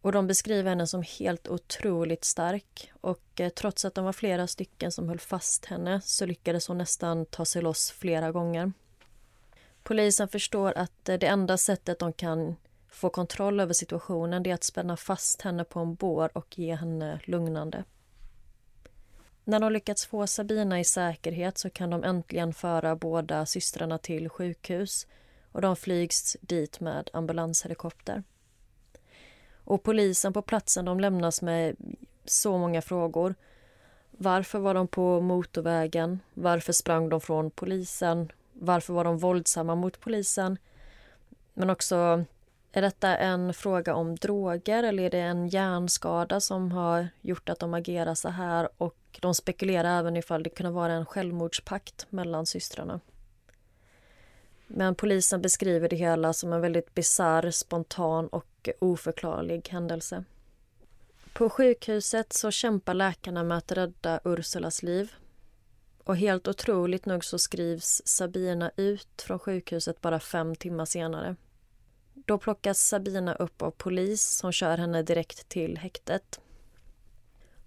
Och 0.00 0.12
de 0.12 0.26
beskriver 0.26 0.70
henne 0.70 0.86
som 0.86 1.02
helt 1.18 1.48
otroligt 1.48 2.24
stark 2.24 2.92
och 3.00 3.40
eh, 3.40 3.48
trots 3.48 3.84
att 3.84 3.94
de 3.94 4.04
var 4.04 4.12
flera 4.12 4.46
stycken 4.46 4.92
som 4.92 5.08
höll 5.08 5.20
fast 5.20 5.64
henne 5.64 6.00
så 6.00 6.26
lyckades 6.26 6.68
hon 6.68 6.78
nästan 6.78 7.26
ta 7.26 7.44
sig 7.44 7.62
loss 7.62 7.90
flera 7.90 8.32
gånger. 8.32 8.72
Polisen 9.82 10.28
förstår 10.28 10.72
att 10.78 11.08
eh, 11.08 11.18
det 11.18 11.26
enda 11.26 11.56
sättet 11.56 11.98
de 11.98 12.12
kan 12.12 12.56
få 12.94 13.10
kontroll 13.10 13.60
över 13.60 13.72
situationen 13.72 14.46
är 14.46 14.54
att 14.54 14.64
spänna 14.64 14.96
fast 14.96 15.42
henne 15.42 15.64
på 15.64 15.80
en 15.80 15.94
bår 15.94 16.30
och 16.34 16.58
ge 16.58 16.74
henne 16.74 17.20
lugnande. 17.24 17.84
När 19.44 19.60
de 19.60 19.72
lyckats 19.72 20.06
få 20.06 20.26
Sabina 20.26 20.80
i 20.80 20.84
säkerhet 20.84 21.58
så 21.58 21.70
kan 21.70 21.90
de 21.90 22.04
äntligen 22.04 22.54
föra 22.54 22.96
båda 22.96 23.46
systrarna 23.46 23.98
till 23.98 24.28
sjukhus 24.28 25.06
och 25.52 25.60
de 25.60 25.76
flygs 25.76 26.36
dit 26.40 26.80
med 26.80 27.10
ambulanshelikopter. 27.12 28.22
Och 29.64 29.82
polisen 29.82 30.32
på 30.32 30.42
platsen 30.42 30.84
de 30.84 31.00
lämnas 31.00 31.42
med 31.42 31.76
så 32.24 32.58
många 32.58 32.82
frågor. 32.82 33.34
Varför 34.10 34.58
var 34.58 34.74
de 34.74 34.88
på 34.88 35.20
motorvägen? 35.20 36.20
Varför 36.34 36.72
sprang 36.72 37.08
de 37.08 37.20
från 37.20 37.50
polisen? 37.50 38.32
Varför 38.52 38.92
var 38.94 39.04
de 39.04 39.18
våldsamma 39.18 39.74
mot 39.74 40.00
polisen? 40.00 40.58
Men 41.54 41.70
också, 41.70 42.24
är 42.76 42.82
detta 42.82 43.16
en 43.16 43.54
fråga 43.54 43.94
om 43.94 44.16
droger 44.16 44.82
eller 44.82 45.02
är 45.02 45.10
det 45.10 45.20
en 45.20 45.48
hjärnskada 45.48 46.40
som 46.40 46.72
har 46.72 47.08
gjort 47.20 47.48
att 47.48 47.58
de 47.58 47.74
agerar 47.74 48.14
så 48.14 48.28
här? 48.28 48.68
Och 48.78 48.96
de 49.20 49.34
spekulerar 49.34 49.98
även 49.98 50.16
ifall 50.16 50.42
det 50.42 50.50
kunde 50.50 50.72
vara 50.72 50.92
en 50.92 51.06
självmordspakt 51.06 52.06
mellan 52.10 52.46
systrarna. 52.46 53.00
Men 54.66 54.94
polisen 54.94 55.42
beskriver 55.42 55.88
det 55.88 55.96
hela 55.96 56.32
som 56.32 56.52
en 56.52 56.60
väldigt 56.60 56.94
bizarr, 56.94 57.50
spontan 57.50 58.28
och 58.28 58.68
oförklarlig 58.78 59.68
händelse. 59.68 60.24
På 61.32 61.50
sjukhuset 61.50 62.32
så 62.32 62.50
kämpar 62.50 62.94
läkarna 62.94 63.42
med 63.42 63.58
att 63.58 63.72
rädda 63.72 64.20
Ursulas 64.24 64.82
liv. 64.82 65.12
Och 66.04 66.16
helt 66.16 66.48
otroligt 66.48 67.06
nog 67.06 67.24
så 67.24 67.38
skrivs 67.38 68.02
Sabina 68.04 68.70
ut 68.76 69.22
från 69.22 69.38
sjukhuset 69.38 70.00
bara 70.00 70.20
fem 70.20 70.56
timmar 70.56 70.84
senare. 70.84 71.36
Då 72.26 72.38
plockas 72.38 72.88
Sabina 72.88 73.34
upp 73.34 73.62
av 73.62 73.70
polis 73.70 74.22
som 74.22 74.52
kör 74.52 74.78
henne 74.78 75.02
direkt 75.02 75.48
till 75.48 75.78
häktet. 75.78 76.40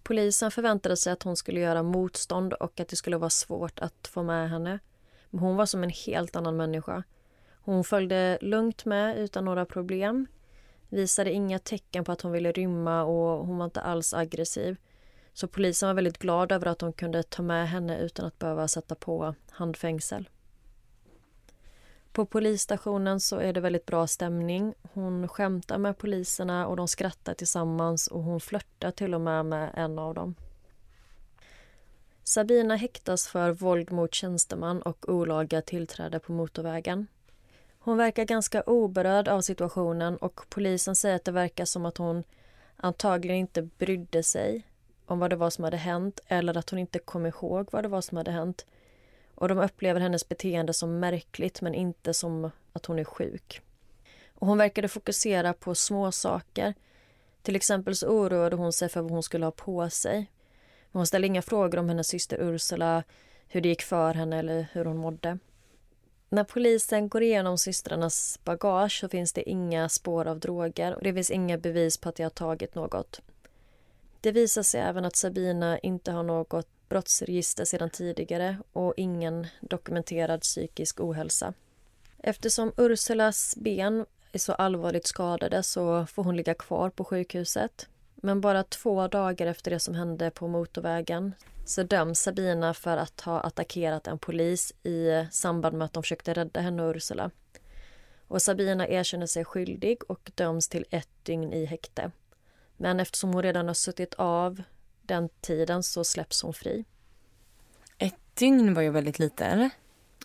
Polisen 0.03 0.51
förväntade 0.51 0.97
sig 0.97 1.13
att 1.13 1.23
hon 1.23 1.35
skulle 1.35 1.59
göra 1.59 1.83
motstånd 1.83 2.53
och 2.53 2.79
att 2.79 2.87
det 2.87 2.95
skulle 2.95 3.17
vara 3.17 3.29
svårt 3.29 3.79
att 3.79 4.07
få 4.07 4.23
med 4.23 4.49
henne. 4.49 4.79
Men 5.29 5.39
hon 5.39 5.55
var 5.55 5.65
som 5.65 5.83
en 5.83 5.89
helt 5.89 6.35
annan 6.35 6.57
människa. 6.57 7.03
Hon 7.61 7.83
följde 7.83 8.37
lugnt 8.41 8.85
med 8.85 9.17
utan 9.17 9.45
några 9.45 9.65
problem. 9.65 10.27
Visade 10.89 11.31
inga 11.31 11.59
tecken 11.59 12.03
på 12.03 12.11
att 12.11 12.21
hon 12.21 12.31
ville 12.31 12.51
rymma 12.51 13.03
och 13.03 13.47
hon 13.47 13.57
var 13.57 13.65
inte 13.65 13.81
alls 13.81 14.13
aggressiv. 14.13 14.77
Så 15.33 15.47
polisen 15.47 15.87
var 15.87 15.93
väldigt 15.93 16.17
glad 16.17 16.51
över 16.51 16.67
att 16.67 16.79
de 16.79 16.93
kunde 16.93 17.23
ta 17.23 17.41
med 17.41 17.69
henne 17.69 17.99
utan 17.99 18.25
att 18.25 18.39
behöva 18.39 18.67
sätta 18.67 18.95
på 18.95 19.35
handfängsel. 19.49 20.29
På 22.17 22.25
polisstationen 22.25 23.19
så 23.19 23.37
är 23.37 23.53
det 23.53 23.59
väldigt 23.59 23.85
bra 23.85 24.07
stämning. 24.07 24.73
Hon 24.93 25.27
skämtar 25.27 25.77
med 25.77 25.97
poliserna 25.97 26.67
och 26.67 26.77
de 26.77 26.87
skrattar 26.87 27.33
tillsammans 27.33 28.07
och 28.07 28.23
hon 28.23 28.39
flörtar 28.39 28.91
till 28.91 29.13
och 29.13 29.21
med 29.21 29.45
med 29.45 29.71
en 29.73 29.99
av 29.99 30.13
dem. 30.13 30.35
Sabina 32.23 32.75
häktas 32.75 33.27
för 33.27 33.51
våld 33.51 33.91
mot 33.91 34.13
tjänsteman 34.13 34.81
och 34.81 35.09
olaga 35.09 35.61
tillträde 35.61 36.19
på 36.19 36.31
motorvägen. 36.31 37.07
Hon 37.79 37.97
verkar 37.97 38.25
ganska 38.25 38.61
oberörd 38.61 39.27
av 39.27 39.41
situationen 39.41 40.17
och 40.17 40.41
polisen 40.49 40.95
säger 40.95 41.15
att 41.15 41.25
det 41.25 41.31
verkar 41.31 41.65
som 41.65 41.85
att 41.85 41.97
hon 41.97 42.23
antagligen 42.75 43.37
inte 43.37 43.61
brydde 43.61 44.23
sig 44.23 44.67
om 45.05 45.19
vad 45.19 45.29
det 45.29 45.35
var 45.35 45.49
som 45.49 45.63
hade 45.63 45.77
hänt 45.77 46.19
eller 46.27 46.57
att 46.57 46.69
hon 46.69 46.79
inte 46.79 46.99
kom 46.99 47.25
ihåg 47.25 47.67
vad 47.71 47.83
det 47.83 47.89
var 47.89 48.01
som 48.01 48.17
hade 48.17 48.31
hänt. 48.31 48.65
Och 49.37 49.47
de 49.47 49.57
upplever 49.57 49.99
hennes 49.99 50.29
beteende 50.29 50.73
som 50.73 50.99
märkligt 50.99 51.61
men 51.61 51.73
inte 51.75 52.13
som 52.13 52.51
att 52.73 52.85
hon 52.85 52.99
är 52.99 53.03
sjuk. 53.03 53.61
Och 54.33 54.47
hon 54.47 54.57
verkade 54.57 54.87
fokusera 54.87 55.53
på 55.53 55.75
små 55.75 56.11
saker. 56.11 56.73
Till 57.41 57.55
exempel 57.55 57.95
så 57.95 58.07
oroade 58.07 58.55
hon 58.55 58.73
sig 58.73 58.89
för 58.89 59.01
vad 59.01 59.11
hon 59.11 59.23
skulle 59.23 59.45
ha 59.45 59.51
på 59.51 59.89
sig. 59.89 60.31
Hon 60.91 61.07
ställde 61.07 61.27
inga 61.27 61.41
frågor 61.41 61.77
om 61.79 61.89
hennes 61.89 62.07
syster 62.07 62.37
Ursula, 62.41 63.03
hur 63.47 63.61
det 63.61 63.69
gick 63.69 63.81
för 63.81 64.13
henne 64.13 64.39
eller 64.39 64.67
hur 64.73 64.85
hon 64.85 64.97
mådde. 64.97 65.37
När 66.29 66.43
polisen 66.43 67.09
går 67.09 67.23
igenom 67.23 67.57
systrarnas 67.57 68.39
bagage 68.43 68.99
så 68.99 69.09
finns 69.09 69.33
det 69.33 69.49
inga 69.49 69.89
spår 69.89 70.27
av 70.27 70.39
droger 70.39 70.95
och 70.95 71.03
det 71.03 71.13
finns 71.13 71.31
inga 71.31 71.57
bevis 71.57 71.97
på 71.97 72.09
att 72.09 72.15
de 72.15 72.23
har 72.23 72.29
tagit 72.29 72.75
något. 72.75 73.21
Det 74.21 74.31
visar 74.31 74.63
sig 74.63 74.81
även 74.81 75.05
att 75.05 75.15
Sabina 75.15 75.79
inte 75.79 76.11
har 76.11 76.23
något 76.23 76.67
brottsregister 76.89 77.65
sedan 77.65 77.89
tidigare 77.89 78.57
och 78.73 78.93
ingen 78.97 79.47
dokumenterad 79.61 80.41
psykisk 80.41 80.99
ohälsa. 80.99 81.53
Eftersom 82.17 82.71
Ursulas 82.77 83.55
ben 83.57 84.05
är 84.31 84.39
så 84.39 84.53
allvarligt 84.53 85.07
skadade 85.07 85.63
så 85.63 86.05
får 86.05 86.23
hon 86.23 86.37
ligga 86.37 86.53
kvar 86.53 86.89
på 86.89 87.03
sjukhuset. 87.03 87.87
Men 88.15 88.41
bara 88.41 88.63
två 88.63 89.07
dagar 89.07 89.47
efter 89.47 89.71
det 89.71 89.79
som 89.79 89.95
hände 89.95 90.31
på 90.31 90.47
motorvägen 90.47 91.33
så 91.65 91.83
döms 91.83 92.19
Sabina 92.19 92.73
för 92.73 92.97
att 92.97 93.21
ha 93.21 93.39
attackerat 93.39 94.07
en 94.07 94.19
polis 94.19 94.73
i 94.83 95.25
samband 95.31 95.77
med 95.77 95.85
att 95.85 95.93
de 95.93 96.03
försökte 96.03 96.33
rädda 96.33 96.59
henne 96.59 96.83
och 96.83 96.95
Ursula. 96.95 97.31
Och 98.27 98.41
Sabina 98.41 98.87
erkänner 98.87 99.25
sig 99.25 99.45
skyldig 99.45 100.03
och 100.07 100.31
döms 100.35 100.67
till 100.67 100.85
ett 100.89 101.09
dygn 101.23 101.53
i 101.53 101.65
häkte. 101.65 102.11
Men 102.77 102.99
eftersom 102.99 103.33
hon 103.33 103.43
redan 103.43 103.67
har 103.67 103.73
suttit 103.73 104.13
av 104.13 104.61
den 105.07 105.29
tiden 105.41 105.83
så 105.83 106.03
släpps 106.03 106.41
hon 106.41 106.53
fri. 106.53 106.85
Ett 107.97 108.15
dygn 108.33 108.73
var 108.73 108.81
ju 108.81 108.89
väldigt 108.89 109.19
lite, 109.19 109.45
eller? 109.45 109.69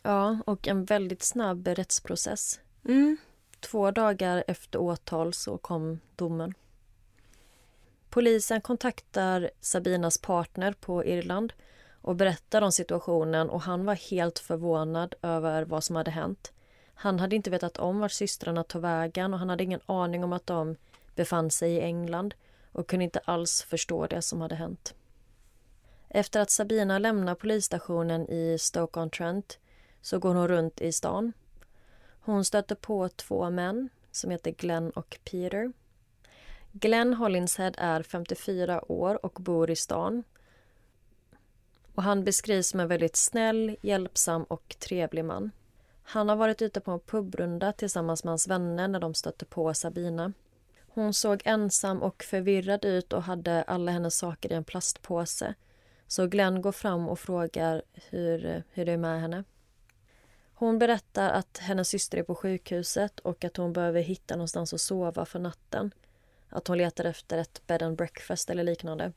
Ja, 0.02 0.38
och 0.46 0.68
en 0.68 0.84
väldigt 0.84 1.22
snabb 1.22 1.68
rättsprocess. 1.68 2.60
Mm. 2.84 3.16
Två 3.60 3.90
dagar 3.90 4.44
efter 4.46 4.78
åtal 4.80 5.34
så 5.34 5.58
kom 5.58 6.00
domen. 6.16 6.54
Polisen 8.10 8.60
kontaktar 8.60 9.50
Sabinas 9.60 10.18
partner 10.18 10.72
på 10.72 11.04
Irland 11.04 11.52
och 12.00 12.16
berättar 12.16 12.62
om 12.62 12.72
situationen 12.72 13.50
och 13.50 13.62
han 13.62 13.84
var 13.84 13.94
helt 13.94 14.38
förvånad 14.38 15.14
över 15.22 15.62
vad 15.62 15.84
som 15.84 15.96
hade 15.96 16.10
hänt. 16.10 16.52
Han 16.94 17.20
hade 17.20 17.36
inte 17.36 17.50
vetat 17.50 17.76
om 17.76 18.00
vart 18.00 18.12
systrarna 18.12 18.64
tog 18.64 18.82
vägen 18.82 19.32
och 19.32 19.38
han 19.38 19.50
hade 19.50 19.64
ingen 19.64 19.80
aning 19.86 20.24
om 20.24 20.32
att 20.32 20.46
de 20.46 20.76
befann 21.14 21.50
sig 21.50 21.72
i 21.72 21.80
England 21.80 22.34
och 22.72 22.86
kunde 22.86 23.04
inte 23.04 23.20
alls 23.24 23.62
förstå 23.62 24.06
det 24.06 24.22
som 24.22 24.40
hade 24.40 24.54
hänt. 24.54 24.94
Efter 26.08 26.40
att 26.40 26.50
Sabina 26.50 26.98
lämnar 26.98 27.34
polisstationen 27.34 28.30
i 28.30 28.56
Stoke-on-Trent 28.58 29.58
så 30.00 30.18
går 30.18 30.34
hon 30.34 30.48
runt 30.48 30.80
i 30.80 30.92
stan. 30.92 31.32
Hon 32.20 32.44
stöter 32.44 32.74
på 32.74 33.08
två 33.08 33.50
män 33.50 33.88
som 34.10 34.30
heter 34.30 34.50
Glenn 34.50 34.90
och 34.90 35.18
Peter. 35.24 35.72
Glenn 36.72 37.14
Hollinshead 37.14 37.72
är 37.78 38.02
54 38.02 38.92
år 38.92 39.26
och 39.26 39.32
bor 39.42 39.70
i 39.70 39.76
stan. 39.76 40.24
Och 41.94 42.02
Han 42.02 42.24
beskrivs 42.24 42.68
som 42.68 42.80
en 42.80 42.88
väldigt 42.88 43.16
snäll, 43.16 43.76
hjälpsam 43.82 44.44
och 44.44 44.76
trevlig 44.78 45.24
man. 45.24 45.50
Han 46.02 46.28
har 46.28 46.36
varit 46.36 46.62
ute 46.62 46.80
på 46.80 46.90
en 46.90 47.00
pubrunda 47.00 47.72
tillsammans 47.72 48.24
med 48.24 48.30
hans 48.30 48.48
vänner 48.48 48.88
när 48.88 49.00
de 49.00 49.14
stötte 49.14 49.44
på 49.44 49.74
Sabina. 49.74 50.32
Hon 50.94 51.14
såg 51.14 51.42
ensam 51.44 52.02
och 52.02 52.22
förvirrad 52.22 52.84
ut 52.84 53.12
och 53.12 53.22
hade 53.22 53.62
alla 53.62 53.92
hennes 53.92 54.16
saker 54.16 54.52
i 54.52 54.54
en 54.54 54.64
plastpåse. 54.64 55.54
Så 56.06 56.26
Glenn 56.26 56.62
går 56.62 56.72
fram 56.72 57.08
och 57.08 57.18
frågar 57.18 57.82
hur, 57.94 58.62
hur 58.72 58.84
det 58.84 58.92
är 58.92 58.96
med 58.96 59.20
henne. 59.20 59.44
Hon 60.54 60.78
berättar 60.78 61.30
att 61.30 61.58
hennes 61.58 61.88
syster 61.88 62.18
är 62.18 62.22
på 62.22 62.34
sjukhuset 62.34 63.20
och 63.20 63.44
att 63.44 63.56
hon 63.56 63.72
behöver 63.72 64.00
hitta 64.00 64.36
någonstans 64.36 64.74
att 64.74 64.80
sova 64.80 65.24
för 65.24 65.38
natten. 65.38 65.94
Att 66.48 66.68
hon 66.68 66.78
letar 66.78 67.04
efter 67.04 67.38
ett 67.38 67.66
bed 67.66 67.82
and 67.82 67.96
breakfast 67.96 68.50
eller 68.50 68.64
liknande. 68.64 69.12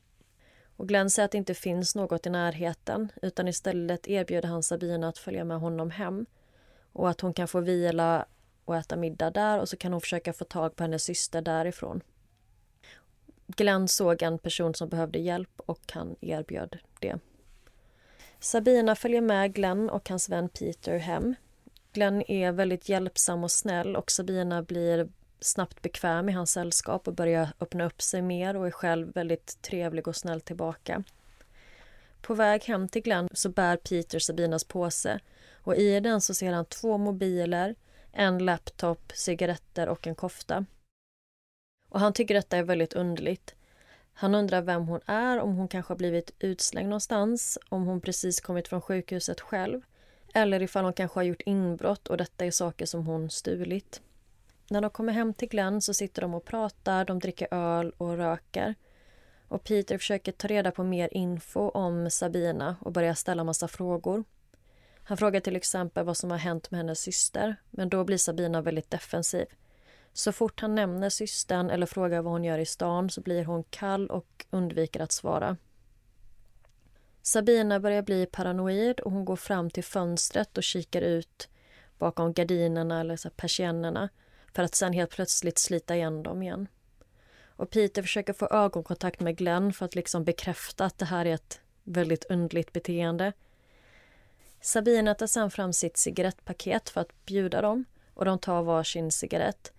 Och 0.78 0.88
Glenn 0.88 1.09
säger 1.09 1.26
att 1.26 1.32
det 1.32 1.38
inte 1.38 1.53
finns 1.53 1.95
något 1.95 2.26
i 2.26 2.30
närheten 2.30 3.11
utan 3.21 3.47
istället 3.47 4.07
erbjuder 4.07 4.49
han 4.49 4.63
Sabina 4.63 5.07
att 5.07 5.17
följa 5.17 5.43
med 5.43 5.59
honom 5.59 5.91
hem 5.91 6.26
och 6.91 7.09
att 7.09 7.21
hon 7.21 7.34
kan 7.34 7.47
få 7.47 7.59
vila 7.59 8.26
och 8.66 8.76
äta 8.76 8.95
middag 8.95 9.30
där 9.30 9.59
och 9.59 9.70
så 9.70 9.78
kan 9.78 9.91
hon 9.91 10.01
försöka 10.01 10.34
få 10.34 10.45
tag 10.45 10.76
på 10.76 10.84
hennes 10.84 11.03
syster 11.03 11.41
därifrån. 11.41 12.01
Glenn 13.47 13.88
såg 13.88 14.22
en 14.22 14.38
person 14.38 14.74
som 14.74 14.89
behövde 14.89 15.20
hjälp 15.20 15.61
och 15.66 15.91
han 15.91 16.16
erbjöd 16.22 16.78
det. 16.99 17.20
Sabina 18.39 18.95
följer 18.95 19.22
med 19.22 19.53
Glenn 19.53 19.89
och 19.89 20.09
hans 20.09 20.30
vän 20.30 20.49
Peter 20.49 20.97
hem. 20.97 21.36
Glenn 21.93 22.24
är 22.28 22.51
väldigt 22.51 22.89
hjälpsam 22.89 23.43
och 23.43 23.51
snäll 23.51 23.95
och 23.95 24.11
Sabina 24.11 24.61
blir 24.61 25.09
snabbt 25.39 25.82
bekväm 25.82 26.30
i 26.30 26.32
hans 26.32 26.51
sällskap 26.51 27.07
och 27.07 27.13
börjar 27.13 27.49
öppna 27.59 27.86
upp 27.86 28.01
sig 28.01 28.22
mer 28.22 28.55
och 28.55 28.68
är 28.68 28.72
själv 28.72 29.13
väldigt 29.13 29.61
trevlig 29.61 30.07
och 30.07 30.16
snäll 30.16 30.41
tillbaka. 30.41 31.03
På 32.22 32.34
väg 32.34 32.63
hem 32.63 32.88
till 32.88 33.01
Glenn 33.01 33.30
så 33.34 33.49
bär 33.49 33.78
Peter 33.78 34.20
Sabinas 34.20 34.63
påse 34.63 35.20
och 35.53 35.76
i 35.76 35.99
den 35.99 36.22
så 36.22 36.34
ser 36.34 36.53
han 36.53 36.66
två 36.66 36.97
mobiler, 36.97 37.76
en 38.16 38.38
laptop, 38.38 39.11
cigaretter 39.16 39.89
och 39.89 40.07
en 40.07 40.16
kofta. 40.16 40.66
Och 41.89 41.99
han 41.99 42.13
tycker 42.13 42.34
detta 42.34 42.57
är 42.57 42.63
väldigt 42.63 42.93
underligt. 42.93 43.55
Han 44.13 44.36
undrar 44.36 44.61
vem 44.61 44.88
hon 44.88 44.99
är, 45.05 45.39
om 45.39 45.55
hon 45.55 45.68
kanske 45.68 45.91
har 45.91 45.97
blivit 45.97 46.32
utslängd 46.39 46.89
någonstans, 46.89 47.57
om 47.70 47.86
hon 47.86 48.01
precis 48.01 48.41
kommit 48.41 48.68
från 48.68 48.82
sjukhuset 48.82 49.41
själv 49.41 49.82
eller 50.36 50.61
ifall 50.61 50.84
hon 50.84 50.93
kanske 50.93 51.20
har 51.20 51.24
gjort 51.24 51.41
inbrott 51.45 52.07
och 52.07 52.18
detta 52.18 52.45
är 52.45 52.51
saker 52.51 52.86
som 52.86 53.05
hon 53.05 53.30
stulit. 53.30 54.01
När 54.70 54.82
de 54.82 54.89
kommer 54.89 55.13
hem 55.13 55.34
till 55.34 55.47
Glenn 55.47 55.82
så 55.82 55.93
sitter 55.93 56.22
de 56.22 56.34
och 56.34 56.45
pratar, 56.45 57.05
de 57.05 57.20
dricker 57.20 57.47
öl 57.51 57.93
och 57.97 58.18
röker. 58.18 58.76
Och 59.47 59.63
Peter 59.63 59.97
försöker 59.97 60.32
ta 60.32 60.47
reda 60.47 60.72
på 60.72 60.84
mer 60.84 61.09
info 61.11 61.70
om 61.70 62.09
Sabina 62.09 62.76
och 62.82 62.91
börjar 62.91 63.13
ställa 63.13 63.43
massa 63.43 63.68
frågor. 63.68 64.24
Han 65.08 65.18
frågar 65.18 65.39
till 65.39 65.56
exempel 65.56 66.06
vad 66.06 66.18
som 66.18 66.32
har 66.32 66.38
hänt 66.38 66.72
med 66.72 66.78
hennes 66.78 66.99
syster, 66.99 67.56
men 67.70 67.89
då 67.89 68.03
blir 68.03 68.18
Sabina 68.18 68.62
väldigt 68.62 68.89
defensiv. 68.91 69.45
Så 70.14 70.32
fort 70.32 70.60
han 70.62 70.76
nämner 70.76 71.10
systern 71.10 71.70
eller 71.70 71.86
frågar 71.86 72.22
vad 72.22 72.34
hon 72.34 72.43
gör 72.43 72.60
i 72.60 72.66
stan 72.66 73.10
så 73.10 73.22
blir 73.22 73.45
hon 73.45 73.64
kall 73.64 74.10
och 74.10 74.45
undviker 74.49 74.99
att 74.99 75.12
svara. 75.12 75.58
Sabina 77.22 77.80
börjar 77.80 78.01
bli 78.01 78.26
paranoid 78.26 78.99
och 78.99 79.12
hon 79.12 79.26
går 79.26 79.36
fram 79.36 79.70
till 79.70 79.84
fönstret 79.84 80.58
och 80.58 80.64
kikar 80.64 81.01
ut 81.01 81.49
bakom 81.97 82.34
gardinerna 82.34 82.99
eller 82.99 83.16
så 83.18 83.30
persiennerna 83.30 84.10
för 84.53 84.64
att 84.64 84.76
sen 84.76 84.93
helt 84.93 85.12
plötsligt 85.12 85.58
slita 85.58 85.95
igen 85.95 86.24
dem 86.24 86.43
igen. 86.43 86.68
Och 87.45 87.70
Peter 87.70 88.01
försöker 88.01 88.34
få 88.34 88.47
ögonkontakt 88.47 89.20
med 89.20 89.38
Glenn 89.38 89.74
för 89.74 89.86
att 89.86 89.95
liksom 89.95 90.24
bekräfta 90.24 90.86
att 90.86 90.97
det 90.97 91.06
här 91.06 91.26
är 91.26 91.34
ett 91.34 91.60
väldigt 91.84 92.26
undligt 92.26 92.74
beteende. 92.74 93.34
Sabina 94.66 95.16
tar 95.16 95.28
sen 95.28 95.51
fram 95.51 95.74
sitt 95.74 95.97
cigarettpaket 95.97 96.89
för 96.89 97.01
att 97.01 97.26
bjuda 97.26 97.61
dem 97.61 97.86
och 98.13 98.26
de 98.26 98.39
tar 98.39 98.63
varsin 98.63 99.11
cigarett. 99.11 99.74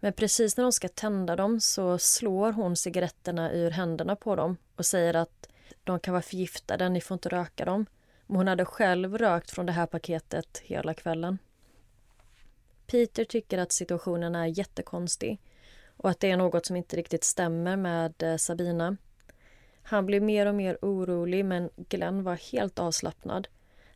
Men 0.00 0.12
precis 0.12 0.56
när 0.56 0.64
de 0.64 0.72
ska 0.72 0.88
tända 0.88 1.36
dem 1.36 1.60
så 1.60 1.98
slår 1.98 2.52
hon 2.52 2.76
cigaretterna 2.76 3.52
ur 3.52 3.70
händerna 3.70 4.16
på 4.16 4.36
dem 4.36 4.56
och 4.76 4.86
säger 4.86 5.14
att 5.14 5.48
de 5.84 6.00
kan 6.00 6.12
vara 6.12 6.22
förgiftade, 6.22 6.88
ni 6.88 7.00
får 7.00 7.14
inte 7.14 7.28
röka 7.28 7.64
dem. 7.64 7.86
Men 8.26 8.36
hon 8.36 8.48
hade 8.48 8.64
själv 8.64 9.18
rökt 9.18 9.50
från 9.50 9.66
det 9.66 9.72
här 9.72 9.86
paketet 9.86 10.58
hela 10.64 10.94
kvällen. 10.94 11.38
Peter 12.86 13.24
tycker 13.24 13.58
att 13.58 13.72
situationen 13.72 14.34
är 14.34 14.46
jättekonstig 14.46 15.40
och 15.96 16.10
att 16.10 16.20
det 16.20 16.30
är 16.30 16.36
något 16.36 16.66
som 16.66 16.76
inte 16.76 16.96
riktigt 16.96 17.24
stämmer 17.24 17.76
med 17.76 18.22
eh, 18.22 18.36
Sabina. 18.36 18.96
Han 19.82 20.06
blir 20.06 20.20
mer 20.20 20.46
och 20.46 20.54
mer 20.54 20.78
orolig 20.82 21.44
men 21.44 21.70
Glenn 21.76 22.24
var 22.24 22.52
helt 22.52 22.78
avslappnad. 22.78 23.48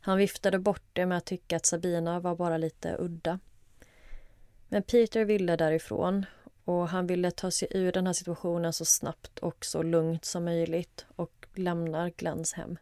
Han 0.04 0.18
viftade 0.18 0.58
bort 0.58 0.82
det 0.92 1.06
med 1.06 1.18
att 1.18 1.24
tycka 1.24 1.56
att 1.56 1.66
Sabina 1.66 2.20
var 2.20 2.36
bara 2.36 2.56
lite 2.56 2.96
udda. 2.98 3.38
Men 4.68 4.82
Peter 4.82 5.24
ville 5.24 5.56
därifrån 5.56 6.26
och 6.64 6.88
han 6.88 7.06
ville 7.06 7.30
ta 7.30 7.50
sig 7.50 7.68
ur 7.70 7.92
den 7.92 8.06
här 8.06 8.12
situationen 8.12 8.72
så 8.72 8.84
snabbt 8.84 9.38
och 9.38 9.64
så 9.64 9.82
lugnt 9.82 10.24
som 10.24 10.44
möjligt 10.44 11.06
och 11.16 11.46
lämnar 11.54 12.10
Glenns 12.16 12.52
hem. 12.52 12.78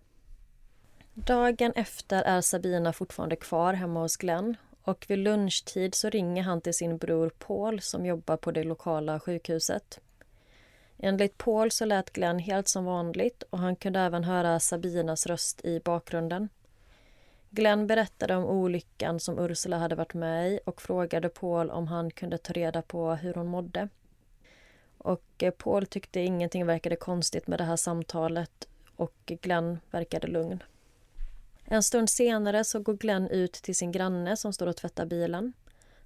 Dagen 1.14 1.72
efter 1.76 2.22
är 2.22 2.40
Sabina 2.40 2.92
fortfarande 2.92 3.36
kvar 3.36 3.72
hemma 3.72 4.00
hos 4.00 4.16
Glenn 4.16 4.56
och 4.82 5.06
vid 5.08 5.18
lunchtid 5.18 5.94
så 5.94 6.10
ringer 6.10 6.42
han 6.42 6.60
till 6.60 6.74
sin 6.74 6.98
bror 6.98 7.30
Paul 7.38 7.80
som 7.80 8.06
jobbar 8.06 8.36
på 8.36 8.50
det 8.50 8.64
lokala 8.64 9.20
sjukhuset. 9.20 10.00
Enligt 10.98 11.38
Paul 11.38 11.70
så 11.70 11.84
lät 11.84 12.12
Glenn 12.12 12.38
helt 12.38 12.68
som 12.68 12.84
vanligt 12.84 13.42
och 13.50 13.58
han 13.58 13.76
kunde 13.76 14.00
även 14.00 14.24
höra 14.24 14.60
Sabinas 14.60 15.26
röst 15.26 15.64
i 15.64 15.80
bakgrunden. 15.80 16.48
Glenn 17.52 17.86
berättade 17.86 18.36
om 18.36 18.44
olyckan 18.44 19.20
som 19.20 19.38
Ursula 19.38 19.78
hade 19.78 19.94
varit 19.94 20.14
med 20.14 20.52
i 20.52 20.60
och 20.66 20.82
frågade 20.82 21.28
Paul 21.28 21.70
om 21.70 21.86
han 21.86 22.10
kunde 22.10 22.38
ta 22.38 22.52
reda 22.52 22.82
på 22.82 23.14
hur 23.14 23.34
hon 23.34 23.46
mådde. 23.46 23.88
Och 24.98 25.24
eh, 25.38 25.50
Paul 25.50 25.86
tyckte 25.86 26.20
ingenting 26.20 26.66
verkade 26.66 26.96
konstigt 26.96 27.46
med 27.46 27.58
det 27.58 27.64
här 27.64 27.76
samtalet 27.76 28.68
och 28.96 29.14
Glenn 29.26 29.78
verkade 29.90 30.26
lugn. 30.26 30.62
En 31.64 31.82
stund 31.82 32.10
senare 32.10 32.64
så 32.64 32.80
går 32.80 32.94
Glenn 32.94 33.28
ut 33.28 33.52
till 33.52 33.76
sin 33.76 33.92
granne 33.92 34.36
som 34.36 34.52
står 34.52 34.66
och 34.66 34.76
tvättar 34.76 35.06
bilen. 35.06 35.52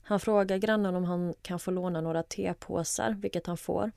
Han 0.03 0.21
frågar 0.21 0.57
grannen 0.57 0.95
om 0.95 1.05
han 1.05 1.35
kan 1.43 1.59
få 1.59 1.71
låna 1.71 2.01
några 2.01 2.23
tepåsar, 2.23 3.17
vilket 3.21 3.47
han 3.47 3.57
får. 3.57 3.91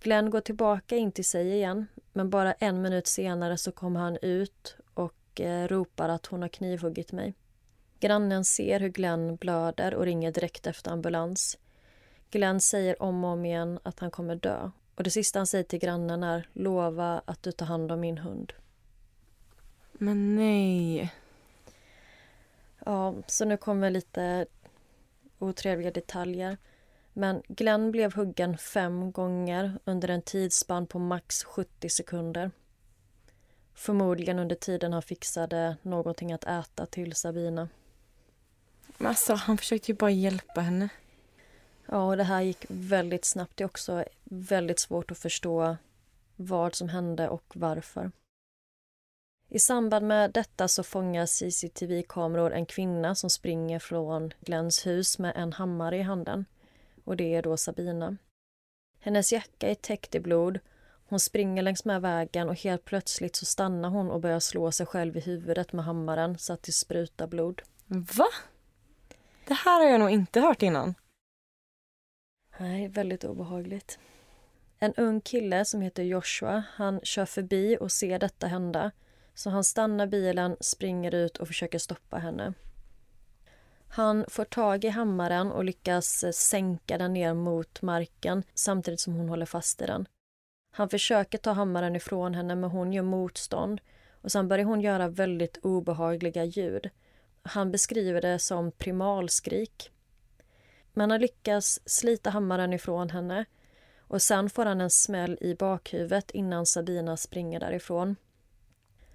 Glenn 0.00 0.30
går 0.30 0.40
tillbaka 0.40 0.96
in 0.96 1.12
till 1.12 1.24
sig 1.24 1.52
igen, 1.52 1.86
men 2.12 2.30
bara 2.30 2.52
en 2.52 2.82
minut 2.82 3.06
senare 3.06 3.56
så 3.56 3.72
kommer 3.72 4.00
han 4.00 4.18
ut 4.22 4.76
och 5.40 5.46
eh, 5.46 5.68
ropar 5.68 6.08
att 6.08 6.26
hon 6.26 6.42
har 6.42 6.48
knivhuggit 6.48 7.12
mig. 7.12 7.34
Grannen 8.00 8.44
ser 8.44 8.80
hur 8.80 8.88
Glenn 8.88 9.36
blöder 9.36 9.94
och 9.94 10.04
ringer 10.04 10.32
direkt 10.32 10.66
efter 10.66 10.90
ambulans. 10.90 11.58
Glenn 12.30 12.60
säger 12.60 13.02
om 13.02 13.24
och 13.24 13.30
om 13.30 13.44
igen 13.44 13.78
att 13.82 14.00
han 14.00 14.10
kommer 14.10 14.36
dö. 14.36 14.70
Och 14.94 15.02
det 15.02 15.10
sista 15.10 15.38
han 15.38 15.46
säger 15.46 15.64
till 15.64 15.78
grannen 15.78 16.22
är 16.22 16.48
lova 16.52 17.22
att 17.24 17.42
du 17.42 17.52
tar 17.52 17.66
hand 17.66 17.92
om 17.92 18.00
min 18.00 18.18
hund. 18.18 18.52
Men 19.92 20.36
nej. 20.36 21.14
Ja, 22.84 23.14
så 23.26 23.44
nu 23.44 23.56
kommer 23.56 23.90
lite 23.90 24.46
otrevliga 25.38 25.90
detaljer. 25.90 26.56
Men 27.12 27.42
Glenn 27.48 27.90
blev 27.90 28.14
huggen 28.14 28.58
fem 28.58 29.12
gånger 29.12 29.78
under 29.84 30.08
en 30.08 30.22
tidsspann 30.22 30.86
på 30.86 30.98
max 30.98 31.44
70 31.44 31.88
sekunder. 31.88 32.50
Förmodligen 33.74 34.38
under 34.38 34.56
tiden 34.56 34.92
han 34.92 35.02
fixade 35.02 35.76
någonting 35.82 36.32
att 36.32 36.44
äta 36.44 36.86
till 36.86 37.14
Sabina. 37.14 37.68
Men 38.98 39.06
alltså, 39.06 39.34
han 39.34 39.58
försökte 39.58 39.92
ju 39.92 39.96
bara 39.96 40.10
hjälpa 40.10 40.60
henne. 40.60 40.88
Ja, 41.86 42.06
och 42.06 42.16
det 42.16 42.24
här 42.24 42.40
gick 42.40 42.64
väldigt 42.68 43.24
snabbt. 43.24 43.56
Det 43.56 43.64
är 43.64 43.66
också 43.66 44.04
väldigt 44.24 44.78
svårt 44.78 45.10
att 45.10 45.18
förstå 45.18 45.76
vad 46.36 46.74
som 46.74 46.88
hände 46.88 47.28
och 47.28 47.44
varför. 47.54 48.10
I 49.48 49.58
samband 49.58 50.06
med 50.06 50.30
detta 50.30 50.68
så 50.68 50.82
fångar 50.82 51.26
CCTV-kameror 51.26 52.52
en 52.52 52.66
kvinna 52.66 53.14
som 53.14 53.30
springer 53.30 53.78
från 53.78 54.32
Glenns 54.40 54.86
hus 54.86 55.18
med 55.18 55.32
en 55.36 55.52
hammare 55.52 55.96
i 55.96 56.02
handen. 56.02 56.44
Och 57.04 57.16
det 57.16 57.34
är 57.34 57.42
då 57.42 57.56
Sabina. 57.56 58.16
Hennes 59.00 59.32
jacka 59.32 59.68
är 59.68 59.74
täckt 59.74 60.14
i 60.14 60.20
blod. 60.20 60.58
Hon 61.10 61.20
springer 61.20 61.62
längs 61.62 61.84
med 61.84 62.02
vägen 62.02 62.48
och 62.48 62.54
helt 62.54 62.84
plötsligt 62.84 63.36
så 63.36 63.44
stannar 63.44 63.88
hon 63.88 64.10
och 64.10 64.20
börjar 64.20 64.40
slå 64.40 64.72
sig 64.72 64.86
själv 64.86 65.16
i 65.16 65.20
huvudet 65.20 65.72
med 65.72 65.84
hammaren 65.84 66.38
så 66.38 66.52
att 66.52 66.62
det 66.62 66.72
sprutar 66.72 67.26
blod. 67.26 67.62
Va? 67.86 68.26
Det 69.46 69.54
här 69.54 69.80
har 69.80 69.90
jag 69.90 70.00
nog 70.00 70.10
inte 70.10 70.40
hört 70.40 70.62
innan. 70.62 70.94
Nej, 72.58 72.88
väldigt 72.88 73.24
obehagligt. 73.24 73.98
En 74.78 74.94
ung 74.94 75.20
kille 75.20 75.64
som 75.64 75.80
heter 75.80 76.02
Joshua, 76.02 76.64
han 76.74 77.00
kör 77.02 77.26
förbi 77.26 77.76
och 77.80 77.92
ser 77.92 78.18
detta 78.18 78.46
hända. 78.46 78.90
Så 79.34 79.50
han 79.50 79.64
stannar 79.64 80.06
bilen, 80.06 80.56
springer 80.60 81.14
ut 81.14 81.36
och 81.36 81.46
försöker 81.46 81.78
stoppa 81.78 82.18
henne. 82.18 82.54
Han 83.88 84.24
får 84.28 84.44
tag 84.44 84.84
i 84.84 84.88
hammaren 84.88 85.52
och 85.52 85.64
lyckas 85.64 86.24
sänka 86.32 86.98
den 86.98 87.12
ner 87.12 87.34
mot 87.34 87.82
marken 87.82 88.42
samtidigt 88.54 89.00
som 89.00 89.14
hon 89.14 89.28
håller 89.28 89.46
fast 89.46 89.82
i 89.82 89.86
den. 89.86 90.06
Han 90.70 90.88
försöker 90.88 91.38
ta 91.38 91.52
hammaren 91.52 91.96
ifrån 91.96 92.34
henne 92.34 92.54
men 92.54 92.70
hon 92.70 92.92
gör 92.92 93.02
motstånd 93.02 93.80
och 94.22 94.32
sen 94.32 94.48
börjar 94.48 94.64
hon 94.64 94.80
göra 94.80 95.08
väldigt 95.08 95.56
obehagliga 95.62 96.44
ljud. 96.44 96.90
Han 97.42 97.72
beskriver 97.72 98.20
det 98.20 98.38
som 98.38 98.72
primalskrik. 98.72 99.90
Men 100.92 101.10
han 101.10 101.20
lyckas 101.20 101.80
slita 101.84 102.30
hammaren 102.30 102.72
ifrån 102.72 103.10
henne 103.10 103.44
och 103.98 104.22
sen 104.22 104.50
får 104.50 104.66
han 104.66 104.80
en 104.80 104.90
smäll 104.90 105.38
i 105.40 105.54
bakhuvudet 105.54 106.30
innan 106.30 106.66
Sabina 106.66 107.16
springer 107.16 107.60
därifrån. 107.60 108.16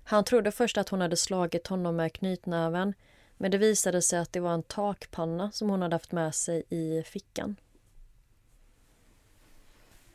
Han 0.03 0.24
trodde 0.24 0.51
först 0.51 0.78
att 0.78 0.89
hon 0.89 1.01
hade 1.01 1.18
slagit 1.18 1.68
honom 1.68 1.95
med 1.95 2.14
knytnäven 2.14 2.93
men 3.38 3.51
det 3.51 3.58
visade 3.58 4.01
sig 4.01 4.20
att 4.20 4.34
det 4.34 4.39
var 4.39 4.53
en 4.53 4.64
takpanna 4.64 5.51
som 5.51 5.70
hon 5.70 5.82
hade 5.82 5.95
haft 5.95 6.12
med 6.12 6.36
sig 6.36 6.64
i 6.70 7.03
fickan. 7.03 7.56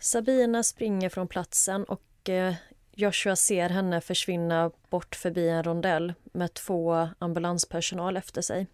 Sabina 0.01 0.63
springer 0.63 1.09
från 1.09 1.29
platsen 1.29 1.85
och 1.85 2.29
eh, 2.29 2.55
Joshua 2.93 3.37
ser 3.37 3.69
henne 3.69 4.01
försvinna 4.01 4.71
bort 4.91 5.17
förbi 5.17 5.49
en 5.49 5.63
rondell 5.63 6.15
med 6.25 6.55
två 6.55 7.09
ambulanspersonal 7.19 8.17
efter 8.17 8.43
sig. 8.43 8.67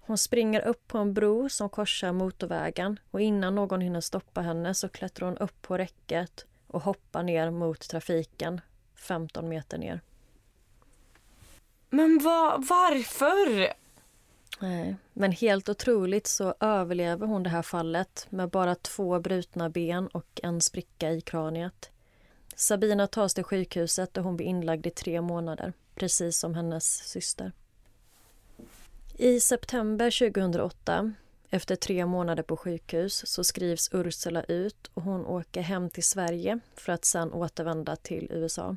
Hon 0.00 0.18
springer 0.18 0.60
upp 0.60 0.88
på 0.88 0.98
en 0.98 1.14
bro 1.14 1.48
som 1.48 1.68
korsar 1.68 2.12
motorvägen 2.12 3.00
och 3.10 3.20
innan 3.20 3.54
någon 3.54 3.80
hinner 3.80 4.00
stoppa 4.00 4.40
henne 4.40 4.74
så 4.74 4.88
klättrar 4.88 5.28
hon 5.28 5.38
upp 5.38 5.62
på 5.62 5.78
räcket 5.78 6.46
och 6.66 6.82
hoppar 6.82 7.22
ner 7.22 7.50
mot 7.50 7.88
trafiken 7.88 8.60
15 8.94 9.48
meter 9.48 9.78
ner. 9.78 10.00
Men 11.90 12.18
va, 12.18 12.56
varför? 12.68 13.72
Nej, 14.62 14.96
men 15.12 15.32
helt 15.32 15.68
otroligt 15.68 16.26
så 16.26 16.54
överlever 16.60 17.26
hon 17.26 17.42
det 17.42 17.50
här 17.50 17.62
fallet 17.62 18.26
med 18.30 18.50
bara 18.50 18.74
två 18.74 19.20
brutna 19.20 19.70
ben 19.70 20.06
och 20.06 20.40
en 20.42 20.60
spricka 20.60 21.10
i 21.10 21.20
kraniet. 21.20 21.90
Sabina 22.56 23.06
tas 23.06 23.34
till 23.34 23.44
sjukhuset 23.44 24.16
och 24.16 24.24
hon 24.24 24.36
blir 24.36 24.46
inlagd 24.46 24.86
i 24.86 24.90
tre 24.90 25.20
månader, 25.20 25.72
precis 25.94 26.38
som 26.38 26.54
hennes 26.54 26.84
syster. 26.84 27.52
I 29.14 29.40
september 29.40 30.30
2008, 30.30 31.12
efter 31.50 31.76
tre 31.76 32.06
månader 32.06 32.42
på 32.42 32.56
sjukhus, 32.56 33.26
så 33.26 33.44
skrivs 33.44 33.88
Ursula 33.92 34.42
ut 34.42 34.90
och 34.94 35.02
hon 35.02 35.26
åker 35.26 35.60
hem 35.60 35.90
till 35.90 36.04
Sverige 36.04 36.58
för 36.74 36.92
att 36.92 37.04
sedan 37.04 37.32
återvända 37.32 37.96
till 37.96 38.28
USA. 38.30 38.76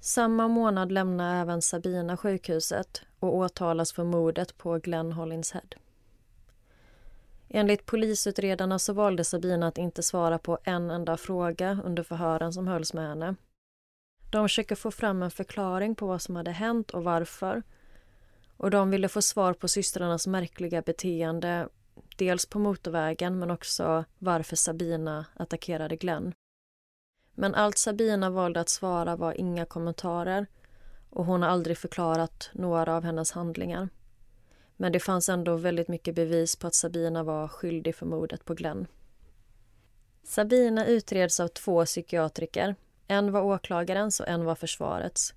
Samma 0.00 0.48
månad 0.48 0.92
lämnar 0.92 1.40
även 1.40 1.62
Sabina 1.62 2.16
sjukhuset 2.16 3.02
och 3.22 3.34
åtalas 3.36 3.92
för 3.92 4.04
mordet 4.04 4.58
på 4.58 4.78
Glenn 4.78 5.12
Hollinshead. 5.12 5.68
Enligt 7.48 7.86
polisutredarna 7.86 8.78
så 8.78 8.92
valde 8.92 9.24
Sabina 9.24 9.66
att 9.66 9.78
inte 9.78 10.02
svara 10.02 10.38
på 10.38 10.58
en 10.64 10.90
enda 10.90 11.16
fråga 11.16 11.78
under 11.84 12.02
förhören 12.02 12.52
som 12.52 12.66
hölls 12.66 12.94
med 12.94 13.08
henne. 13.08 13.34
De 14.30 14.44
försöker 14.44 14.74
få 14.74 14.90
fram 14.90 15.22
en 15.22 15.30
förklaring 15.30 15.94
på 15.94 16.06
vad 16.06 16.22
som 16.22 16.36
hade 16.36 16.50
hänt 16.50 16.90
och 16.90 17.04
varför. 17.04 17.62
Och 18.56 18.70
de 18.70 18.90
ville 18.90 19.08
få 19.08 19.22
svar 19.22 19.52
på 19.52 19.68
systrarnas 19.68 20.26
märkliga 20.26 20.82
beteende 20.82 21.68
dels 22.16 22.46
på 22.46 22.58
motorvägen 22.58 23.38
men 23.38 23.50
också 23.50 24.04
varför 24.18 24.56
Sabina 24.56 25.26
attackerade 25.34 25.96
Glenn. 25.96 26.34
Men 27.34 27.54
allt 27.54 27.78
Sabina 27.78 28.30
valde 28.30 28.60
att 28.60 28.68
svara 28.68 29.16
var 29.16 29.40
inga 29.40 29.64
kommentarer 29.64 30.46
och 31.12 31.24
hon 31.24 31.42
har 31.42 31.48
aldrig 31.48 31.78
förklarat 31.78 32.50
några 32.52 32.96
av 32.96 33.04
hennes 33.04 33.32
handlingar. 33.32 33.88
Men 34.76 34.92
det 34.92 35.00
fanns 35.00 35.28
ändå 35.28 35.56
väldigt 35.56 35.88
mycket 35.88 36.14
bevis 36.14 36.56
på 36.56 36.66
att 36.66 36.74
Sabina 36.74 37.22
var 37.22 37.48
skyldig 37.48 37.96
för 37.96 38.06
mordet 38.06 38.44
på 38.44 38.54
Glenn. 38.54 38.86
Sabina 40.24 40.86
utreds 40.86 41.40
av 41.40 41.48
två 41.48 41.84
psykiatriker. 41.84 42.74
En 43.06 43.32
var 43.32 43.42
åklagarens 43.42 44.20
och 44.20 44.28
en 44.28 44.44
var 44.44 44.54
försvarets. 44.54 45.34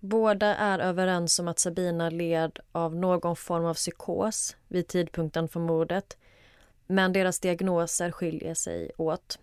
Båda 0.00 0.56
är 0.56 0.78
överens 0.78 1.38
om 1.38 1.48
att 1.48 1.58
Sabina 1.58 2.10
led 2.10 2.58
av 2.72 2.94
någon 2.94 3.36
form 3.36 3.64
av 3.64 3.74
psykos 3.74 4.56
vid 4.68 4.88
tidpunkten 4.88 5.48
för 5.48 5.60
mordet 5.60 6.16
men 6.86 7.12
deras 7.12 7.40
diagnoser 7.40 8.10
skiljer 8.10 8.54
sig 8.54 8.90
åt. 8.96 9.38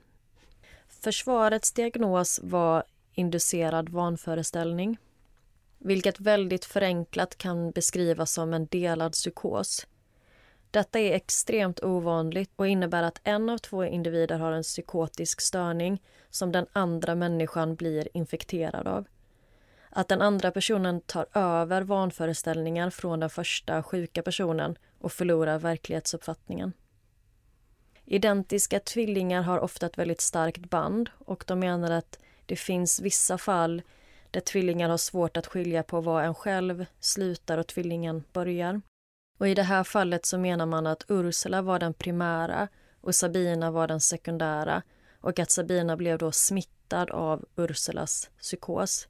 Försvarets 0.87 1.71
diagnos 1.71 2.39
var 2.43 2.83
inducerad 3.13 3.89
vanföreställning 3.89 4.97
vilket 5.77 6.19
väldigt 6.19 6.65
förenklat 6.65 7.37
kan 7.37 7.71
beskrivas 7.71 8.31
som 8.31 8.53
en 8.53 8.65
delad 8.65 9.11
psykos. 9.11 9.87
Detta 10.71 10.99
är 10.99 11.13
extremt 11.13 11.83
ovanligt 11.83 12.51
och 12.55 12.67
innebär 12.67 13.03
att 13.03 13.21
en 13.23 13.49
av 13.49 13.57
två 13.57 13.85
individer 13.85 14.37
har 14.37 14.51
en 14.51 14.63
psykotisk 14.63 15.41
störning 15.41 16.01
som 16.29 16.51
den 16.51 16.65
andra 16.73 17.15
människan 17.15 17.75
blir 17.75 18.07
infekterad 18.13 18.87
av. 18.87 19.07
Att 19.89 20.07
den 20.07 20.21
andra 20.21 20.51
personen 20.51 21.01
tar 21.01 21.25
över 21.33 21.81
vanföreställningar 21.81 22.89
från 22.89 23.19
den 23.19 23.29
första 23.29 23.83
sjuka 23.83 24.21
personen 24.21 24.77
och 24.99 25.11
förlorar 25.11 25.59
verklighetsuppfattningen. 25.59 26.73
Identiska 28.05 28.79
tvillingar 28.79 29.41
har 29.41 29.59
ofta 29.59 29.85
ett 29.85 29.97
väldigt 29.97 30.21
starkt 30.21 30.69
band 30.69 31.09
och 31.25 31.43
de 31.47 31.59
menar 31.59 31.91
att 31.91 32.19
det 32.45 32.55
finns 32.55 32.99
vissa 32.99 33.37
fall 33.37 33.81
där 34.31 34.41
tvillingar 34.41 34.89
har 34.89 34.97
svårt 34.97 35.37
att 35.37 35.47
skilja 35.47 35.83
på 35.83 36.01
var 36.01 36.23
en 36.23 36.35
själv 36.35 36.85
slutar 36.99 37.57
och 37.57 37.67
tvillingen 37.67 38.23
börjar. 38.33 38.81
Och 39.37 39.47
I 39.47 39.53
det 39.53 39.63
här 39.63 39.83
fallet 39.83 40.25
så 40.25 40.37
menar 40.37 40.65
man 40.65 40.87
att 40.87 41.05
Ursula 41.07 41.61
var 41.61 41.79
den 41.79 41.93
primära 41.93 42.67
och 43.01 43.15
Sabina 43.15 43.71
var 43.71 43.87
den 43.87 44.01
sekundära 44.01 44.81
och 45.21 45.39
att 45.39 45.51
Sabina 45.51 45.97
blev 45.97 46.17
då 46.17 46.31
smittad 46.31 47.11
av 47.11 47.45
Ursulas 47.55 48.29
psykos 48.39 49.07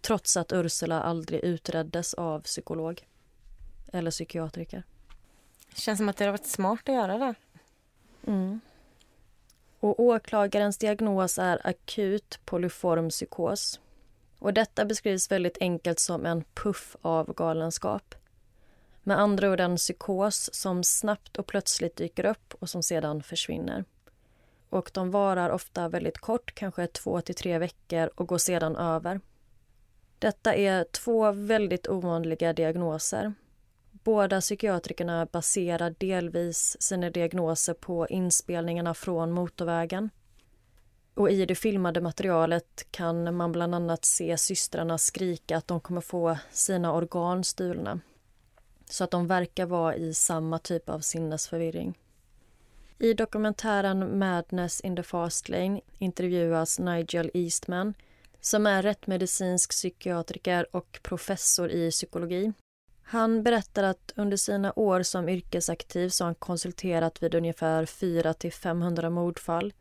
trots 0.00 0.36
att 0.36 0.52
Ursula 0.52 1.02
aldrig 1.02 1.40
utreddes 1.40 2.14
av 2.14 2.40
psykolog 2.40 3.06
eller 3.92 4.10
psykiatriker. 4.10 4.82
Det 5.74 5.80
känns 5.80 5.98
som 5.98 6.08
att 6.08 6.16
det 6.16 6.24
har 6.24 6.32
varit 6.32 6.46
smart 6.46 6.88
att 6.88 6.94
göra 6.94 7.18
det. 7.18 7.34
Mm. 8.26 8.60
Och 9.80 10.00
åklagarens 10.00 10.78
diagnos 10.78 11.38
är 11.38 11.66
akut 11.66 12.40
polyform 12.44 13.10
psykos. 13.10 13.80
Och 14.42 14.54
detta 14.54 14.84
beskrivs 14.84 15.30
väldigt 15.30 15.58
enkelt 15.60 15.98
som 15.98 16.26
en 16.26 16.44
puff 16.54 16.96
av 17.02 17.34
galenskap. 17.34 18.14
Med 19.02 19.18
andra 19.18 19.50
ord 19.50 19.60
en 19.60 19.76
psykos 19.76 20.50
som 20.54 20.84
snabbt 20.84 21.36
och 21.36 21.46
plötsligt 21.46 21.96
dyker 21.96 22.26
upp 22.26 22.54
och 22.58 22.68
som 22.68 22.82
sedan 22.82 23.22
försvinner. 23.22 23.84
Och 24.68 24.90
de 24.94 25.10
varar 25.10 25.50
ofta 25.50 25.88
väldigt 25.88 26.18
kort, 26.18 26.54
kanske 26.54 26.86
två 26.86 27.20
till 27.20 27.34
tre 27.34 27.58
veckor 27.58 28.10
och 28.14 28.28
går 28.28 28.38
sedan 28.38 28.76
över. 28.76 29.20
Detta 30.18 30.54
är 30.54 30.84
två 30.84 31.32
väldigt 31.32 31.88
ovanliga 31.88 32.52
diagnoser. 32.52 33.34
Båda 33.90 34.40
psykiatrikerna 34.40 35.26
baserar 35.26 35.94
delvis 35.98 36.76
sina 36.80 37.10
diagnoser 37.10 37.74
på 37.74 38.08
inspelningarna 38.08 38.94
från 38.94 39.32
motorvägen. 39.32 40.10
Och 41.14 41.30
i 41.30 41.46
det 41.46 41.54
filmade 41.54 42.00
materialet 42.00 42.86
kan 42.90 43.36
man 43.36 43.52
bland 43.52 43.74
annat 43.74 44.04
se 44.04 44.38
systrarna 44.38 44.98
skrika 44.98 45.56
att 45.56 45.68
de 45.68 45.80
kommer 45.80 46.00
få 46.00 46.38
sina 46.50 46.92
organ 46.92 47.44
stulna. 47.44 48.00
Så 48.90 49.04
att 49.04 49.10
de 49.10 49.26
verkar 49.26 49.66
vara 49.66 49.96
i 49.96 50.14
samma 50.14 50.58
typ 50.58 50.88
av 50.88 51.00
sinnesförvirring. 51.00 51.98
I 52.98 53.14
dokumentären 53.14 54.18
Madness 54.18 54.80
in 54.80 54.96
the 54.96 55.02
fast 55.02 55.48
lane 55.48 55.80
intervjuas 55.98 56.78
Nigel 56.78 57.30
Eastman 57.34 57.94
som 58.40 58.66
är 58.66 58.82
rättmedicinsk 58.82 59.70
psykiatriker 59.70 60.76
och 60.76 61.00
professor 61.02 61.70
i 61.70 61.90
psykologi. 61.90 62.52
Han 63.02 63.42
berättar 63.42 63.82
att 63.82 64.12
under 64.16 64.36
sina 64.36 64.72
år 64.76 65.02
som 65.02 65.28
yrkesaktiv 65.28 66.08
så 66.08 66.24
har 66.24 66.26
han 66.26 66.34
konsulterat 66.34 67.22
vid 67.22 67.34
ungefär 67.34 67.84
400-500 67.84 69.10
mordfall 69.10 69.72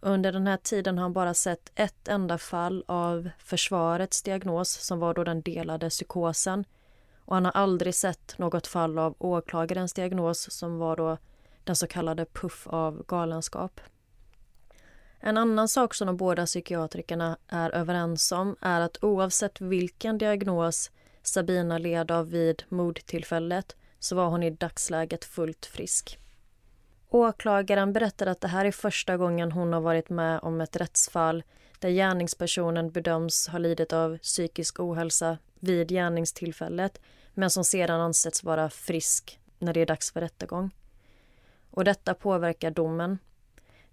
under 0.00 0.32
den 0.32 0.46
här 0.46 0.56
tiden 0.56 0.98
har 0.98 1.02
han 1.02 1.12
bara 1.12 1.34
sett 1.34 1.72
ett 1.74 2.08
enda 2.08 2.38
fall 2.38 2.84
av 2.88 3.30
försvarets 3.38 4.22
diagnos 4.22 4.70
som 4.70 4.98
var 4.98 5.14
då 5.14 5.24
den 5.24 5.42
delade 5.42 5.90
psykosen. 5.90 6.64
Och 7.24 7.34
han 7.34 7.44
har 7.44 7.52
aldrig 7.52 7.94
sett 7.94 8.38
något 8.38 8.66
fall 8.66 8.98
av 8.98 9.14
åklagarens 9.18 9.92
diagnos 9.92 10.50
som 10.50 10.78
var 10.78 10.96
då 10.96 11.18
den 11.64 11.76
så 11.76 11.86
kallade 11.86 12.24
puff 12.24 12.66
av 12.66 13.04
galenskap. 13.08 13.80
En 15.20 15.36
annan 15.36 15.68
sak 15.68 15.94
som 15.94 16.06
de 16.06 16.16
båda 16.16 16.46
psykiatrikerna 16.46 17.36
är 17.48 17.70
överens 17.70 18.32
om 18.32 18.56
är 18.60 18.80
att 18.80 19.04
oavsett 19.04 19.60
vilken 19.60 20.18
diagnos 20.18 20.90
Sabina 21.22 21.78
led 21.78 22.10
av 22.10 22.30
vid 22.30 22.62
mordtillfället 22.68 23.76
så 23.98 24.16
var 24.16 24.28
hon 24.28 24.42
i 24.42 24.50
dagsläget 24.50 25.24
fullt 25.24 25.66
frisk. 25.66 26.18
Åklagaren 27.12 27.92
berättar 27.92 28.26
att 28.26 28.40
det 28.40 28.48
här 28.48 28.64
är 28.64 28.72
första 28.72 29.16
gången 29.16 29.52
hon 29.52 29.72
har 29.72 29.80
varit 29.80 30.10
med 30.10 30.40
om 30.42 30.60
ett 30.60 30.76
rättsfall 30.76 31.42
där 31.78 31.90
gärningspersonen 31.90 32.90
bedöms 32.90 33.48
ha 33.48 33.58
lidit 33.58 33.92
av 33.92 34.18
psykisk 34.18 34.80
ohälsa 34.80 35.38
vid 35.60 35.88
gärningstillfället 35.88 37.00
men 37.34 37.50
som 37.50 37.64
sedan 37.64 38.00
ansetts 38.00 38.44
vara 38.44 38.70
frisk 38.70 39.40
när 39.58 39.74
det 39.74 39.80
är 39.80 39.86
dags 39.86 40.12
för 40.12 40.20
rättegång. 40.20 40.70
Och 41.70 41.84
detta 41.84 42.14
påverkar 42.14 42.70
domen. 42.70 43.18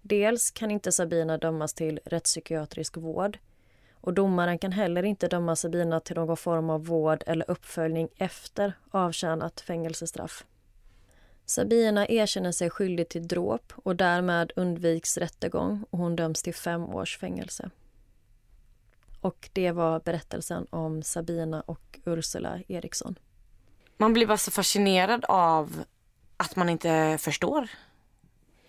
Dels 0.02 0.50
kan 0.50 0.70
inte 0.70 0.92
Sabina 0.92 1.38
dömas 1.38 1.74
till 1.74 2.00
rättspsykiatrisk 2.04 2.96
vård 2.96 3.38
och 3.92 4.14
domaren 4.14 4.58
kan 4.58 4.72
heller 4.72 5.02
inte 5.02 5.28
döma 5.28 5.56
Sabina 5.56 6.00
till 6.00 6.16
någon 6.16 6.36
form 6.36 6.70
av 6.70 6.86
vård 6.86 7.24
eller 7.26 7.50
uppföljning 7.50 8.08
efter 8.16 8.72
avtjänat 8.90 9.60
fängelsestraff. 9.60 10.44
Sabina 11.50 12.06
erkänner 12.08 12.52
sig 12.52 12.70
skyldig 12.70 13.08
till 13.08 13.28
dråp 13.28 13.72
och 13.76 13.96
därmed 13.96 14.52
undviks 14.56 15.18
rättegång 15.18 15.84
och 15.90 15.98
hon 15.98 16.16
döms 16.16 16.42
till 16.42 16.54
fem 16.54 16.84
års 16.84 17.18
fängelse. 17.18 17.70
Och 19.20 19.50
det 19.52 19.72
var 19.72 20.00
berättelsen 20.00 20.66
om 20.70 21.02
Sabina 21.02 21.60
och 21.60 21.98
Ursula 22.04 22.60
Eriksson. 22.68 23.18
Man 23.96 24.12
blir 24.12 24.26
bara 24.26 24.38
så 24.38 24.50
fascinerad 24.50 25.24
av 25.28 25.84
att 26.36 26.56
man 26.56 26.68
inte 26.68 27.18
förstår. 27.20 27.68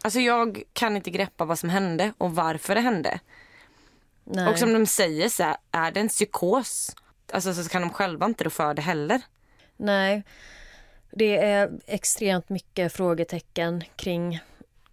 Alltså 0.02 0.20
jag 0.20 0.64
kan 0.74 0.96
inte 0.96 1.12
greppa 1.12 1.46
vad 1.46 1.60
som 1.60 1.70
hände 1.70 2.14
och 2.18 2.36
varför 2.36 2.76
det 2.76 2.82
hände. 2.82 3.20
Nej. 4.24 4.48
Och 4.48 4.60
som 4.60 4.74
de 4.74 4.86
säger 4.86 5.30
så 5.30 5.44
här, 5.44 5.58
är 5.72 5.92
det 5.92 6.00
en 6.00 6.10
psykos, 6.10 6.96
alltså 7.34 7.54
så 7.54 7.70
kan 7.70 7.82
de 7.82 7.90
själva 7.90 8.26
inte 8.26 8.44
rå 8.44 8.50
för 8.50 8.74
det 8.74 8.82
heller. 8.82 9.22
Nej, 9.78 10.24
det 11.12 11.38
är 11.38 11.80
extremt 11.86 12.50
mycket 12.50 12.94
frågetecken 12.94 13.84
kring, 13.96 14.40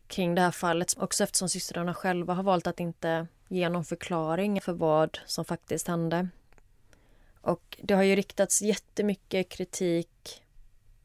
kring 0.06 0.34
det 0.34 0.40
här 0.40 0.50
fallet 0.50 0.94
också 0.98 1.24
eftersom 1.24 1.48
systrarna 1.48 1.94
själva 1.94 2.34
har 2.34 2.42
valt 2.42 2.66
att 2.66 2.80
inte 2.80 3.26
ge 3.48 3.68
någon 3.68 3.84
förklaring 3.84 4.60
för 4.60 4.72
vad 4.72 5.18
som 5.26 5.44
faktiskt 5.44 5.88
hände. 5.88 6.28
Och 7.40 7.78
det 7.82 7.94
har 7.94 8.02
ju 8.02 8.16
riktats 8.16 8.62
jättemycket 8.62 9.48
kritik 9.48 10.42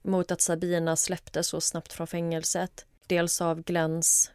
mot 0.01 0.31
att 0.31 0.41
Sabina 0.41 0.95
släpptes 0.95 1.47
så 1.47 1.61
snabbt 1.61 1.93
från 1.93 2.07
fängelset. 2.07 2.85
Dels 3.07 3.41
av 3.41 3.61
Glens 3.61 4.31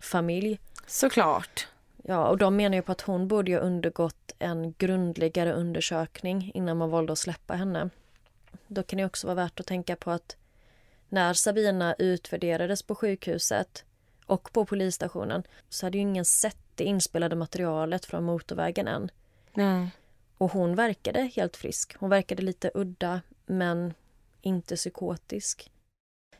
familj. 0.00 0.60
Såklart. 0.86 1.68
Ja, 2.02 2.28
och 2.28 2.38
de 2.38 2.56
menar 2.56 2.76
ju 2.76 2.82
på 2.82 2.92
att 2.92 3.00
hon 3.00 3.28
borde 3.28 3.52
ha 3.52 3.60
undergått 3.60 4.34
en 4.38 4.72
grundligare 4.72 5.52
undersökning 5.52 6.50
innan 6.54 6.76
man 6.76 6.90
valde 6.90 7.12
att 7.12 7.18
släppa 7.18 7.54
henne. 7.54 7.90
Då 8.72 8.82
kan 8.82 8.96
det 8.96 9.04
också 9.04 9.26
vara 9.26 9.34
värt 9.34 9.60
att 9.60 9.66
tänka 9.66 9.96
på 9.96 10.10
att 10.10 10.36
när 11.08 11.34
Sabina 11.34 11.94
utvärderades 11.98 12.82
på 12.82 12.94
sjukhuset 12.94 13.84
och 14.26 14.52
på 14.52 14.64
polisstationen 14.64 15.42
så 15.68 15.86
hade 15.86 15.98
ju 15.98 16.02
ingen 16.02 16.24
sett 16.24 16.58
det 16.74 16.84
inspelade 16.84 17.36
materialet 17.36 18.04
från 18.04 18.24
motorvägen 18.24 18.88
än. 18.88 19.10
Nej. 19.54 19.90
Och 20.38 20.52
hon 20.52 20.74
verkade 20.74 21.20
helt 21.20 21.56
frisk. 21.56 21.96
Hon 21.98 22.10
verkade 22.10 22.42
lite 22.42 22.70
udda, 22.74 23.20
men 23.46 23.94
inte 24.40 24.76
psykotisk. 24.76 25.72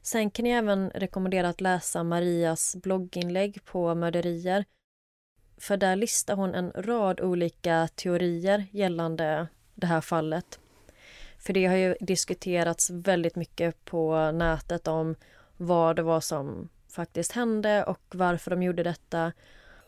Sen 0.03 0.31
kan 0.31 0.47
jag 0.47 0.59
även 0.59 0.91
rekommendera 0.91 1.49
att 1.49 1.61
läsa 1.61 2.03
Marias 2.03 2.77
blogginlägg 2.77 3.65
på 3.65 3.95
mörderier. 3.95 4.65
För 5.57 5.77
där 5.77 5.97
listar 5.97 6.37
hon 6.37 6.55
en 6.55 6.73
rad 6.73 7.21
olika 7.21 7.89
teorier 7.95 8.67
gällande 8.71 9.47
det 9.75 9.87
här 9.87 10.01
fallet. 10.01 10.59
För 11.41 11.53
det 11.53 11.67
har 11.67 11.77
ju 11.77 11.97
diskuterats 12.01 12.91
väldigt 12.91 13.37
mycket 13.37 13.85
på 13.85 14.31
nätet 14.31 14.89
om 14.89 15.15
vad 15.57 15.97
det 15.97 16.03
var 16.03 16.21
som 16.21 16.69
faktiskt 16.89 17.33
hände 17.33 17.85
och 17.85 18.01
varför 18.11 18.51
de 18.51 18.63
gjorde 18.63 18.83
detta. 18.83 19.33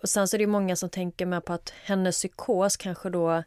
Och 0.03 0.09
sen 0.09 0.29
så 0.29 0.37
är 0.37 0.39
det 0.39 0.47
många 0.47 0.77
som 0.77 0.89
tänker 0.91 1.27
med 1.27 1.45
på 1.45 1.53
att 1.53 1.71
hennes 1.85 2.17
psykos 2.17 2.77
kanske 2.77 3.11
då 3.11 3.43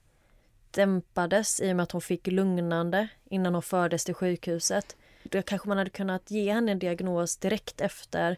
dämpades 0.72 1.62
i 1.62 1.72
och 1.72 1.76
med 1.76 1.84
att 1.84 1.92
hon 1.92 2.02
fick 2.02 2.28
lugnande 2.28 3.08
innan 3.30 3.54
hon 3.54 3.64
fördes 3.64 4.06
till 4.06 4.14
sjukhuset. 4.14 4.96
Då 5.24 5.42
kanske 5.42 5.68
man 5.68 5.78
hade 5.78 5.90
kunnat 5.90 6.32
ge 6.32 6.54
henne 6.54 6.72
en 6.72 6.80
diagnos 6.80 7.38
direkt 7.38 7.82
efter 7.82 8.38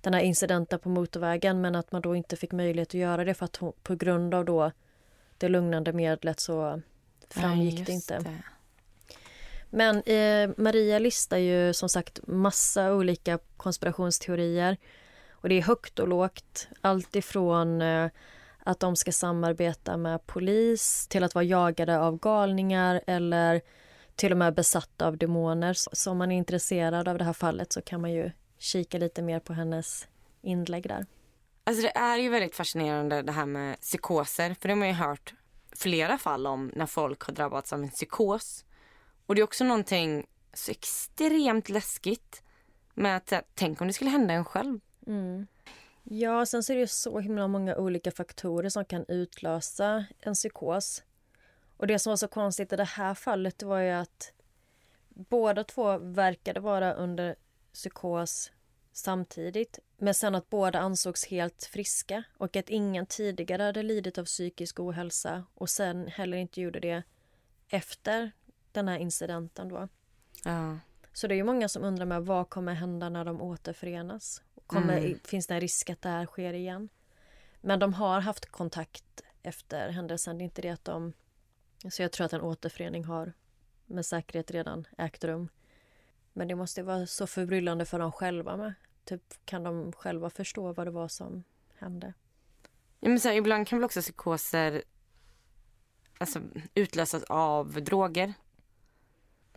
den 0.00 0.14
här 0.14 0.20
incidenten 0.20 0.78
på 0.78 0.88
motorvägen 0.88 1.60
men 1.60 1.74
att 1.74 1.92
man 1.92 2.02
då 2.02 2.16
inte 2.16 2.36
fick 2.36 2.52
möjlighet 2.52 2.88
att 2.88 2.94
göra 2.94 3.24
det 3.24 3.34
för 3.34 3.44
att 3.44 3.56
hon, 3.56 3.72
på 3.82 3.94
grund 3.94 4.34
av 4.34 4.44
då 4.44 4.72
det 5.38 5.48
lugnande 5.48 5.92
medlet 5.92 6.40
så 6.40 6.82
framgick 7.28 7.80
ja, 7.80 7.84
det 7.84 7.92
inte. 7.92 8.18
Det. 8.18 8.42
Men 9.74 10.02
eh, 10.02 10.50
Maria 10.56 10.98
listar 10.98 11.36
ju 11.36 11.72
som 11.72 11.88
sagt 11.88 12.20
massa 12.26 12.94
olika 12.94 13.38
konspirationsteorier. 13.56 14.76
Och 15.30 15.48
det 15.48 15.54
är 15.54 15.62
högt 15.62 15.98
och 15.98 16.08
lågt. 16.08 16.68
Allt 16.80 17.16
ifrån 17.16 17.82
eh, 17.82 18.10
att 18.58 18.80
de 18.80 18.96
ska 18.96 19.12
samarbeta 19.12 19.96
med 19.96 20.26
polis 20.26 21.08
till 21.08 21.24
att 21.24 21.34
vara 21.34 21.44
jagade 21.44 22.00
av 22.00 22.18
galningar 22.18 23.00
eller 23.06 23.60
till 24.14 24.32
och 24.32 24.38
med 24.38 24.54
besatta 24.54 25.06
av 25.06 25.18
demoner. 25.18 25.72
Så 25.74 26.10
om 26.10 26.18
man 26.18 26.32
är 26.32 26.36
intresserad 26.36 27.08
av 27.08 27.18
det 27.18 27.24
här 27.24 27.32
fallet 27.32 27.72
så 27.72 27.82
kan 27.82 28.00
man 28.00 28.12
ju 28.12 28.30
kika 28.58 28.98
lite 28.98 29.22
mer 29.22 29.40
på 29.40 29.52
hennes 29.52 30.08
inlägg 30.42 30.88
där. 30.88 31.06
Alltså 31.64 31.82
det 31.82 31.96
är 31.98 32.16
ju 32.16 32.28
väldigt 32.28 32.56
fascinerande 32.56 33.22
det 33.22 33.32
här 33.32 33.46
med 33.46 33.80
psykoser. 33.80 34.56
För 34.60 34.68
det 34.68 34.74
har 34.74 34.78
man 34.78 34.88
ju 34.88 34.94
hört 34.94 35.34
flera 35.76 36.18
fall 36.18 36.46
om 36.46 36.72
när 36.74 36.86
folk 36.86 37.22
har 37.22 37.34
drabbats 37.34 37.72
av 37.72 37.82
en 37.82 37.90
psykos. 37.90 38.64
Och 39.26 39.34
det 39.34 39.40
är 39.40 39.44
också 39.44 39.64
någonting 39.64 40.26
så 40.52 40.70
extremt 40.70 41.68
läskigt 41.68 42.42
med 42.94 43.16
att 43.16 43.32
tänk 43.54 43.80
om 43.80 43.86
det 43.86 43.92
skulle 43.92 44.10
hända 44.10 44.34
en 44.34 44.44
själv. 44.44 44.80
Mm. 45.06 45.46
Ja, 46.02 46.46
sen 46.46 46.62
så 46.62 46.72
är 46.72 46.76
det 46.76 46.86
så 46.86 47.18
himla 47.18 47.48
många 47.48 47.76
olika 47.76 48.10
faktorer 48.10 48.68
som 48.68 48.84
kan 48.84 49.04
utlösa 49.08 50.04
en 50.20 50.34
psykos. 50.34 51.02
Och 51.76 51.86
det 51.86 51.98
som 51.98 52.10
var 52.10 52.16
så 52.16 52.28
konstigt 52.28 52.72
i 52.72 52.76
det 52.76 52.84
här 52.84 53.14
fallet 53.14 53.62
var 53.62 53.78
ju 53.78 53.90
att 53.90 54.32
båda 55.08 55.64
två 55.64 55.98
verkade 55.98 56.60
vara 56.60 56.94
under 56.94 57.36
psykos 57.72 58.52
samtidigt. 58.92 59.78
Men 59.96 60.14
sen 60.14 60.34
att 60.34 60.50
båda 60.50 60.78
ansågs 60.78 61.26
helt 61.26 61.64
friska 61.64 62.22
och 62.38 62.56
att 62.56 62.70
ingen 62.70 63.06
tidigare 63.06 63.62
hade 63.62 63.82
lidit 63.82 64.18
av 64.18 64.24
psykisk 64.24 64.80
ohälsa 64.80 65.44
och 65.54 65.70
sen 65.70 66.06
heller 66.08 66.36
inte 66.36 66.60
gjorde 66.60 66.80
det 66.80 67.02
efter 67.68 68.32
den 68.74 68.88
här 68.88 68.98
incidenten 68.98 69.68
då. 69.68 69.88
Ja. 70.44 70.78
Så 71.12 71.26
det 71.26 71.34
är 71.34 71.36
ju 71.36 71.44
många 71.44 71.68
som 71.68 71.84
undrar 71.84 72.06
med 72.06 72.26
vad 72.26 72.50
kommer 72.50 72.74
hända 72.74 73.08
när 73.08 73.24
de 73.24 73.42
återförenas? 73.42 74.42
Kommer, 74.66 74.98
mm. 74.98 75.18
Finns 75.24 75.46
det 75.46 75.54
en 75.54 75.60
risk 75.60 75.90
att 75.90 76.02
det 76.02 76.08
här 76.08 76.26
sker 76.26 76.52
igen? 76.52 76.88
Men 77.60 77.78
de 77.78 77.94
har 77.94 78.20
haft 78.20 78.46
kontakt 78.46 79.22
efter 79.42 79.88
händelsen. 79.88 80.38
Det 80.38 80.42
är 80.42 80.44
inte 80.44 80.62
det 80.62 80.70
att 80.70 80.84
de... 80.84 81.12
Så 81.90 82.02
jag 82.02 82.12
tror 82.12 82.24
att 82.24 82.32
en 82.32 82.40
återförening 82.40 83.04
har 83.04 83.32
med 83.86 84.06
säkerhet 84.06 84.50
redan 84.50 84.86
ägt 84.98 85.24
rum. 85.24 85.48
Men 86.32 86.48
det 86.48 86.54
måste 86.54 86.82
vara 86.82 87.06
så 87.06 87.26
förbryllande 87.26 87.84
för 87.84 87.98
dem 87.98 88.12
själva 88.12 88.56
med. 88.56 88.74
Typ, 89.04 89.22
kan 89.44 89.62
de 89.62 89.92
själva 89.92 90.30
förstå 90.30 90.72
vad 90.72 90.86
det 90.86 90.90
var 90.90 91.08
som 91.08 91.44
hände? 91.78 92.14
Ja, 93.00 93.08
men 93.08 93.18
här, 93.24 93.32
ibland 93.32 93.68
kan 93.68 93.78
väl 93.78 93.84
också 93.84 94.00
psykoser 94.00 94.82
alltså, 96.18 96.40
utlösas 96.74 97.22
av 97.22 97.72
droger. 97.72 98.34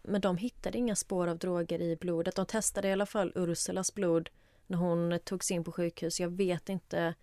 Men 0.08 0.22
de 0.22 0.38
hittade 0.38 0.78
inga 0.78 0.96
spår 0.96 1.28
av 1.28 1.38
droger 1.38 1.82
i 1.82 1.96
blodet. 1.96 2.36
De 2.36 2.46
testade 2.46 2.88
i 2.88 2.92
alla 2.92 3.06
fall 3.06 3.32
Ursulas 3.36 3.94
blod 3.94 4.30
när 4.68 4.78
hon 4.78 5.20
togs 5.24 5.52
in 5.52 5.64
på 5.64 5.72
sjukhus. 5.72 6.20
Jag 6.20 6.30
vet 6.30 6.70
inte 6.70 7.16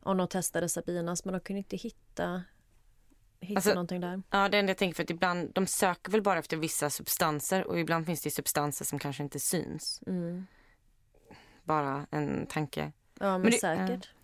om 0.00 0.16
de 0.16 0.28
testade 0.28 0.68
Sabinas 0.68 1.24
men 1.24 1.32
de 1.32 1.40
kunde 1.40 1.58
inte 1.58 1.76
hitta, 1.76 2.42
hitta 3.40 3.58
alltså, 3.58 3.70
någonting 3.70 4.00
där. 4.00 4.22
Ja, 4.30 4.48
det 4.48 4.58
enda 4.58 4.70
jag 4.70 4.78
tänker 4.78 4.94
för 4.94 5.02
att 5.02 5.10
ibland, 5.10 5.50
de 5.54 5.66
söker 5.66 6.12
väl 6.12 6.22
bara 6.22 6.38
efter 6.38 6.56
vissa 6.56 6.90
substanser 6.90 7.66
och 7.66 7.80
ibland 7.80 8.06
finns 8.06 8.22
det 8.22 8.30
substanser 8.30 8.84
som 8.84 8.98
kanske 8.98 9.22
inte 9.22 9.40
syns. 9.40 10.02
Mm. 10.06 10.46
Bara 11.64 12.06
en 12.10 12.46
tanke. 12.46 12.92
Ja, 13.20 13.26
men, 13.26 13.42
men 13.42 13.50
det, 13.50 13.58
säkert. 13.58 13.90
Äh, 13.90 14.18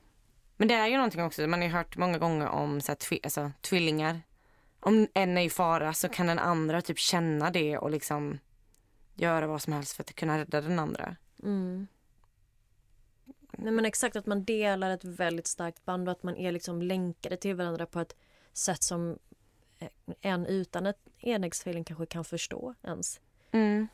men 0.56 0.68
det 0.68 0.74
är 0.74 0.86
ju 0.86 0.96
någonting 0.96 1.22
också, 1.22 1.46
man 1.46 1.60
har 1.60 1.66
ju 1.66 1.72
hört 1.72 1.96
många 1.96 2.18
gånger 2.18 2.48
om 2.48 2.80
så 2.80 2.92
här, 2.92 2.96
twi 2.96 3.20
alltså, 3.22 3.52
tvillingar. 3.60 4.20
Om 4.80 5.08
en 5.14 5.38
är 5.38 5.42
i 5.42 5.50
fara 5.50 5.92
så 5.92 6.08
kan 6.08 6.26
den 6.26 6.38
andra 6.38 6.82
typ 6.82 6.98
känna 6.98 7.50
det 7.50 7.78
och 7.78 7.90
liksom 7.90 8.38
göra 9.14 9.46
vad 9.46 9.62
som 9.62 9.72
helst 9.72 9.92
för 9.92 10.02
att 10.02 10.14
kunna 10.14 10.38
rädda 10.38 10.60
den 10.60 10.78
andra. 10.78 11.16
Mm. 11.42 11.86
Nej 13.52 13.72
men 13.72 13.84
exakt 13.84 14.16
att 14.16 14.26
man 14.26 14.44
delar 14.44 14.90
ett 14.90 15.04
väldigt 15.04 15.46
starkt 15.46 15.84
band 15.84 16.08
och 16.08 16.12
att 16.12 16.22
man 16.22 16.36
är 16.36 16.52
liksom 16.52 16.82
länkade 16.82 17.36
till 17.36 17.54
varandra 17.54 17.86
på 17.86 18.00
ett 18.00 18.16
sätt 18.52 18.82
som 18.82 19.18
en 20.20 20.46
utan 20.46 20.86
ett 20.86 21.00
enäggstvilling 21.18 21.84
kanske 21.84 22.06
kan 22.06 22.24
förstå 22.24 22.74
ens. 22.82 23.20
Mm. 23.50 23.88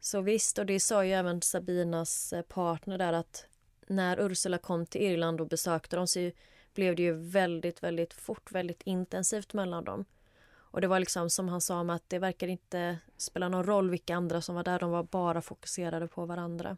Så 0.00 0.20
visst, 0.20 0.58
och 0.58 0.66
det 0.66 0.80
sa 0.80 1.04
ju 1.04 1.12
även 1.12 1.42
Sabinas 1.42 2.32
eh, 2.32 2.42
partner 2.42 2.98
där 2.98 3.12
att 3.12 3.46
när 3.86 4.20
Ursula 4.20 4.58
kom 4.58 4.86
till 4.86 5.02
Irland 5.02 5.40
och 5.40 5.48
besökte 5.48 5.96
dem 5.96 6.06
så 6.06 6.30
blev 6.78 6.96
det 6.96 7.02
ju 7.02 7.12
väldigt, 7.12 7.82
väldigt 7.82 8.14
fort, 8.14 8.52
väldigt 8.52 8.82
intensivt 8.82 9.54
mellan 9.54 9.84
dem. 9.84 10.04
Och 10.50 10.80
det 10.80 10.86
var 10.86 11.00
liksom 11.00 11.30
som 11.30 11.48
han 11.48 11.60
sa 11.60 11.80
att 11.80 12.02
det 12.08 12.18
verkar 12.18 12.48
inte 12.48 12.98
spela 13.16 13.48
någon 13.48 13.64
roll 13.64 13.90
vilka 13.90 14.16
andra 14.16 14.40
som 14.40 14.54
var 14.54 14.64
där, 14.64 14.78
de 14.78 14.90
var 14.90 15.02
bara 15.02 15.42
fokuserade 15.42 16.08
på 16.08 16.26
varandra. 16.26 16.76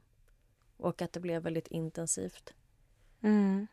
Och 0.77 1.03
att 1.03 1.13
det 1.13 1.21
blev 1.21 1.43
väldigt 1.43 1.69
intensivt. 1.69 2.55
Mm. 3.23 3.67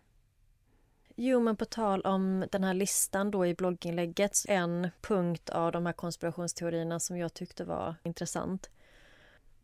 Jo, 1.16 1.40
men 1.40 1.56
på 1.56 1.66
tal 1.66 2.02
om 2.02 2.46
den 2.52 2.64
här 2.64 2.74
listan 2.74 3.32
då 3.32 3.46
i 3.46 3.56
blogginlägget. 3.56 4.38
En 4.48 4.90
punkt 5.02 5.50
av 5.50 5.72
de 5.72 5.86
här 5.86 5.94
konspirationsteorierna 5.94 7.00
som 7.00 7.18
jag 7.18 7.34
tyckte 7.34 7.66
var 7.66 7.96
intressant. 8.04 8.70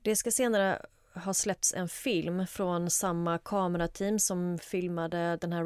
Det 0.02 0.16
ska 0.16 0.32
senare 0.32 0.86
ha 1.16 1.34
släppts 1.34 1.74
en 1.74 1.90
film 1.90 2.48
från 2.48 2.90
samma 2.90 3.38
kamerateam 3.38 4.20
som 4.20 4.58
filmade 4.58 5.38
den 5.42 5.54
här 5.54 5.64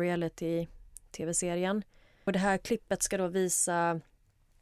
tv-serien. 1.12 1.84
Och 2.24 2.32
det 2.32 2.40
här 2.40 2.58
klippet 2.58 3.04
ska 3.04 3.18
då 3.18 3.28
visa 3.28 4.02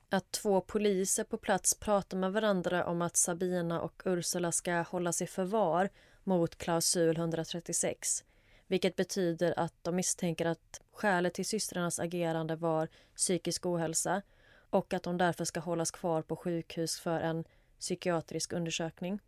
att 0.09 0.31
två 0.31 0.61
poliser 0.61 1.23
på 1.23 1.37
plats 1.37 1.79
pratar 1.79 2.17
med 2.17 2.33
varandra 2.33 2.85
om 2.85 3.01
att 3.01 3.17
Sabina 3.17 3.81
och 3.81 4.01
Ursula 4.05 4.51
ska 4.51 4.81
hållas 4.81 5.21
i 5.21 5.27
förvar 5.27 5.89
mot 6.23 6.55
klausul 6.55 7.17
136 7.17 8.23
vilket 8.67 8.95
betyder 8.95 9.59
att 9.59 9.73
de 9.81 9.95
misstänker 9.95 10.45
att 10.45 10.81
skälet 10.91 11.33
till 11.33 11.45
systrarnas 11.45 11.99
agerande 11.99 12.55
var 12.55 12.87
psykisk 13.15 13.65
ohälsa 13.65 14.21
och 14.69 14.93
att 14.93 15.03
de 15.03 15.17
därför 15.17 15.45
ska 15.45 15.59
hållas 15.59 15.91
kvar 15.91 16.21
på 16.21 16.35
sjukhus 16.35 16.99
för 16.99 17.19
en 17.19 17.43
psykiatrisk 17.79 18.53
undersökning. 18.53 19.19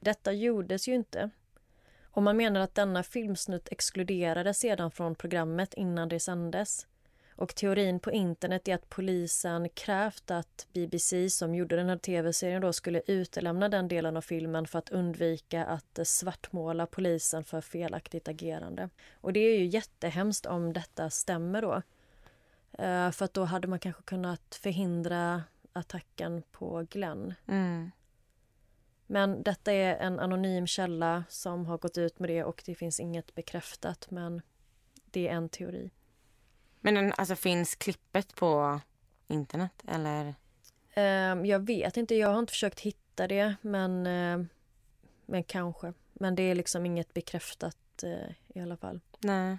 Detta 0.00 0.32
gjordes 0.32 0.88
ju 0.88 0.94
inte. 0.94 1.30
Och 2.12 2.22
man 2.22 2.36
menar 2.36 2.60
att 2.60 2.74
denna 2.74 3.02
filmsnutt 3.02 3.68
exkluderades 3.70 4.58
sedan 4.58 4.90
från 4.90 5.14
programmet 5.14 5.74
innan 5.74 6.08
det 6.08 6.20
sändes. 6.20 6.86
Och 7.36 7.54
teorin 7.54 8.00
på 8.00 8.10
internet 8.10 8.68
är 8.68 8.74
att 8.74 8.88
polisen 8.88 9.68
krävt 9.68 10.30
att 10.30 10.66
BBC 10.72 11.30
som 11.30 11.54
gjorde 11.54 11.76
den 11.76 11.88
här 11.88 11.96
tv-serien 11.96 12.62
då 12.62 12.72
skulle 12.72 13.02
utelämna 13.06 13.68
den 13.68 13.88
delen 13.88 14.16
av 14.16 14.20
filmen 14.20 14.66
för 14.66 14.78
att 14.78 14.90
undvika 14.90 15.64
att 15.64 15.98
svartmåla 16.04 16.86
polisen 16.86 17.44
för 17.44 17.60
felaktigt 17.60 18.28
agerande. 18.28 18.88
Och 19.14 19.32
det 19.32 19.40
är 19.40 19.58
ju 19.58 19.66
jättehemskt 19.66 20.46
om 20.46 20.72
detta 20.72 21.10
stämmer 21.10 21.62
då. 21.62 21.82
Eh, 22.78 23.10
för 23.10 23.24
att 23.24 23.34
då 23.34 23.44
hade 23.44 23.68
man 23.68 23.78
kanske 23.78 24.02
kunnat 24.02 24.54
förhindra 24.54 25.42
attacken 25.72 26.42
på 26.52 26.86
Glenn. 26.90 27.34
Mm. 27.46 27.90
Men 29.12 29.42
detta 29.42 29.72
är 29.72 29.96
en 29.96 30.20
anonym 30.20 30.66
källa 30.66 31.24
som 31.28 31.66
har 31.66 31.78
gått 31.78 31.98
ut 31.98 32.18
med 32.18 32.30
det 32.30 32.44
och 32.44 32.62
det 32.66 32.74
finns 32.74 33.00
inget 33.00 33.34
bekräftat 33.34 34.10
men 34.10 34.42
det 35.04 35.28
är 35.28 35.32
en 35.32 35.48
teori. 35.48 35.90
Men 36.80 36.94
den, 36.94 37.12
alltså, 37.16 37.36
finns 37.36 37.74
klippet 37.74 38.34
på 38.34 38.80
internet 39.28 39.72
eller? 39.88 40.34
Ehm, 40.94 41.46
jag 41.46 41.66
vet 41.66 41.96
inte, 41.96 42.14
jag 42.14 42.28
har 42.28 42.38
inte 42.38 42.52
försökt 42.52 42.80
hitta 42.80 43.28
det 43.28 43.54
men, 43.62 44.06
eh, 44.06 44.46
men 45.26 45.44
kanske. 45.44 45.92
Men 46.12 46.34
det 46.34 46.42
är 46.42 46.54
liksom 46.54 46.86
inget 46.86 47.14
bekräftat 47.14 48.02
eh, 48.02 48.34
i 48.54 48.60
alla 48.60 48.76
fall. 48.76 49.00
Nej. 49.18 49.58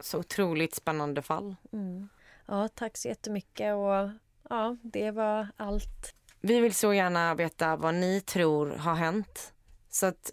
Så 0.00 0.18
otroligt 0.18 0.74
spännande 0.74 1.22
fall. 1.22 1.56
Mm. 1.72 2.08
Ja, 2.46 2.68
tack 2.68 2.96
så 2.96 3.08
jättemycket 3.08 3.74
och 3.74 4.10
ja, 4.50 4.76
det 4.82 5.10
var 5.10 5.48
allt. 5.56 6.14
Vi 6.46 6.60
vill 6.60 6.74
så 6.74 6.94
gärna 6.94 7.34
veta 7.34 7.76
vad 7.76 7.94
ni 7.94 8.20
tror 8.20 8.66
har 8.66 8.94
hänt. 8.94 9.52
Så 9.90 10.06
att 10.06 10.32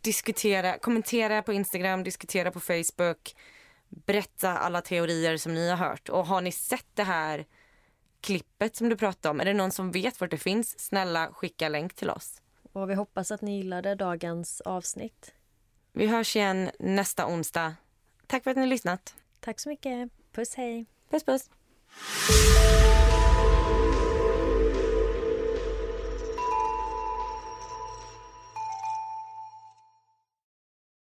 diskutera, 0.00 0.78
kommentera 0.78 1.42
på 1.42 1.52
Instagram, 1.52 2.04
diskutera 2.04 2.50
på 2.50 2.60
Facebook. 2.60 3.36
Berätta 3.88 4.58
alla 4.58 4.80
teorier 4.80 5.36
som 5.36 5.54
ni 5.54 5.68
har 5.68 5.76
hört. 5.76 6.08
Och 6.08 6.26
har 6.26 6.40
ni 6.40 6.52
sett 6.52 6.86
det 6.94 7.02
här 7.02 7.46
klippet 8.20 8.76
som 8.76 8.88
du 8.88 8.96
pratade 8.96 9.30
om? 9.30 9.40
Är 9.40 9.44
det 9.44 9.54
någon 9.54 9.70
som 9.70 9.90
vet 9.90 10.20
vart 10.20 10.30
det 10.30 10.38
finns? 10.38 10.78
Snälla 10.78 11.28
skicka 11.32 11.68
länk 11.68 11.94
till 11.94 12.10
oss. 12.10 12.42
Och 12.72 12.90
vi 12.90 12.94
hoppas 12.94 13.30
att 13.30 13.42
ni 13.42 13.56
gillade 13.56 13.94
dagens 13.94 14.60
avsnitt. 14.60 15.34
Vi 15.92 16.06
hörs 16.06 16.36
igen 16.36 16.70
nästa 16.78 17.26
onsdag. 17.26 17.74
Tack 18.26 18.44
för 18.44 18.50
att 18.50 18.56
ni 18.56 18.62
har 18.62 18.68
lyssnat. 18.68 19.14
Tack 19.40 19.60
så 19.60 19.68
mycket. 19.68 20.10
Puss 20.32 20.54
hej. 20.54 20.86
Puss 21.10 21.24
puss. 21.24 21.50